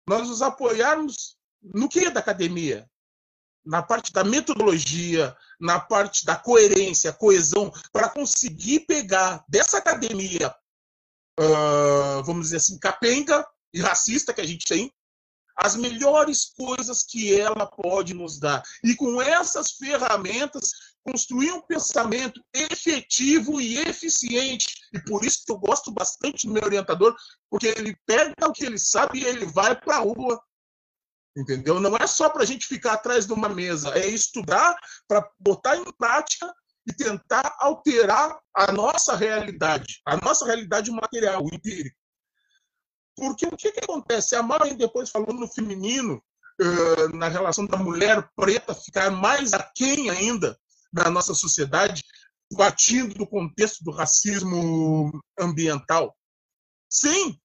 nós 0.08 0.26
nos 0.28 0.42
apoiarmos 0.42 1.36
no 1.62 1.88
que 1.88 2.00
é 2.00 2.10
da 2.10 2.20
academia? 2.20 2.90
Na 3.64 3.82
parte 3.82 4.12
da 4.12 4.24
metodologia, 4.24 5.36
na 5.60 5.78
parte 5.78 6.24
da 6.24 6.34
coerência, 6.34 7.12
coesão, 7.12 7.70
para 7.92 8.08
conseguir 8.08 8.80
pegar 8.80 9.44
dessa 9.48 9.78
academia, 9.78 10.54
uh, 11.38 12.22
vamos 12.24 12.46
dizer 12.46 12.56
assim, 12.56 12.78
capenga 12.78 13.46
e 13.72 13.80
racista 13.80 14.32
que 14.32 14.40
a 14.40 14.46
gente 14.46 14.64
tem, 14.64 14.92
as 15.58 15.74
melhores 15.74 16.52
coisas 16.56 17.02
que 17.02 17.38
ela 17.38 17.66
pode 17.66 18.14
nos 18.14 18.38
dar. 18.38 18.62
E 18.84 18.94
com 18.94 19.20
essas 19.20 19.72
ferramentas, 19.72 20.70
construir 21.04 21.52
um 21.52 21.62
pensamento 21.62 22.40
efetivo 22.54 23.60
e 23.60 23.78
eficiente. 23.78 24.68
E 24.92 25.00
por 25.00 25.24
isso 25.24 25.44
que 25.44 25.52
eu 25.52 25.58
gosto 25.58 25.90
bastante 25.90 26.46
do 26.46 26.52
meu 26.52 26.62
orientador, 26.62 27.16
porque 27.50 27.66
ele 27.66 27.96
pega 28.06 28.46
o 28.46 28.52
que 28.52 28.64
ele 28.64 28.78
sabe 28.78 29.18
e 29.18 29.24
ele 29.24 29.46
vai 29.46 29.74
para 29.74 29.96
a 29.96 30.00
rua. 30.00 30.40
Entendeu? 31.36 31.80
Não 31.80 31.96
é 31.96 32.06
só 32.06 32.28
para 32.28 32.42
a 32.42 32.46
gente 32.46 32.66
ficar 32.66 32.94
atrás 32.94 33.26
de 33.26 33.32
uma 33.32 33.48
mesa, 33.48 33.90
é 33.98 34.06
estudar 34.06 34.76
para 35.06 35.28
botar 35.38 35.76
em 35.76 35.84
prática 35.92 36.52
e 36.86 36.92
tentar 36.92 37.56
alterar 37.60 38.38
a 38.54 38.72
nossa 38.72 39.14
realidade, 39.14 40.00
a 40.06 40.16
nossa 40.16 40.46
realidade 40.46 40.90
material, 40.90 41.44
o 41.44 41.54
empírico. 41.54 41.96
Porque 43.18 43.46
o 43.46 43.56
que, 43.56 43.72
que 43.72 43.80
acontece? 43.80 44.36
A 44.36 44.42
Mari 44.42 44.74
depois 44.74 45.10
falou 45.10 45.34
no 45.34 45.48
feminino, 45.48 46.22
uh, 46.62 47.16
na 47.16 47.28
relação 47.28 47.66
da 47.66 47.76
mulher 47.76 48.30
preta 48.36 48.72
ficar 48.72 49.10
mais 49.10 49.52
aquém 49.52 50.08
ainda 50.08 50.56
da 50.92 51.10
nossa 51.10 51.34
sociedade, 51.34 52.04
batindo 52.52 53.14
do 53.14 53.26
contexto 53.26 53.82
do 53.82 53.90
racismo 53.90 55.10
ambiental. 55.38 56.16
Sim, 56.88 57.36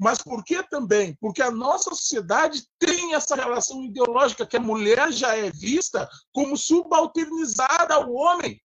mas 0.00 0.22
por 0.22 0.42
que 0.42 0.62
também? 0.62 1.14
Porque 1.20 1.42
a 1.42 1.50
nossa 1.50 1.90
sociedade 1.90 2.62
tem 2.78 3.14
essa 3.14 3.36
relação 3.36 3.84
ideológica 3.84 4.46
que 4.46 4.56
a 4.56 4.60
mulher 4.60 5.12
já 5.12 5.36
é 5.36 5.50
vista 5.50 6.08
como 6.32 6.56
subalternizada 6.56 7.94
ao 7.94 8.12
homem. 8.12 8.58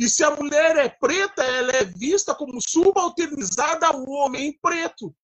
E 0.00 0.08
se 0.08 0.24
a 0.24 0.34
mulher 0.34 0.76
é 0.76 0.88
preta, 0.88 1.44
ela 1.44 1.72
é 1.72 1.84
vista 1.84 2.34
como 2.34 2.60
subalternizada 2.60 3.86
ao 3.86 4.08
homem 4.08 4.58
preto. 4.60 5.14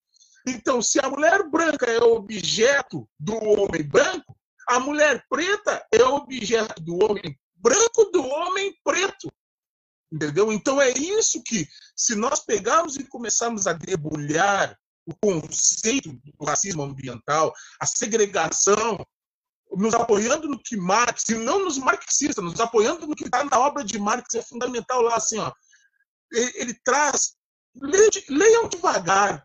Então, 0.46 0.82
se 0.82 0.98
a 0.98 1.08
mulher 1.08 1.48
branca 1.48 1.86
é 1.86 1.98
objeto 1.98 3.08
do 3.18 3.34
homem 3.34 3.82
branco, 3.82 4.36
a 4.68 4.78
mulher 4.78 5.24
preta 5.28 5.86
é 5.92 6.02
objeto 6.04 6.82
do 6.82 7.02
homem 7.02 7.38
branco 7.54 8.04
do 8.12 8.22
homem 8.22 8.78
preto. 8.84 9.32
Entendeu? 10.12 10.52
Então 10.52 10.80
é 10.80 10.90
isso 10.90 11.42
que, 11.42 11.66
se 11.96 12.14
nós 12.14 12.40
pegarmos 12.40 12.96
e 12.96 13.04
começarmos 13.04 13.66
a 13.66 13.72
debulhar 13.72 14.78
o 15.06 15.14
conceito 15.14 16.12
do 16.12 16.44
racismo 16.44 16.82
ambiental, 16.82 17.52
a 17.80 17.86
segregação, 17.86 19.04
nos 19.72 19.92
apoiando 19.94 20.48
no 20.48 20.62
que 20.62 20.76
Marx, 20.76 21.28
e 21.30 21.34
não 21.34 21.64
nos 21.64 21.78
marxistas, 21.78 22.44
nos 22.44 22.60
apoiando 22.60 23.06
no 23.06 23.16
que 23.16 23.24
está 23.24 23.44
na 23.44 23.58
obra 23.58 23.82
de 23.82 23.98
Marx, 23.98 24.34
é 24.34 24.42
fundamental 24.42 25.02
lá, 25.02 25.16
assim, 25.16 25.38
ó. 25.38 25.52
Ele, 26.30 26.52
ele 26.54 26.74
traz, 26.84 27.34
leiam 28.28 28.68
devagar, 28.68 29.44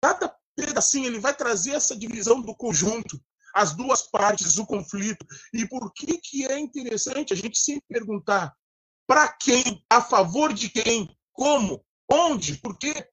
Cada 0.00 0.34
pedacinho 0.56 1.06
ele 1.06 1.18
vai 1.18 1.34
trazer 1.34 1.72
essa 1.72 1.96
divisão 1.96 2.40
do 2.40 2.54
conjunto, 2.54 3.20
as 3.54 3.74
duas 3.74 4.02
partes, 4.02 4.58
o 4.58 4.66
conflito. 4.66 5.24
E 5.52 5.66
por 5.66 5.92
que, 5.92 6.18
que 6.18 6.46
é 6.46 6.58
interessante 6.58 7.32
a 7.32 7.36
gente 7.36 7.58
sempre 7.58 7.84
perguntar 7.88 8.54
para 9.06 9.28
quem, 9.28 9.84
a 9.88 10.02
favor 10.02 10.52
de 10.52 10.68
quem, 10.68 11.08
como, 11.32 11.84
onde, 12.10 12.58
por 12.58 12.76
quê? 12.76 13.08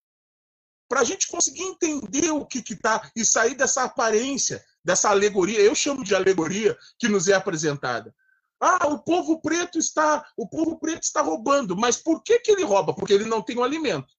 Para 0.89 1.01
a 1.01 1.03
gente 1.03 1.27
conseguir 1.27 1.63
entender 1.63 2.31
o 2.31 2.45
que 2.45 2.59
está 2.59 3.09
e 3.15 3.25
sair 3.25 3.55
dessa 3.55 3.83
aparência, 3.83 4.63
dessa 4.83 5.09
alegoria, 5.09 5.59
eu 5.59 5.73
chamo 5.73 6.03
de 6.03 6.13
alegoria, 6.13 6.77
que 6.99 7.07
nos 7.07 7.27
é 7.27 7.33
apresentada. 7.33 8.13
Ah, 8.61 8.87
o 8.87 8.99
povo 8.99 9.41
preto 9.41 9.77
está, 9.77 10.25
o 10.37 10.47
povo 10.47 10.79
preto 10.79 11.03
está 11.03 11.21
roubando, 11.21 11.75
mas 11.75 11.97
por 11.97 12.21
que, 12.23 12.39
que 12.39 12.51
ele 12.51 12.63
rouba? 12.63 12.93
Porque 12.93 13.13
ele 13.13 13.25
não 13.25 13.41
tem 13.41 13.57
o 13.57 13.63
alimento. 13.63 14.13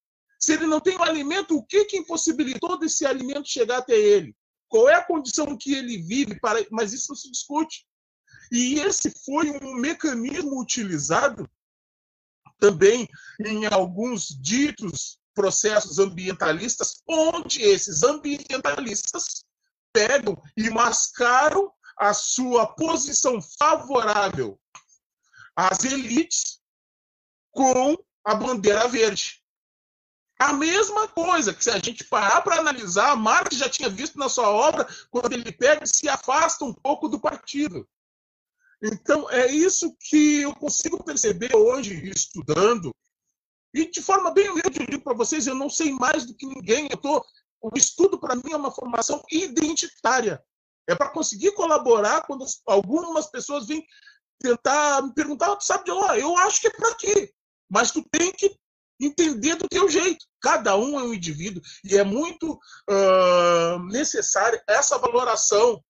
Se 0.46 0.52
ele 0.52 0.66
não 0.68 0.78
tem 0.78 0.96
o 0.96 1.02
alimento, 1.02 1.56
o 1.56 1.62
que, 1.64 1.86
que 1.86 1.96
impossibilitou 1.96 2.78
desse 2.78 3.04
alimento 3.04 3.48
chegar 3.48 3.78
até 3.78 3.98
ele? 3.98 4.32
Qual 4.68 4.88
é 4.88 4.94
a 4.94 5.04
condição 5.04 5.58
que 5.58 5.74
ele 5.74 6.00
vive? 6.00 6.38
Para... 6.38 6.64
Mas 6.70 6.92
isso 6.92 7.08
não 7.08 7.16
se 7.16 7.28
discute. 7.32 7.84
E 8.52 8.78
esse 8.78 9.10
foi 9.24 9.50
um 9.50 9.74
mecanismo 9.74 10.62
utilizado 10.62 11.50
também 12.60 13.08
em 13.44 13.66
alguns 13.66 14.28
ditos 14.40 15.18
processos 15.34 15.98
ambientalistas, 15.98 17.02
onde 17.08 17.62
esses 17.62 18.04
ambientalistas 18.04 19.44
pegam 19.92 20.40
e 20.56 20.70
mascaram 20.70 21.72
a 21.98 22.14
sua 22.14 22.68
posição 22.68 23.42
favorável 23.58 24.56
às 25.56 25.82
elites 25.82 26.60
com 27.50 27.96
a 28.24 28.32
bandeira 28.36 28.86
verde. 28.86 29.44
A 30.38 30.52
mesma 30.52 31.08
coisa 31.08 31.54
que 31.54 31.64
se 31.64 31.70
a 31.70 31.78
gente 31.78 32.04
parar 32.04 32.42
para 32.42 32.58
analisar, 32.58 33.16
Marx 33.16 33.56
já 33.56 33.68
tinha 33.68 33.88
visto 33.88 34.18
na 34.18 34.28
sua 34.28 34.50
obra 34.50 34.86
quando 35.10 35.32
ele 35.32 35.50
pega 35.50 35.84
e 35.84 35.88
se 35.88 36.08
afasta 36.08 36.64
um 36.64 36.74
pouco 36.74 37.08
do 37.08 37.18
partido. 37.18 37.88
Então, 38.82 39.30
é 39.30 39.50
isso 39.50 39.96
que 39.98 40.42
eu 40.42 40.54
consigo 40.54 41.02
perceber 41.02 41.56
hoje, 41.56 41.94
estudando. 42.10 42.94
E 43.72 43.90
de 43.90 44.02
forma 44.02 44.30
bem 44.30 44.50
humilde, 44.50 44.80
eu 44.80 44.86
digo 44.86 45.02
para 45.02 45.16
vocês, 45.16 45.46
eu 45.46 45.54
não 45.54 45.70
sei 45.70 45.90
mais 45.92 46.26
do 46.26 46.34
que 46.34 46.44
ninguém. 46.44 46.88
Eu 46.90 46.98
tô, 46.98 47.24
o 47.62 47.70
estudo, 47.74 48.18
para 48.18 48.36
mim, 48.36 48.52
é 48.52 48.56
uma 48.56 48.70
formação 48.70 49.22
identitária. 49.30 50.42
É 50.86 50.94
para 50.94 51.10
conseguir 51.10 51.52
colaborar 51.52 52.26
quando 52.26 52.44
algumas 52.66 53.26
pessoas 53.26 53.66
vêm 53.66 53.84
tentar 54.38 55.02
me 55.02 55.14
perguntar, 55.14 55.58
sabe 55.60 55.84
de 55.84 55.90
lá, 55.92 56.18
eu 56.18 56.36
acho 56.36 56.60
que 56.60 56.68
é 56.68 56.70
para 56.70 56.94
quê? 56.94 57.32
Mas 57.68 57.90
tu 57.90 58.04
tem 58.10 58.30
que 58.32 58.54
entender 59.00 59.56
do 59.56 59.68
teu 59.68 59.88
jeito. 59.88 60.24
Cada 60.40 60.76
um 60.76 60.98
é 60.98 61.02
um 61.02 61.14
indivíduo 61.14 61.62
e 61.84 61.96
é 61.96 62.04
muito 62.04 62.52
uh, 62.52 63.78
necessária 63.90 64.62
essa 64.68 64.98
valoração 64.98 65.82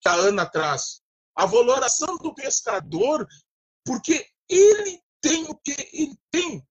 que 0.00 0.08
a 0.08 0.14
Ana 0.14 0.46
traz. 0.46 1.00
A 1.34 1.46
valoração 1.46 2.16
do 2.18 2.34
pescador, 2.34 3.26
porque 3.84 4.26
ele 4.48 5.00
tem 5.20 5.44
o 5.44 5.54
que 5.54 5.74
ele 5.92 6.18
tem. 6.30 6.66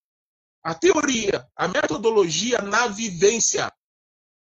A 0.63 0.73
teoria, 0.73 1.45
a 1.55 1.67
metodologia 1.67 2.61
na 2.61 2.87
vivência. 2.87 3.71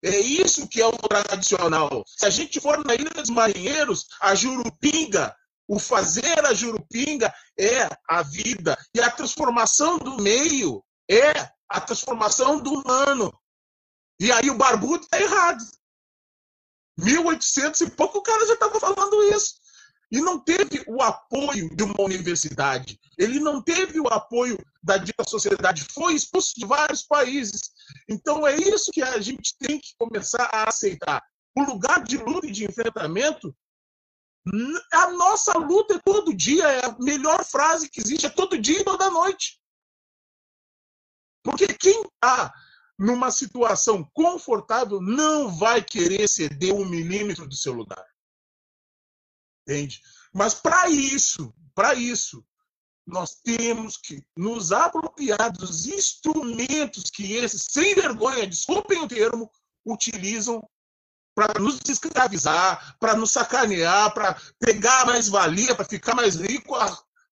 É 0.04 0.20
isso 0.20 0.68
que 0.68 0.82
é 0.82 0.86
o 0.86 0.92
tradicional. 0.92 2.04
Se 2.06 2.26
a 2.26 2.30
gente 2.30 2.60
for 2.60 2.84
na 2.86 2.94
Ilha 2.94 3.10
dos 3.10 3.30
Marinheiros, 3.30 4.06
a 4.20 4.36
Jurupinga, 4.36 5.34
o 5.68 5.80
fazer 5.80 6.46
a 6.46 6.54
Jurupinga 6.54 7.34
é 7.58 7.88
a 8.08 8.22
vida. 8.22 8.78
E 8.94 9.00
a 9.00 9.10
transformação 9.10 9.98
do 9.98 10.18
meio 10.18 10.84
é 11.10 11.32
a 11.70 11.82
transformação 11.82 12.60
do 12.60 12.74
humano. 12.74 13.34
E 14.20 14.32
aí 14.32 14.50
o 14.50 14.58
barbudo 14.58 15.04
está 15.04 15.20
errado. 15.20 15.64
1800 16.98 17.82
e 17.82 17.90
pouco 17.90 18.20
o 18.20 18.22
cara 18.22 18.46
já 18.46 18.54
estava 18.54 18.80
falando 18.80 19.24
isso. 19.36 19.56
E 20.12 20.22
não 20.22 20.40
teve 20.40 20.84
o 20.88 21.02
apoio 21.02 21.76
de 21.76 21.84
uma 21.84 22.00
universidade. 22.00 23.00
Ele 23.18 23.40
não 23.40 23.62
teve 23.62 24.00
o 24.00 24.08
apoio 24.08 24.58
da 24.82 24.98
dita 24.98 25.24
sociedade. 25.28 25.88
Foi 25.92 26.14
expulso 26.14 26.54
de 26.56 26.66
vários 26.68 27.02
países. 27.02 27.72
Então 28.08 28.46
é 28.46 28.56
isso 28.56 28.92
que 28.92 29.02
a 29.02 29.20
gente 29.20 29.58
tem 29.58 29.80
que 29.80 29.96
começar 29.98 30.50
a 30.54 30.70
aceitar. 30.70 31.24
O 31.58 31.64
lugar 31.64 32.04
de 32.04 32.18
luta 32.18 32.46
e 32.46 32.52
de 32.52 32.66
enfrentamento 32.66 33.56
a 34.92 35.10
nossa 35.12 35.58
luta 35.58 35.96
é 35.96 36.00
todo 36.00 36.36
dia, 36.36 36.68
é 36.68 36.86
a 36.86 36.96
melhor 37.00 37.46
frase 37.46 37.90
que 37.90 38.02
existe, 38.02 38.26
é 38.26 38.30
todo 38.30 38.58
dia 38.58 38.82
e 38.82 38.84
toda 38.84 39.10
noite. 39.10 39.60
Porque 41.44 41.68
quem 41.68 42.02
está 42.04 42.54
numa 42.98 43.30
situação 43.32 44.04
confortável 44.14 45.02
não 45.02 45.50
vai 45.50 45.84
querer 45.84 46.28
ceder 46.28 46.74
um 46.74 46.86
milímetro 46.86 47.48
do 47.48 47.56
seu 47.56 47.74
lugar. 47.74 48.06
Entende? 49.68 50.02
Mas 50.34 50.54
para 50.54 50.90
isso, 50.90 51.54
para 51.76 51.94
isso, 51.94 52.46
nós 53.06 53.36
temos 53.36 53.98
que 53.98 54.24
nos 54.36 54.72
apropriar 54.72 55.52
dos 55.52 55.86
instrumentos 55.86 57.10
que 57.10 57.34
esses, 57.34 57.66
sem 57.70 57.94
vergonha, 57.96 58.48
desculpem 58.48 59.02
o 59.02 59.08
termo, 59.08 59.52
utilizam 59.86 60.62
para 61.36 61.60
nos 61.60 61.80
escravizar, 61.90 62.96
para 63.00 63.16
nos 63.16 63.32
sacanear, 63.32 64.14
para 64.14 64.40
pegar 64.60 65.06
mais 65.06 65.28
valia, 65.28 65.76
para 65.76 65.86
ficar 65.86 66.16
mais 66.16 66.36
rico 66.36 66.76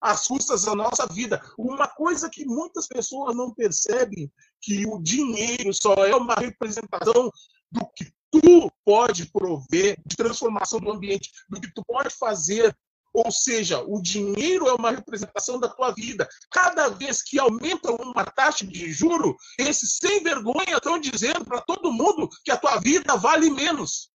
às 0.02 0.26
custas 0.26 0.64
da 0.64 0.74
nossa 0.74 1.06
vida. 1.06 1.40
Uma 1.56 1.88
coisa 1.88 2.28
que 2.28 2.44
muitas 2.44 2.88
pessoas 2.88 3.36
não 3.36 3.54
percebem 3.54 4.30
que 4.60 4.84
o 4.86 5.00
dinheiro 5.00 5.72
só 5.72 5.94
é 6.04 6.14
uma 6.14 6.34
representação 6.34 7.30
do 7.70 7.86
que 7.96 8.12
tu 8.30 8.70
pode 8.84 9.30
prover 9.30 9.96
de 10.04 10.16
transformação 10.16 10.80
do 10.80 10.90
ambiente, 10.90 11.30
do 11.48 11.60
que 11.60 11.72
tu 11.72 11.82
pode 11.86 12.10
fazer 12.10 12.76
ou 13.14 13.30
seja, 13.30 13.82
o 13.82 14.00
dinheiro 14.00 14.66
é 14.66 14.72
uma 14.72 14.90
representação 14.90 15.60
da 15.60 15.68
tua 15.68 15.90
vida. 15.90 16.26
Cada 16.50 16.88
vez 16.88 17.22
que 17.22 17.38
aumenta 17.38 17.92
uma 17.92 18.24
taxa 18.24 18.66
de 18.66 18.90
juro, 18.90 19.36
esses 19.58 19.98
sem 19.98 20.22
vergonha 20.22 20.76
estão 20.76 20.98
dizendo 20.98 21.44
para 21.44 21.60
todo 21.60 21.92
mundo 21.92 22.28
que 22.42 22.50
a 22.50 22.56
tua 22.56 22.78
vida 22.80 23.14
vale 23.16 23.50
menos. 23.50 24.10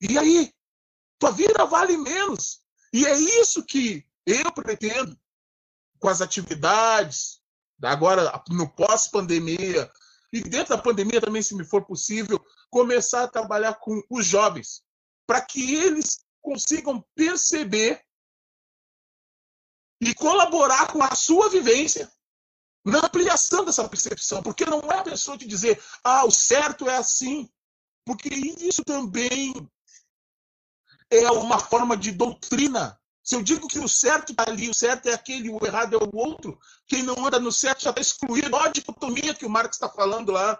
E 0.00 0.18
aí? 0.18 0.52
Tua 1.20 1.30
vida 1.30 1.64
vale 1.66 1.96
menos. 1.96 2.65
E 2.92 3.06
é 3.06 3.14
isso 3.14 3.64
que 3.64 4.06
eu 4.24 4.52
pretendo 4.52 5.18
com 5.98 6.08
as 6.08 6.20
atividades, 6.20 7.40
agora 7.82 8.42
no 8.48 8.68
pós-pandemia, 8.68 9.90
e 10.32 10.40
dentro 10.40 10.76
da 10.76 10.82
pandemia 10.82 11.20
também, 11.20 11.42
se 11.42 11.54
me 11.54 11.64
for 11.64 11.84
possível, 11.84 12.44
começar 12.70 13.24
a 13.24 13.28
trabalhar 13.28 13.74
com 13.74 14.02
os 14.10 14.26
jovens, 14.26 14.82
para 15.26 15.40
que 15.40 15.74
eles 15.74 16.24
consigam 16.42 17.04
perceber 17.14 18.02
e 20.00 20.14
colaborar 20.14 20.92
com 20.92 21.02
a 21.02 21.14
sua 21.14 21.48
vivência 21.48 22.10
na 22.84 22.98
ampliação 22.98 23.64
dessa 23.64 23.88
percepção, 23.88 24.42
porque 24.42 24.64
não 24.64 24.80
é 24.92 24.98
a 24.98 25.02
pessoa 25.02 25.38
te 25.38 25.46
dizer, 25.46 25.82
ah, 26.04 26.24
o 26.24 26.30
certo 26.30 26.88
é 26.88 26.96
assim, 26.96 27.50
porque 28.04 28.28
isso 28.28 28.84
também 28.84 29.52
é 31.10 31.30
uma 31.30 31.58
forma 31.58 31.96
de 31.96 32.12
doutrina. 32.12 32.98
Se 33.22 33.34
eu 33.34 33.42
digo 33.42 33.66
que 33.66 33.78
o 33.78 33.88
certo 33.88 34.30
está 34.30 34.44
ali, 34.46 34.70
o 34.70 34.74
certo 34.74 35.08
é 35.08 35.14
aquele, 35.14 35.50
o 35.50 35.58
errado 35.64 35.94
é 35.94 35.98
o 35.98 36.16
outro, 36.16 36.56
quem 36.86 37.02
não 37.02 37.26
anda 37.26 37.40
no 37.40 37.50
certo 37.50 37.82
já 37.82 37.90
está 37.90 38.00
excluído. 38.00 38.54
Olha 38.54 38.66
a 38.66 38.72
dicotomia 38.72 39.34
que 39.34 39.44
o 39.44 39.50
Marx 39.50 39.76
está 39.76 39.88
falando 39.88 40.30
lá. 40.30 40.58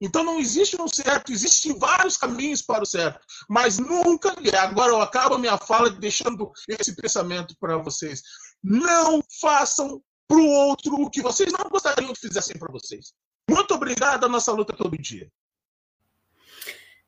Então 0.00 0.22
não 0.22 0.38
existe 0.38 0.80
um 0.80 0.88
certo, 0.88 1.32
existem 1.32 1.76
vários 1.78 2.16
caminhos 2.16 2.60
para 2.60 2.82
o 2.82 2.86
certo, 2.86 3.20
mas 3.48 3.78
nunca, 3.78 4.36
e 4.40 4.54
agora 4.54 4.92
eu 4.92 5.00
acabo 5.00 5.36
a 5.36 5.38
minha 5.38 5.56
fala 5.56 5.88
deixando 5.88 6.52
esse 6.68 6.94
pensamento 6.94 7.56
para 7.58 7.78
vocês. 7.78 8.22
Não 8.62 9.22
façam 9.40 10.02
para 10.28 10.36
o 10.36 10.46
outro 10.46 10.94
o 10.94 11.10
que 11.10 11.22
vocês 11.22 11.52
não 11.52 11.70
gostariam 11.70 12.12
que 12.12 12.20
fizessem 12.20 12.58
para 12.58 12.72
vocês. 12.72 13.12
Muito 13.48 13.74
obrigado, 13.74 14.24
a 14.24 14.28
nossa 14.28 14.52
luta 14.52 14.76
todo 14.76 14.96
dia. 14.98 15.30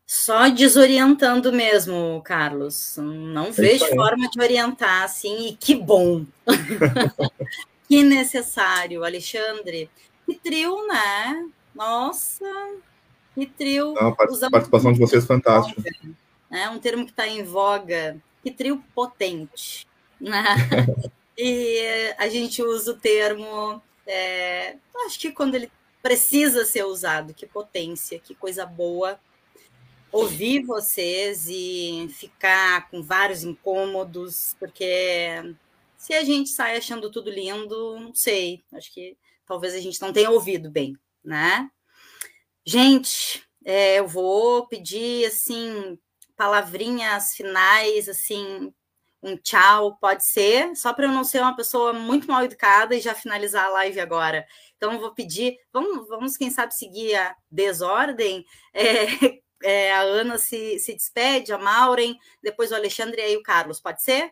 Só 0.06 0.48
desorientando 0.48 1.52
mesmo, 1.52 2.22
Carlos. 2.24 2.96
Não 2.96 3.46
é 3.46 3.50
vejo 3.50 3.86
forma 3.88 4.28
de 4.30 4.40
orientar 4.40 5.02
assim, 5.02 5.48
e 5.48 5.56
que 5.56 5.74
bom. 5.74 6.24
que 7.88 8.04
necessário, 8.04 9.02
Alexandre. 9.02 9.90
Que 10.24 10.36
trio, 10.36 10.86
né? 10.86 11.48
Nossa, 11.74 12.44
que 13.34 13.46
trio. 13.46 13.94
Não, 13.94 14.08
a 14.08 14.14
participação 14.14 14.92
de 14.92 15.00
vocês 15.00 15.24
é 15.24 15.26
fantástica. 15.26 15.82
É 16.50 16.68
um 16.70 16.78
termo 16.78 17.04
que 17.04 17.10
está 17.10 17.26
em 17.26 17.42
voga. 17.42 18.16
Que 18.44 18.52
trio 18.52 18.82
potente. 18.94 19.88
Né? 20.20 20.44
e 21.36 22.14
a 22.16 22.28
gente 22.28 22.62
usa 22.62 22.92
o 22.92 22.96
termo, 22.96 23.82
é, 24.06 24.76
acho 25.04 25.18
que 25.18 25.32
quando 25.32 25.56
ele 25.56 25.70
precisa 26.00 26.64
ser 26.64 26.84
usado, 26.84 27.34
que 27.34 27.44
potência, 27.44 28.20
que 28.20 28.36
coisa 28.36 28.64
boa. 28.64 29.18
Ouvir 30.12 30.64
vocês 30.64 31.46
e 31.48 32.08
ficar 32.10 32.88
com 32.90 33.02
vários 33.02 33.44
incômodos, 33.44 34.56
porque 34.58 35.54
se 35.96 36.14
a 36.14 36.24
gente 36.24 36.50
sai 36.50 36.76
achando 36.76 37.10
tudo 37.10 37.30
lindo, 37.30 37.98
não 37.98 38.14
sei, 38.14 38.64
acho 38.72 38.92
que 38.94 39.16
talvez 39.44 39.74
a 39.74 39.80
gente 39.80 40.00
não 40.00 40.12
tenha 40.12 40.30
ouvido 40.30 40.70
bem 40.70 40.96
né? 41.26 41.68
Gente, 42.64 43.44
é, 43.64 43.98
eu 43.98 44.06
vou 44.06 44.66
pedir 44.68 45.26
assim 45.26 45.98
palavrinhas 46.36 47.34
finais, 47.34 48.08
assim, 48.08 48.72
um 49.22 49.36
tchau, 49.36 49.96
pode 49.98 50.28
ser, 50.28 50.76
só 50.76 50.92
para 50.92 51.06
eu 51.06 51.10
não 51.10 51.24
ser 51.24 51.40
uma 51.40 51.56
pessoa 51.56 51.92
muito 51.92 52.28
mal 52.28 52.44
educada 52.44 52.94
e 52.94 53.00
já 53.00 53.14
finalizar 53.14 53.66
a 53.66 53.70
live 53.70 53.98
agora. 54.00 54.46
Então, 54.76 54.92
eu 54.92 55.00
vou 55.00 55.14
pedir, 55.14 55.56
vamos, 55.72 56.06
vamos 56.08 56.36
quem 56.36 56.50
sabe, 56.50 56.74
seguir 56.74 57.16
a 57.16 57.34
desordem. 57.50 58.44
É, 58.74 59.06
é, 59.66 59.92
a 59.92 60.00
Ana 60.02 60.38
se, 60.38 60.78
se 60.78 60.94
despede, 60.94 61.52
a 61.52 61.58
Maureen, 61.58 62.16
depois 62.40 62.70
o 62.70 62.76
Alexandre 62.76 63.20
e 63.20 63.24
aí 63.24 63.36
o 63.36 63.42
Carlos, 63.42 63.80
pode 63.80 64.00
ser? 64.00 64.30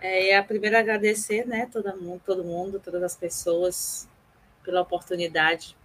É, 0.00 0.36
a 0.36 0.42
primeira 0.42 0.80
agradecer, 0.80 1.46
né, 1.46 1.68
todo 1.70 1.96
mundo, 1.96 2.20
todo 2.26 2.42
mundo, 2.42 2.80
todas 2.80 3.04
as 3.04 3.14
pessoas 3.14 4.08
pela 4.64 4.80
oportunidade 4.80 5.76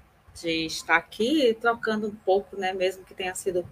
de 0.42 0.66
estar 0.66 0.96
aqui 0.96 1.56
trocando 1.62 2.08
um 2.08 2.16
pouco, 2.16 2.58
né, 2.58 2.74
mesmo 2.74 3.06
que 3.06 3.14
tenha 3.14 3.36
sido, 3.36 3.64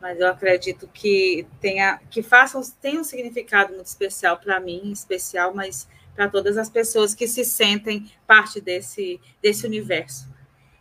mas 0.00 0.18
eu 0.18 0.26
acredito 0.26 0.88
que 0.88 1.46
tenha 1.60 2.00
que 2.10 2.20
façam 2.20 2.60
tem 2.80 2.98
um 2.98 3.04
significado 3.04 3.74
muito 3.74 3.86
especial 3.86 4.36
para 4.38 4.58
mim, 4.58 4.90
especial, 4.90 5.54
mas 5.54 5.88
para 6.16 6.28
todas 6.28 6.58
as 6.58 6.68
pessoas 6.68 7.14
que 7.14 7.28
se 7.28 7.44
sentem 7.44 8.10
parte 8.26 8.60
desse 8.60 9.20
desse 9.40 9.64
universo. 9.64 10.29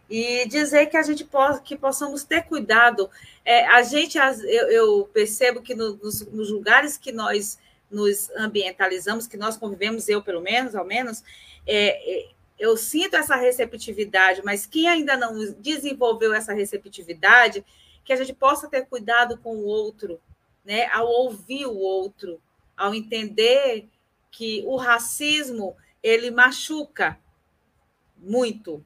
E 0.09 0.47
dizer 0.47 0.87
que 0.87 0.97
a 0.97 1.03
gente 1.03 1.23
possa, 1.23 1.61
que 1.61 1.77
possamos 1.77 2.23
ter 2.23 2.43
cuidado. 2.43 3.09
É, 3.45 3.65
a 3.67 3.83
gente, 3.83 4.17
eu, 4.17 4.67
eu 4.69 5.09
percebo 5.13 5.61
que 5.61 5.75
no, 5.75 5.95
nos, 5.97 6.25
nos 6.27 6.49
lugares 6.49 6.97
que 6.97 7.11
nós 7.11 7.59
nos 7.89 8.29
ambientalizamos, 8.31 9.27
que 9.27 9.37
nós 9.37 9.57
convivemos, 9.57 10.07
eu 10.09 10.21
pelo 10.21 10.41
menos, 10.41 10.75
ao 10.75 10.85
menos, 10.85 11.23
é, 11.65 12.21
é 12.27 12.29
eu 12.59 12.75
sinto 12.75 13.15
essa 13.15 13.37
receptividade, 13.37 14.41
mas 14.43 14.65
quem 14.65 14.85
ainda 14.85 15.15
não 15.15 15.53
desenvolveu 15.53 16.33
essa 16.33 16.53
receptividade, 16.53 17.63
que 18.03 18.11
a 18.11 18.17
gente 18.17 18.33
possa 18.33 18.67
ter 18.67 18.85
cuidado 18.85 19.37
com 19.37 19.55
o 19.55 19.65
outro, 19.65 20.19
né? 20.65 20.87
Ao 20.87 21.07
ouvir 21.07 21.65
o 21.65 21.77
outro, 21.77 22.41
ao 22.75 22.93
entender 22.93 23.87
que 24.29 24.61
o 24.65 24.75
racismo 24.75 25.75
ele 26.03 26.29
machuca 26.31 27.17
muito, 28.17 28.85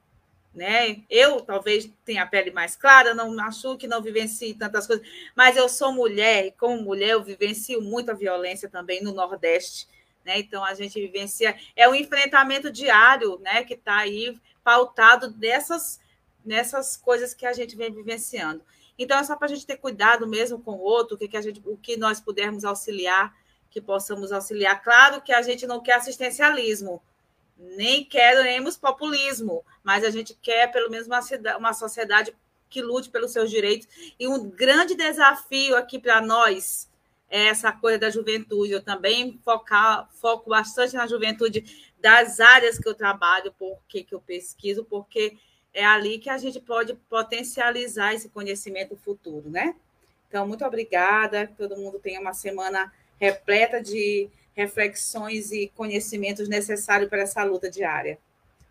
né? 0.54 1.02
Eu 1.10 1.40
talvez 1.40 1.90
tenha 2.04 2.22
a 2.22 2.26
pele 2.26 2.50
mais 2.50 2.76
clara, 2.76 3.14
não 3.14 3.34
machuque, 3.34 3.86
não 3.86 4.00
vivencie 4.00 4.54
tantas 4.54 4.86
coisas, 4.86 5.06
mas 5.34 5.56
eu 5.56 5.68
sou 5.68 5.92
mulher 5.92 6.46
e 6.46 6.52
como 6.52 6.80
mulher 6.82 7.10
eu 7.10 7.24
vivencio 7.24 7.82
muita 7.82 8.14
violência 8.14 8.68
também 8.68 9.02
no 9.02 9.12
Nordeste 9.12 9.88
né? 10.24 10.38
Então 10.38 10.64
a 10.64 10.74
gente 10.74 11.00
vivencia 11.00 11.54
é 11.76 11.88
o 11.88 11.94
enfrentamento 11.94 12.70
diário, 12.70 13.38
né? 13.40 13.62
Que 13.64 13.74
está 13.74 13.98
aí 13.98 14.36
pautado 14.62 15.30
dessas 15.30 16.00
nessas 16.44 16.96
coisas 16.96 17.32
que 17.32 17.46
a 17.46 17.52
gente 17.52 17.74
vem 17.76 17.92
vivenciando. 17.92 18.62
Então 18.98 19.18
é 19.18 19.24
só 19.24 19.34
para 19.34 19.46
a 19.46 19.48
gente 19.48 19.66
ter 19.66 19.76
cuidado 19.76 20.26
mesmo 20.26 20.60
com 20.60 20.72
o 20.72 20.80
outro, 20.80 21.16
o 21.16 21.18
que, 21.18 21.26
que 21.26 21.36
a 21.36 21.40
gente, 21.40 21.62
o 21.64 21.76
que 21.76 21.96
nós 21.96 22.20
pudermos 22.20 22.64
auxiliar, 22.64 23.34
que 23.70 23.80
possamos 23.80 24.30
auxiliar. 24.30 24.82
Claro 24.82 25.22
que 25.22 25.32
a 25.32 25.40
gente 25.40 25.66
não 25.66 25.82
quer 25.82 25.94
assistencialismo, 25.94 27.02
nem 27.56 28.04
queremos 28.04 28.76
populismo, 28.76 29.64
mas 29.82 30.04
a 30.04 30.10
gente 30.10 30.34
quer 30.34 30.70
pelo 30.72 30.90
menos 30.90 31.06
uma, 31.06 31.20
uma 31.56 31.72
sociedade 31.72 32.34
que 32.68 32.82
lute 32.82 33.08
pelos 33.10 33.30
seus 33.30 33.50
direitos. 33.50 33.86
E 34.18 34.26
um 34.26 34.50
grande 34.50 34.94
desafio 34.96 35.76
aqui 35.76 35.98
para 35.98 36.20
nós, 36.20 36.90
essa 37.28 37.72
coisa 37.72 37.98
da 37.98 38.10
juventude. 38.10 38.72
Eu 38.72 38.82
também 38.82 39.38
focar, 39.44 40.08
foco 40.20 40.50
bastante 40.50 40.94
na 40.94 41.06
juventude 41.06 41.92
das 42.00 42.40
áreas 42.40 42.78
que 42.78 42.88
eu 42.88 42.94
trabalho, 42.94 43.54
porque 43.58 44.02
que 44.02 44.14
eu 44.14 44.20
pesquiso, 44.20 44.84
porque 44.84 45.36
é 45.72 45.84
ali 45.84 46.18
que 46.18 46.28
a 46.28 46.38
gente 46.38 46.60
pode 46.60 46.94
potencializar 47.08 48.14
esse 48.14 48.28
conhecimento 48.28 48.96
futuro, 48.96 49.48
né? 49.50 49.74
Então, 50.28 50.46
muito 50.46 50.64
obrigada. 50.64 51.46
Que 51.46 51.54
todo 51.54 51.76
mundo 51.76 51.98
tenha 51.98 52.20
uma 52.20 52.34
semana 52.34 52.92
repleta 53.20 53.80
de 53.80 54.28
reflexões 54.54 55.50
e 55.52 55.70
conhecimentos 55.74 56.48
necessários 56.48 57.10
para 57.10 57.22
essa 57.22 57.42
luta 57.42 57.70
diária. 57.70 58.18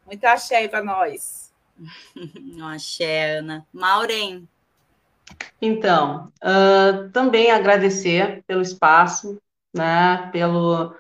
Muito 0.05 0.23
axé 0.25 0.67
para 0.67 0.83
nós. 0.83 1.51
axé, 2.71 3.37
Ana. 3.37 3.65
Maureen. 3.71 4.47
Então, 5.61 6.31
uh, 6.43 7.09
também 7.11 7.51
agradecer 7.51 8.43
pelo 8.45 8.61
espaço, 8.61 9.41
né, 9.73 10.29
pelo, 10.31 10.93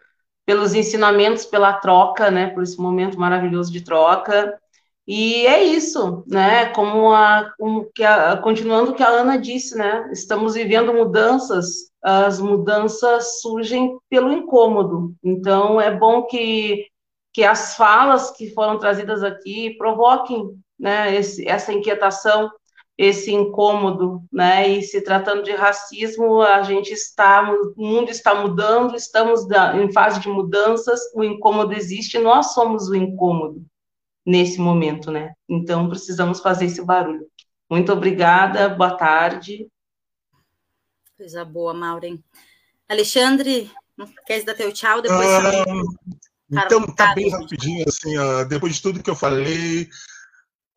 pelos 0.45 0.73
ensinamentos, 0.73 1.45
pela 1.45 1.73
troca, 1.73 2.31
né, 2.31 2.47
por 2.47 2.63
esse 2.63 2.79
momento 2.79 3.19
maravilhoso 3.19 3.71
de 3.71 3.81
troca. 3.81 4.59
E 5.05 5.45
é 5.45 5.63
isso, 5.63 6.23
né, 6.27 6.67
como, 6.67 7.13
a, 7.13 7.53
como 7.57 7.91
que 7.93 8.03
a, 8.03 8.37
continuando 8.37 8.91
o 8.91 8.95
que 8.95 9.03
a 9.03 9.09
Ana 9.09 9.37
disse, 9.37 9.77
né, 9.77 10.09
estamos 10.13 10.53
vivendo 10.53 10.93
mudanças 10.93 11.91
as 12.03 12.39
mudanças 12.39 13.41
surgem 13.41 13.97
pelo 14.09 14.31
incômodo. 14.31 15.15
Então, 15.23 15.79
é 15.79 15.89
bom 15.89 16.23
que, 16.23 16.85
que 17.31 17.43
as 17.43 17.75
falas 17.75 18.31
que 18.31 18.53
foram 18.53 18.77
trazidas 18.77 19.23
aqui 19.23 19.75
provoquem 19.77 20.51
né, 20.77 21.15
esse, 21.15 21.47
essa 21.47 21.71
inquietação, 21.71 22.51
esse 22.97 23.33
incômodo, 23.33 24.21
né? 24.31 24.67
E 24.67 24.81
se 24.83 25.01
tratando 25.01 25.43
de 25.43 25.51
racismo, 25.51 26.41
a 26.41 26.61
gente 26.61 26.91
está, 26.91 27.41
o 27.51 27.73
mundo 27.75 28.09
está 28.09 28.35
mudando, 28.35 28.95
estamos 28.95 29.47
em 29.75 29.91
fase 29.91 30.19
de 30.19 30.29
mudanças, 30.29 30.99
o 31.15 31.23
incômodo 31.23 31.73
existe, 31.73 32.19
nós 32.19 32.53
somos 32.53 32.89
o 32.89 32.95
incômodo 32.95 33.65
nesse 34.25 34.59
momento, 34.59 35.09
né? 35.09 35.33
Então 35.49 35.89
precisamos 35.89 36.39
fazer 36.39 36.65
esse 36.65 36.83
barulho. 36.85 37.25
Muito 37.69 37.91
obrigada, 37.91 38.69
boa 38.69 38.95
tarde. 38.95 39.67
Coisa 41.17 41.45
boa, 41.45 41.73
Maureen. 41.73 42.23
Alexandre, 42.89 43.71
queres 44.25 44.45
dar 44.45 44.55
teu 44.55 44.73
tchau 44.73 45.01
depois? 45.01 45.27
Ah, 45.27 46.65
então, 46.65 46.85
tá 46.95 47.13
bem 47.13 47.29
rapidinho, 47.29 47.85
assim, 47.87 48.17
uh, 48.17 48.45
depois 48.45 48.75
de 48.75 48.81
tudo 48.81 49.01
que 49.01 49.09
eu 49.09 49.15
falei, 49.15 49.89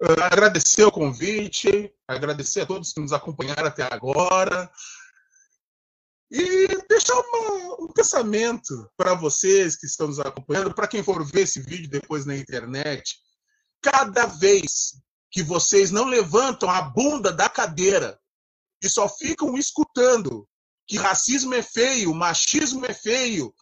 uh, 0.03 0.23
agradecer 0.23 0.85
o 0.85 0.93
convite, 0.93 1.93
agradecer 2.07 2.63
a 2.63 2.67
todos 2.67 2.93
que 2.93 3.01
nos 3.01 3.13
acompanharam 3.13 3.67
até 3.67 3.83
agora. 3.91 4.71
E 6.31 6.69
deixar 6.89 7.15
uma, 7.15 7.85
um 7.85 7.93
pensamento 7.95 8.91
para 8.97 9.15
vocês 9.15 9.77
que 9.77 9.87
estão 9.87 10.09
nos 10.09 10.19
acompanhando, 10.19 10.75
para 10.75 10.89
quem 10.89 11.03
for 11.03 11.25
ver 11.25 11.43
esse 11.43 11.61
vídeo 11.61 11.89
depois 11.89 12.27
na 12.27 12.37
internet. 12.37 13.17
Cada 13.81 14.27
vez 14.27 15.01
que 15.31 15.43
vocês 15.43 15.91
não 15.91 16.05
levantam 16.07 16.69
a 16.69 16.83
bunda 16.83 17.33
da 17.33 17.49
cadeira 17.49 18.19
e 18.83 18.89
só 18.89 19.09
ficam 19.09 19.57
escutando 19.57 20.49
que 20.87 20.97
racismo 20.97 21.55
é 21.55 21.63
feio, 21.63 22.15
machismo 22.15 22.87
é 22.87 22.95
feio, 22.95 23.53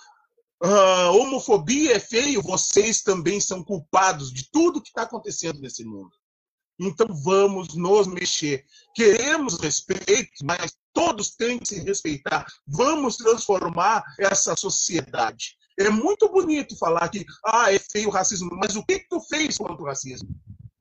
uh, 0.62 1.16
homofobia 1.16 1.96
é 1.96 2.00
feio, 2.00 2.42
vocês 2.42 3.02
também 3.02 3.40
são 3.40 3.64
culpados 3.64 4.32
de 4.32 4.50
tudo 4.50 4.82
que 4.82 4.88
está 4.88 5.02
acontecendo 5.02 5.60
nesse 5.60 5.84
mundo. 5.84 6.10
Então 6.78 7.06
vamos 7.22 7.74
nos 7.74 8.06
mexer. 8.06 8.64
Queremos 8.94 9.58
respeito, 9.60 10.32
mas 10.42 10.76
todos 10.92 11.30
têm 11.30 11.58
que 11.58 11.68
se 11.68 11.80
respeitar. 11.80 12.46
Vamos 12.66 13.16
transformar 13.16 14.02
essa 14.18 14.56
sociedade. 14.56 15.56
É 15.78 15.88
muito 15.88 16.28
bonito 16.28 16.76
falar 16.76 17.08
que 17.08 17.24
ah, 17.44 17.72
é 17.72 17.78
feio 17.78 18.08
o 18.08 18.12
racismo, 18.12 18.50
mas 18.54 18.76
o 18.76 18.84
que, 18.84 19.00
que 19.00 19.08
tu 19.08 19.20
fez 19.20 19.56
contra 19.56 19.82
o 19.82 19.86
racismo? 19.86 20.28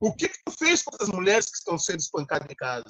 O 0.00 0.12
que, 0.14 0.28
que 0.28 0.38
tu 0.44 0.52
fez 0.52 0.82
contra 0.82 1.04
as 1.04 1.10
mulheres 1.10 1.46
que 1.46 1.56
estão 1.56 1.78
sendo 1.78 2.00
espancadas 2.00 2.48
em 2.50 2.54
casa? 2.54 2.84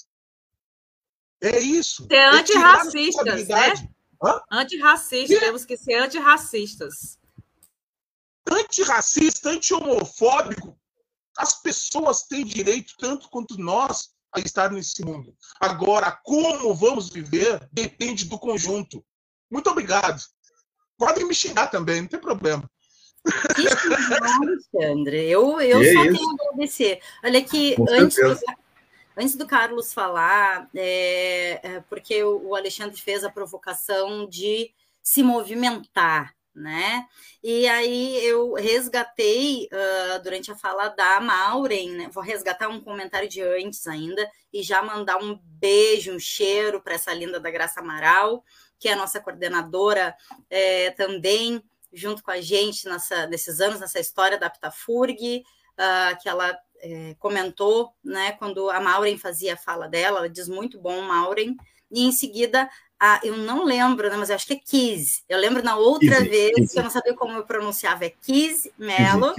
É 1.44 1.60
isso. 1.60 2.06
Ser 2.06 2.14
é 2.14 2.28
antirracistas, 2.30 3.48
né? 3.48 3.88
Antirracistas, 4.50 5.38
temos 5.38 5.64
que 5.64 5.76
ser 5.76 5.96
antirracistas. 5.96 7.18
Antirracista, 8.50 9.50
anti-homofóbico, 9.50 10.78
as 11.36 11.60
pessoas 11.60 12.22
têm 12.22 12.44
direito, 12.44 12.94
tanto 12.98 13.28
quanto 13.28 13.58
nós, 13.58 14.14
a 14.34 14.40
estar 14.40 14.70
nesse 14.70 15.04
mundo. 15.04 15.34
Agora, 15.60 16.10
como 16.24 16.74
vamos 16.74 17.10
viver 17.10 17.68
depende 17.72 18.24
do 18.24 18.38
conjunto. 18.38 19.04
Muito 19.50 19.70
obrigado. 19.70 20.20
Podem 20.98 21.26
me 21.26 21.34
xingar 21.34 21.68
também, 21.68 22.02
não 22.02 22.08
tem 22.08 22.20
problema. 22.20 22.68
Alexandre, 24.74 25.30
eu, 25.30 25.60
eu 25.60 25.78
só 25.78 26.04
isso? 26.04 26.12
tenho 26.12 26.30
a 26.30 26.52
agradecer. 26.52 27.00
Olha 27.22 27.38
aqui, 27.38 27.76
antes 27.88 28.16
antes 29.16 29.36
do 29.36 29.46
Carlos 29.46 29.92
falar, 29.92 30.68
é, 30.74 31.60
é, 31.62 31.80
porque 31.88 32.22
o 32.22 32.54
Alexandre 32.54 33.00
fez 33.00 33.24
a 33.24 33.30
provocação 33.30 34.28
de 34.28 34.72
se 35.02 35.22
movimentar 35.22 36.34
né? 36.54 37.06
E 37.42 37.66
aí 37.66 38.24
eu 38.24 38.54
resgatei 38.54 39.68
uh, 39.72 40.22
durante 40.22 40.52
a 40.52 40.56
fala 40.56 40.88
da 40.88 41.20
Maureen, 41.20 41.90
né? 41.92 42.08
Vou 42.12 42.22
resgatar 42.22 42.68
um 42.68 42.80
comentário 42.80 43.28
de 43.28 43.42
antes 43.42 43.86
ainda 43.88 44.30
e 44.52 44.62
já 44.62 44.80
mandar 44.80 45.16
um 45.16 45.36
beijo, 45.42 46.12
um 46.12 46.18
cheiro 46.18 46.80
para 46.80 46.94
essa 46.94 47.12
linda 47.12 47.40
da 47.40 47.50
Graça 47.50 47.80
Amaral, 47.80 48.44
que 48.78 48.88
é 48.88 48.92
a 48.92 48.96
nossa 48.96 49.20
coordenadora 49.20 50.14
é, 50.48 50.90
também, 50.92 51.62
junto 51.92 52.22
com 52.22 52.30
a 52.30 52.40
gente 52.40 52.88
nessa, 52.88 53.26
nesses 53.26 53.60
anos, 53.60 53.80
nessa 53.80 53.98
história 53.98 54.38
da 54.38 54.46
Aptafurg, 54.46 55.44
uh, 55.78 56.20
que 56.22 56.28
ela 56.28 56.56
é, 56.80 57.14
comentou, 57.18 57.92
né? 58.04 58.32
Quando 58.32 58.70
a 58.70 58.80
Maureen 58.80 59.18
fazia 59.18 59.54
a 59.54 59.56
fala 59.56 59.88
dela, 59.88 60.18
ela 60.18 60.28
diz 60.28 60.48
muito 60.48 60.78
bom, 60.78 61.00
Maureen, 61.02 61.56
e 61.90 62.04
em 62.04 62.12
seguida 62.12 62.68
ah, 62.98 63.20
eu 63.22 63.36
não 63.36 63.64
lembro, 63.64 64.08
né, 64.08 64.16
mas 64.16 64.30
eu 64.30 64.36
acho 64.36 64.46
que 64.46 64.54
é 64.54 64.58
Kiz. 64.58 65.24
Eu 65.28 65.38
lembro 65.38 65.62
na 65.62 65.76
outra 65.76 66.16
Kizzy, 66.16 66.28
vez 66.28 66.54
Kizzy. 66.54 66.72
que 66.72 66.78
eu 66.78 66.82
não 66.84 66.90
sabia 66.90 67.14
como 67.14 67.36
eu 67.36 67.44
pronunciava, 67.44 68.04
é 68.04 68.10
Kiz 68.10 68.68
Mello. 68.78 69.34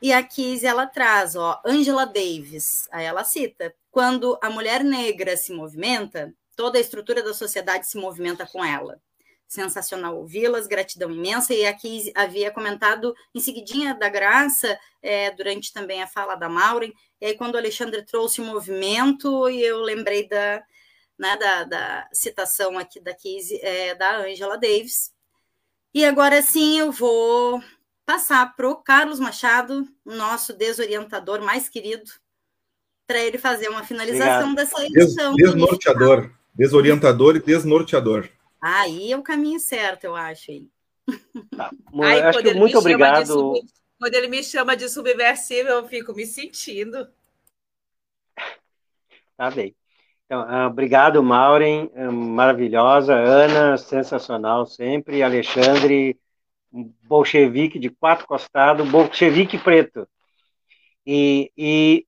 E 0.00 0.12
a 0.12 0.22
Kiz 0.22 0.64
ela 0.64 0.86
traz, 0.86 1.36
ó, 1.36 1.60
Angela 1.64 2.06
Davis. 2.06 2.88
Aí 2.90 3.04
ela 3.04 3.24
cita: 3.24 3.74
quando 3.90 4.38
a 4.40 4.48
mulher 4.48 4.82
negra 4.82 5.36
se 5.36 5.52
movimenta, 5.52 6.32
toda 6.56 6.78
a 6.78 6.80
estrutura 6.80 7.22
da 7.22 7.34
sociedade 7.34 7.86
se 7.86 7.98
movimenta 7.98 8.46
com 8.46 8.64
ela. 8.64 8.98
Sensacional 9.52 10.16
ouvi-las, 10.16 10.66
gratidão 10.66 11.10
imensa. 11.10 11.52
E 11.52 11.66
aqui 11.66 12.10
havia 12.14 12.50
comentado 12.50 13.14
em 13.34 13.38
seguidinha 13.38 13.94
da 13.94 14.08
Graça, 14.08 14.78
é, 15.02 15.30
durante 15.30 15.74
também 15.74 16.02
a 16.02 16.06
fala 16.06 16.34
da 16.36 16.48
Maureen. 16.48 16.94
E 17.20 17.26
aí, 17.26 17.34
quando 17.34 17.54
o 17.54 17.58
Alexandre 17.58 18.02
trouxe 18.02 18.40
o 18.40 18.44
movimento, 18.46 19.50
e 19.50 19.62
eu 19.62 19.82
lembrei 19.82 20.26
da, 20.26 20.62
né, 21.18 21.36
da, 21.36 21.64
da 21.64 22.08
citação 22.14 22.78
aqui 22.78 22.98
da 22.98 23.12
Casey, 23.12 23.60
é, 23.60 23.94
da 23.94 24.20
Angela 24.20 24.56
Davis. 24.56 25.12
E 25.92 26.02
agora 26.02 26.40
sim 26.40 26.78
eu 26.78 26.90
vou 26.90 27.62
passar 28.06 28.56
para 28.56 28.70
o 28.70 28.76
Carlos 28.76 29.20
Machado, 29.20 29.86
nosso 30.02 30.54
desorientador 30.54 31.42
mais 31.42 31.68
querido, 31.68 32.10
para 33.06 33.20
ele 33.20 33.36
fazer 33.36 33.68
uma 33.68 33.84
finalização 33.84 34.52
Obrigado. 34.52 34.54
dessa 34.54 34.82
edição. 34.82 35.34
Des, 35.34 35.50
desnorteador, 35.50 36.30
desorientador 36.54 37.36
e 37.36 37.40
desnorteador. 37.40 38.30
Aí 38.62 39.10
é 39.10 39.16
o 39.16 39.22
caminho 39.24 39.58
certo, 39.58 40.04
eu 40.04 40.14
acho. 40.14 40.52
Aí. 40.52 40.68
Tá. 41.56 41.72
Ai, 42.00 42.22
acho 42.22 42.40
que 42.40 42.54
muito 42.54 42.78
obrigado. 42.78 43.26
Sub... 43.26 43.60
Quando 43.98 44.14
ele 44.14 44.28
me 44.28 44.42
chama 44.42 44.76
de 44.76 44.88
subversivo, 44.88 45.68
eu 45.68 45.88
fico 45.88 46.14
me 46.14 46.24
sentindo. 46.24 47.08
Tá 49.34 49.50
bem. 49.50 49.74
Então, 50.26 50.42
uh, 50.42 50.68
obrigado, 50.68 51.22
Maureen, 51.22 51.90
uh, 51.94 52.12
maravilhosa, 52.12 53.14
Ana, 53.14 53.76
sensacional 53.76 54.66
sempre, 54.66 55.22
Alexandre, 55.22 56.20
bolchevique 57.02 57.78
de 57.78 57.90
quatro 57.90 58.26
costados, 58.26 58.88
bolchevique 58.88 59.58
preto. 59.58 60.06
E, 61.04 61.50
e 61.56 62.06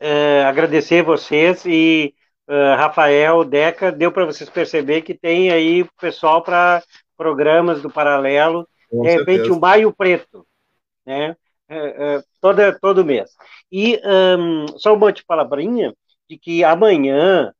uh, 0.00 0.46
agradecer 0.46 1.02
vocês 1.02 1.64
e 1.64 2.14
Rafael, 2.48 3.44
Deca, 3.44 3.90
deu 3.90 4.12
para 4.12 4.26
vocês 4.26 4.48
perceber 4.50 5.02
que 5.02 5.14
tem 5.14 5.50
aí 5.50 5.86
pessoal 6.00 6.42
para 6.42 6.82
programas 7.16 7.80
do 7.80 7.90
Paralelo, 7.90 8.68
Com 8.90 9.02
de 9.02 9.08
repente 9.08 9.36
certeza. 9.36 9.54
o 9.54 9.60
Maio 9.60 9.92
Preto, 9.92 10.46
né? 11.06 11.36
toda, 12.40 12.78
todo 12.78 13.04
mês. 13.04 13.30
E 13.72 14.00
um, 14.04 14.66
só 14.78 14.94
uma 14.94 15.06
última 15.06 15.24
palavrinha, 15.26 15.94
de 16.28 16.38
que 16.38 16.62
amanhã 16.62 17.52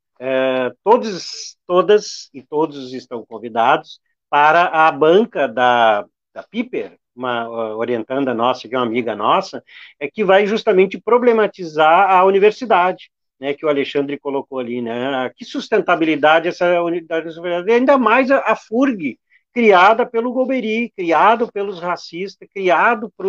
todos, 0.83 1.57
todas 1.67 2.29
e 2.33 2.41
todos 2.41 2.93
estão 2.93 3.25
convidados 3.25 3.99
para 4.29 4.65
a 4.65 4.91
banca 4.91 5.47
da, 5.47 6.05
da 6.33 6.43
Piper, 6.43 6.97
uma 7.15 7.47
orientanda 7.75 8.33
nossa, 8.33 8.67
que 8.67 8.75
é 8.75 8.77
uma 8.77 8.85
amiga 8.85 9.15
nossa, 9.15 9.63
é 9.99 10.09
que 10.09 10.23
vai 10.23 10.45
justamente 10.45 10.99
problematizar 10.99 12.11
a 12.11 12.23
universidade, 12.25 13.09
né, 13.39 13.53
que 13.53 13.65
o 13.65 13.69
Alexandre 13.69 14.17
colocou 14.17 14.59
ali, 14.59 14.81
né, 14.81 15.31
que 15.35 15.45
sustentabilidade 15.45 16.47
essa 16.47 16.81
unidade, 16.81 17.29
ainda 17.71 17.97
mais 17.97 18.31
a, 18.31 18.39
a 18.39 18.55
FURG, 18.55 19.19
criada 19.53 20.05
pelo 20.05 20.33
Goberi, 20.33 20.91
criado 20.95 21.49
pelos 21.51 21.79
racistas, 21.79 22.47
criado 22.53 23.11
para 23.15 23.27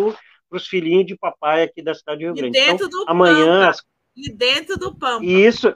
os 0.51 0.67
filhinhos 0.67 1.05
de 1.05 1.15
papai 1.15 1.63
aqui 1.63 1.81
da 1.81 1.93
cidade 1.93 2.19
de 2.19 2.25
Rio 2.25 2.33
Grande. 2.33 2.57
E 2.57 2.61
dentro 2.61 2.87
então, 2.87 3.05
do 3.05 3.09
amanhã, 3.09 3.67
Pampa. 3.67 3.83
E 4.15 4.31
dentro 4.33 4.77
do 4.77 4.93
Pampa. 4.93 5.25
Isso, 5.25 5.73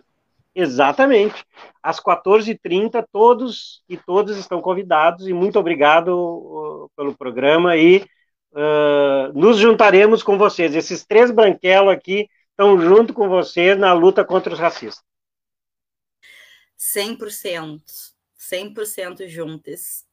exatamente. 0.54 1.46
Às 1.82 2.02
14h30, 2.02 3.06
todos 3.14 3.82
e 3.88 3.96
todas 3.96 4.38
estão 4.38 4.62
convidados, 4.62 5.26
e 5.28 5.34
muito 5.34 5.58
obrigado 5.58 6.10
uh, 6.10 6.92
pelo 6.98 7.16
programa, 7.16 7.78
e 7.78 8.04
uh, 8.52 9.32
nos 9.34 9.58
juntaremos 9.58 10.22
com 10.22 10.38
vocês. 10.38 10.76
Esses 10.76 11.06
três 11.06 11.32
branquelos 11.32 11.94
aqui 11.94 12.28
estão 12.62 12.80
junto 12.80 13.12
com 13.12 13.28
vocês 13.28 13.78
na 13.78 13.92
luta 13.92 14.24
contra 14.24 14.54
os 14.54 14.60
racistas. 14.60 15.04
100%, 16.96 17.82
100% 18.40 19.28
juntos. 19.28 20.06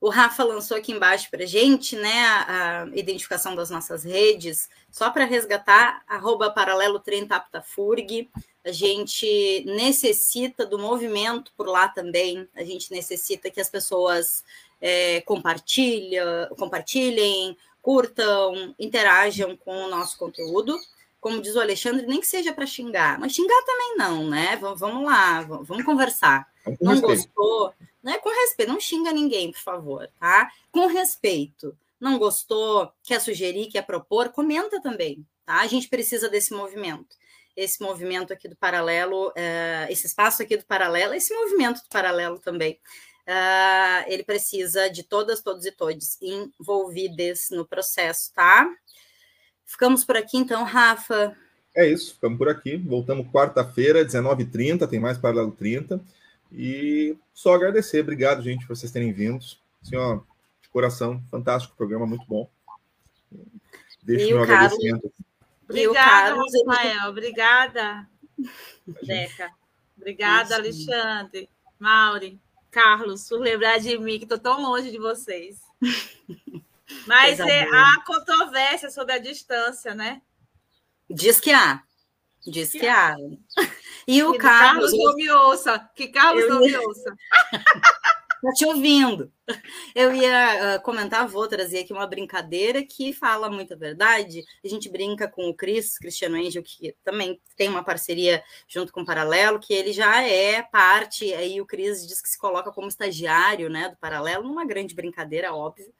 O 0.00 0.08
Rafa 0.08 0.44
lançou 0.44 0.76
aqui 0.76 0.92
embaixo 0.92 1.28
para 1.30 1.44
gente, 1.46 1.96
né, 1.96 2.26
a, 2.26 2.82
a, 2.82 2.86
identificação 2.88 3.56
das 3.56 3.70
nossas 3.70 4.04
redes, 4.04 4.68
só 4.90 5.10
para 5.10 5.24
resgatar, 5.24 6.02
arroba 6.06 6.50
paralelo 6.50 7.00
30 7.00 7.34
aptafurg, 7.34 8.28
a 8.64 8.70
gente 8.70 9.64
necessita 9.66 10.66
do 10.66 10.78
movimento 10.78 11.50
por 11.56 11.66
lá 11.66 11.88
também, 11.88 12.46
a 12.54 12.62
gente 12.62 12.92
necessita 12.92 13.50
que 13.50 13.60
as 13.60 13.70
pessoas 13.70 14.44
é, 14.80 15.22
compartilhem, 15.22 17.56
curtam, 17.80 18.74
interajam 18.78 19.56
com 19.56 19.84
o 19.84 19.88
nosso 19.88 20.18
conteúdo. 20.18 20.78
Como 21.26 21.42
diz 21.42 21.56
o 21.56 21.60
Alexandre, 21.60 22.06
nem 22.06 22.20
que 22.20 22.26
seja 22.28 22.52
para 22.52 22.64
xingar, 22.64 23.18
mas 23.18 23.32
xingar 23.32 23.60
também 23.64 23.96
não, 23.96 24.30
né? 24.30 24.54
Vamos 24.58 25.04
lá, 25.04 25.42
vamos 25.42 25.84
conversar. 25.84 26.46
Com 26.62 26.76
não 26.80 26.92
respeito. 26.92 27.16
gostou, 27.16 27.74
né? 28.00 28.16
Com 28.18 28.28
respeito, 28.28 28.72
não 28.72 28.78
xinga 28.78 29.12
ninguém, 29.12 29.50
por 29.50 29.58
favor, 29.58 30.08
tá? 30.20 30.52
Com 30.70 30.86
respeito. 30.86 31.76
Não 31.98 32.16
gostou, 32.16 32.92
quer 33.02 33.20
sugerir, 33.20 33.66
quer 33.66 33.82
propor, 33.82 34.28
comenta 34.28 34.80
também, 34.80 35.26
tá? 35.44 35.62
A 35.62 35.66
gente 35.66 35.88
precisa 35.88 36.28
desse 36.28 36.54
movimento 36.54 37.16
esse 37.56 37.82
movimento 37.82 38.32
aqui 38.32 38.46
do 38.46 38.54
paralelo, 38.54 39.30
uh, 39.30 39.90
esse 39.90 40.06
espaço 40.06 40.42
aqui 40.42 40.56
do 40.56 40.66
paralelo, 40.66 41.14
esse 41.14 41.34
movimento 41.34 41.82
do 41.82 41.88
paralelo 41.88 42.38
também. 42.38 42.78
Uh, 43.26 44.04
ele 44.06 44.22
precisa 44.22 44.88
de 44.88 45.02
todas, 45.02 45.42
todos 45.42 45.66
e 45.66 45.72
todos 45.72 46.16
envolvidos 46.22 47.48
no 47.50 47.66
processo, 47.66 48.32
tá? 48.32 48.70
Ficamos 49.66 50.04
por 50.04 50.16
aqui 50.16 50.38
então, 50.38 50.62
Rafa. 50.62 51.36
É 51.74 51.86
isso, 51.86 52.14
ficamos 52.14 52.38
por 52.38 52.48
aqui. 52.48 52.76
Voltamos 52.76 53.26
quarta-feira, 53.26 54.04
19h30, 54.04 54.88
tem 54.88 55.00
mais 55.00 55.18
Paralelo 55.18 55.50
30. 55.50 56.00
E 56.52 57.18
só 57.34 57.54
agradecer, 57.54 58.00
obrigado, 58.00 58.42
gente, 58.42 58.64
por 58.64 58.76
vocês 58.76 58.92
terem 58.92 59.12
vindo. 59.12 59.44
Assim, 59.82 59.96
ó, 59.96 60.20
de 60.62 60.68
coração, 60.70 61.20
fantástico 61.30 61.76
programa, 61.76 62.06
muito 62.06 62.24
bom. 62.26 62.48
Deixa 64.02 64.26
o 64.26 64.28
meu 64.30 64.42
agradecimento. 64.44 65.00
Carlos... 65.00 65.26
Obrigada, 65.68 66.36
Rafael. 66.66 67.10
Obrigada, 67.10 68.08
Deca. 69.02 69.50
Obrigada, 69.96 70.54
Alexandre, 70.54 71.48
Mauri, 71.78 72.40
Carlos, 72.70 73.28
por 73.28 73.40
lembrar 73.40 73.78
de 73.78 73.98
mim, 73.98 74.18
que 74.18 74.24
estou 74.24 74.38
tão 74.38 74.62
longe 74.62 74.90
de 74.90 74.98
vocês. 74.98 75.60
Mas 77.06 77.40
é, 77.40 77.62
há 77.62 78.02
controvérsia 78.06 78.90
sobre 78.90 79.14
a 79.14 79.18
distância, 79.18 79.94
né? 79.94 80.22
Diz 81.08 81.40
que 81.40 81.52
há. 81.52 81.82
Diz 82.46 82.70
que, 82.70 82.80
que 82.80 82.86
há. 82.86 83.14
há. 83.14 83.16
E 84.06 84.22
o 84.22 84.36
Carlos. 84.38 84.90
Carlos 84.90 84.92
não 84.92 85.14
me 85.14 85.30
ouça. 85.30 85.90
Que 85.94 86.08
Carlos 86.08 86.44
eu... 86.44 86.50
não 86.50 86.60
me 86.60 86.76
ouça. 86.76 87.16
Está 87.52 88.52
te 88.54 88.64
ouvindo. 88.66 89.32
Eu 89.94 90.14
ia 90.14 90.76
uh, 90.76 90.82
comentar, 90.82 91.26
vou 91.26 91.48
trazer 91.48 91.80
aqui 91.80 91.92
uma 91.92 92.06
brincadeira 92.06 92.84
que 92.84 93.12
fala 93.12 93.50
muita 93.50 93.76
verdade. 93.76 94.44
A 94.64 94.68
gente 94.68 94.88
brinca 94.88 95.28
com 95.28 95.48
o 95.48 95.54
Cris, 95.54 95.98
Cristiano 95.98 96.36
Angel, 96.36 96.62
que 96.62 96.94
também 97.02 97.40
tem 97.56 97.68
uma 97.68 97.82
parceria 97.82 98.42
junto 98.68 98.92
com 98.92 99.02
o 99.02 99.06
Paralelo, 99.06 99.58
que 99.58 99.74
ele 99.74 99.92
já 99.92 100.22
é 100.22 100.62
parte, 100.62 101.32
aí 101.34 101.60
o 101.60 101.66
Cris 101.66 102.06
diz 102.06 102.20
que 102.20 102.28
se 102.28 102.38
coloca 102.38 102.72
como 102.72 102.88
estagiário 102.88 103.68
né, 103.68 103.88
do 103.88 103.96
Paralelo, 103.96 104.44
numa 104.44 104.64
grande 104.64 104.94
brincadeira, 104.94 105.52
óbvio. 105.52 105.92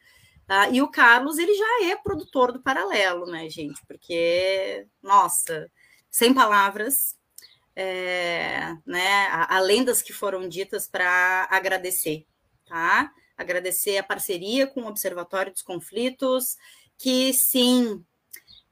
Uh, 0.48 0.72
e 0.72 0.80
o 0.82 0.88
Carlos, 0.88 1.38
ele 1.38 1.54
já 1.54 1.90
é 1.90 1.96
produtor 1.96 2.52
do 2.52 2.62
Paralelo, 2.62 3.26
né, 3.26 3.48
gente? 3.48 3.84
Porque, 3.86 4.86
nossa, 5.02 5.70
sem 6.10 6.32
palavras, 6.32 7.16
é, 7.74 8.74
né, 8.86 9.28
além 9.48 9.84
das 9.84 10.00
que 10.00 10.12
foram 10.12 10.48
ditas 10.48 10.88
para 10.88 11.46
agradecer, 11.50 12.24
tá? 12.66 13.10
Agradecer 13.36 13.98
a 13.98 14.02
parceria 14.02 14.66
com 14.66 14.82
o 14.82 14.86
Observatório 14.86 15.52
dos 15.52 15.62
Conflitos, 15.62 16.56
que 16.96 17.34
sim 17.34 18.02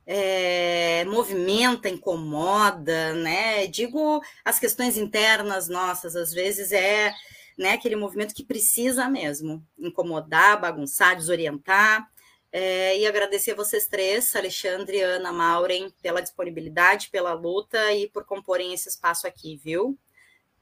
é, 0.06 1.04
movimenta, 1.04 1.88
incomoda, 1.88 3.12
né? 3.14 3.66
Digo 3.66 4.22
as 4.44 4.58
questões 4.58 4.96
internas 4.96 5.68
nossas, 5.68 6.16
às 6.16 6.32
vezes 6.32 6.72
é 6.72 7.12
né, 7.56 7.72
aquele 7.72 7.96
movimento 7.96 8.34
que 8.34 8.44
precisa 8.44 9.08
mesmo 9.08 9.64
incomodar, 9.78 10.60
bagunçar, 10.60 11.16
desorientar. 11.16 12.08
É, 12.56 12.96
e 12.96 13.04
agradecer 13.04 13.50
a 13.50 13.56
vocês 13.56 13.88
três, 13.88 14.34
Alexandre, 14.36 15.00
Ana, 15.00 15.32
Maureen, 15.32 15.92
pela 16.00 16.22
disponibilidade, 16.22 17.10
pela 17.10 17.32
luta 17.32 17.92
e 17.92 18.08
por 18.08 18.24
comporem 18.24 18.72
esse 18.72 18.88
espaço 18.88 19.26
aqui, 19.26 19.56
viu? 19.56 19.98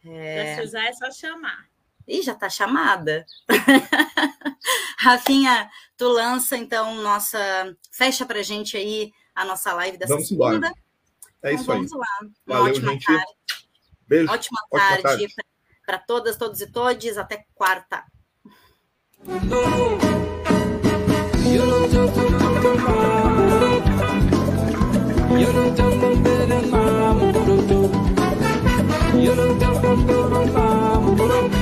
É... 0.03 0.55
Precisar 0.57 0.87
é 0.87 0.93
só 0.95 1.11
chamar. 1.11 1.69
Ih, 2.09 2.23
já 2.23 2.33
está 2.33 2.49
chamada. 2.49 3.27
Rafinha, 4.99 5.71
tu 5.97 6.09
lança 6.09 6.57
então 6.57 6.95
nossa. 6.97 7.77
Fecha 7.91 8.25
pra 8.25 8.43
gente 8.43 8.77
aí 8.77 9.13
a 9.35 9.45
nossa 9.45 9.73
live 9.75 9.99
dessa 9.99 10.15
vamos 10.15 10.29
segunda. 10.29 10.57
Embora. 10.57 10.73
É 11.43 11.53
então, 11.53 11.55
isso 11.55 11.67
vamos 11.67 11.93
aí. 11.93 11.99
Lá. 11.99 12.19
Uma 12.47 12.57
Valeu, 12.57 12.73
ótima 12.73 12.93
gente. 12.93 13.05
tarde. 13.05 13.33
Beijo. 14.09 14.33
Ótima, 14.33 14.61
ótima 14.71 15.03
tarde, 15.03 15.03
tarde. 15.03 15.35
Para 15.93 15.99
todas, 15.99 16.39
todos 16.39 16.59
e 16.63 16.67
todes. 16.69 17.19
Até 17.19 17.45
quarta. 17.55 18.05
You 31.13 31.62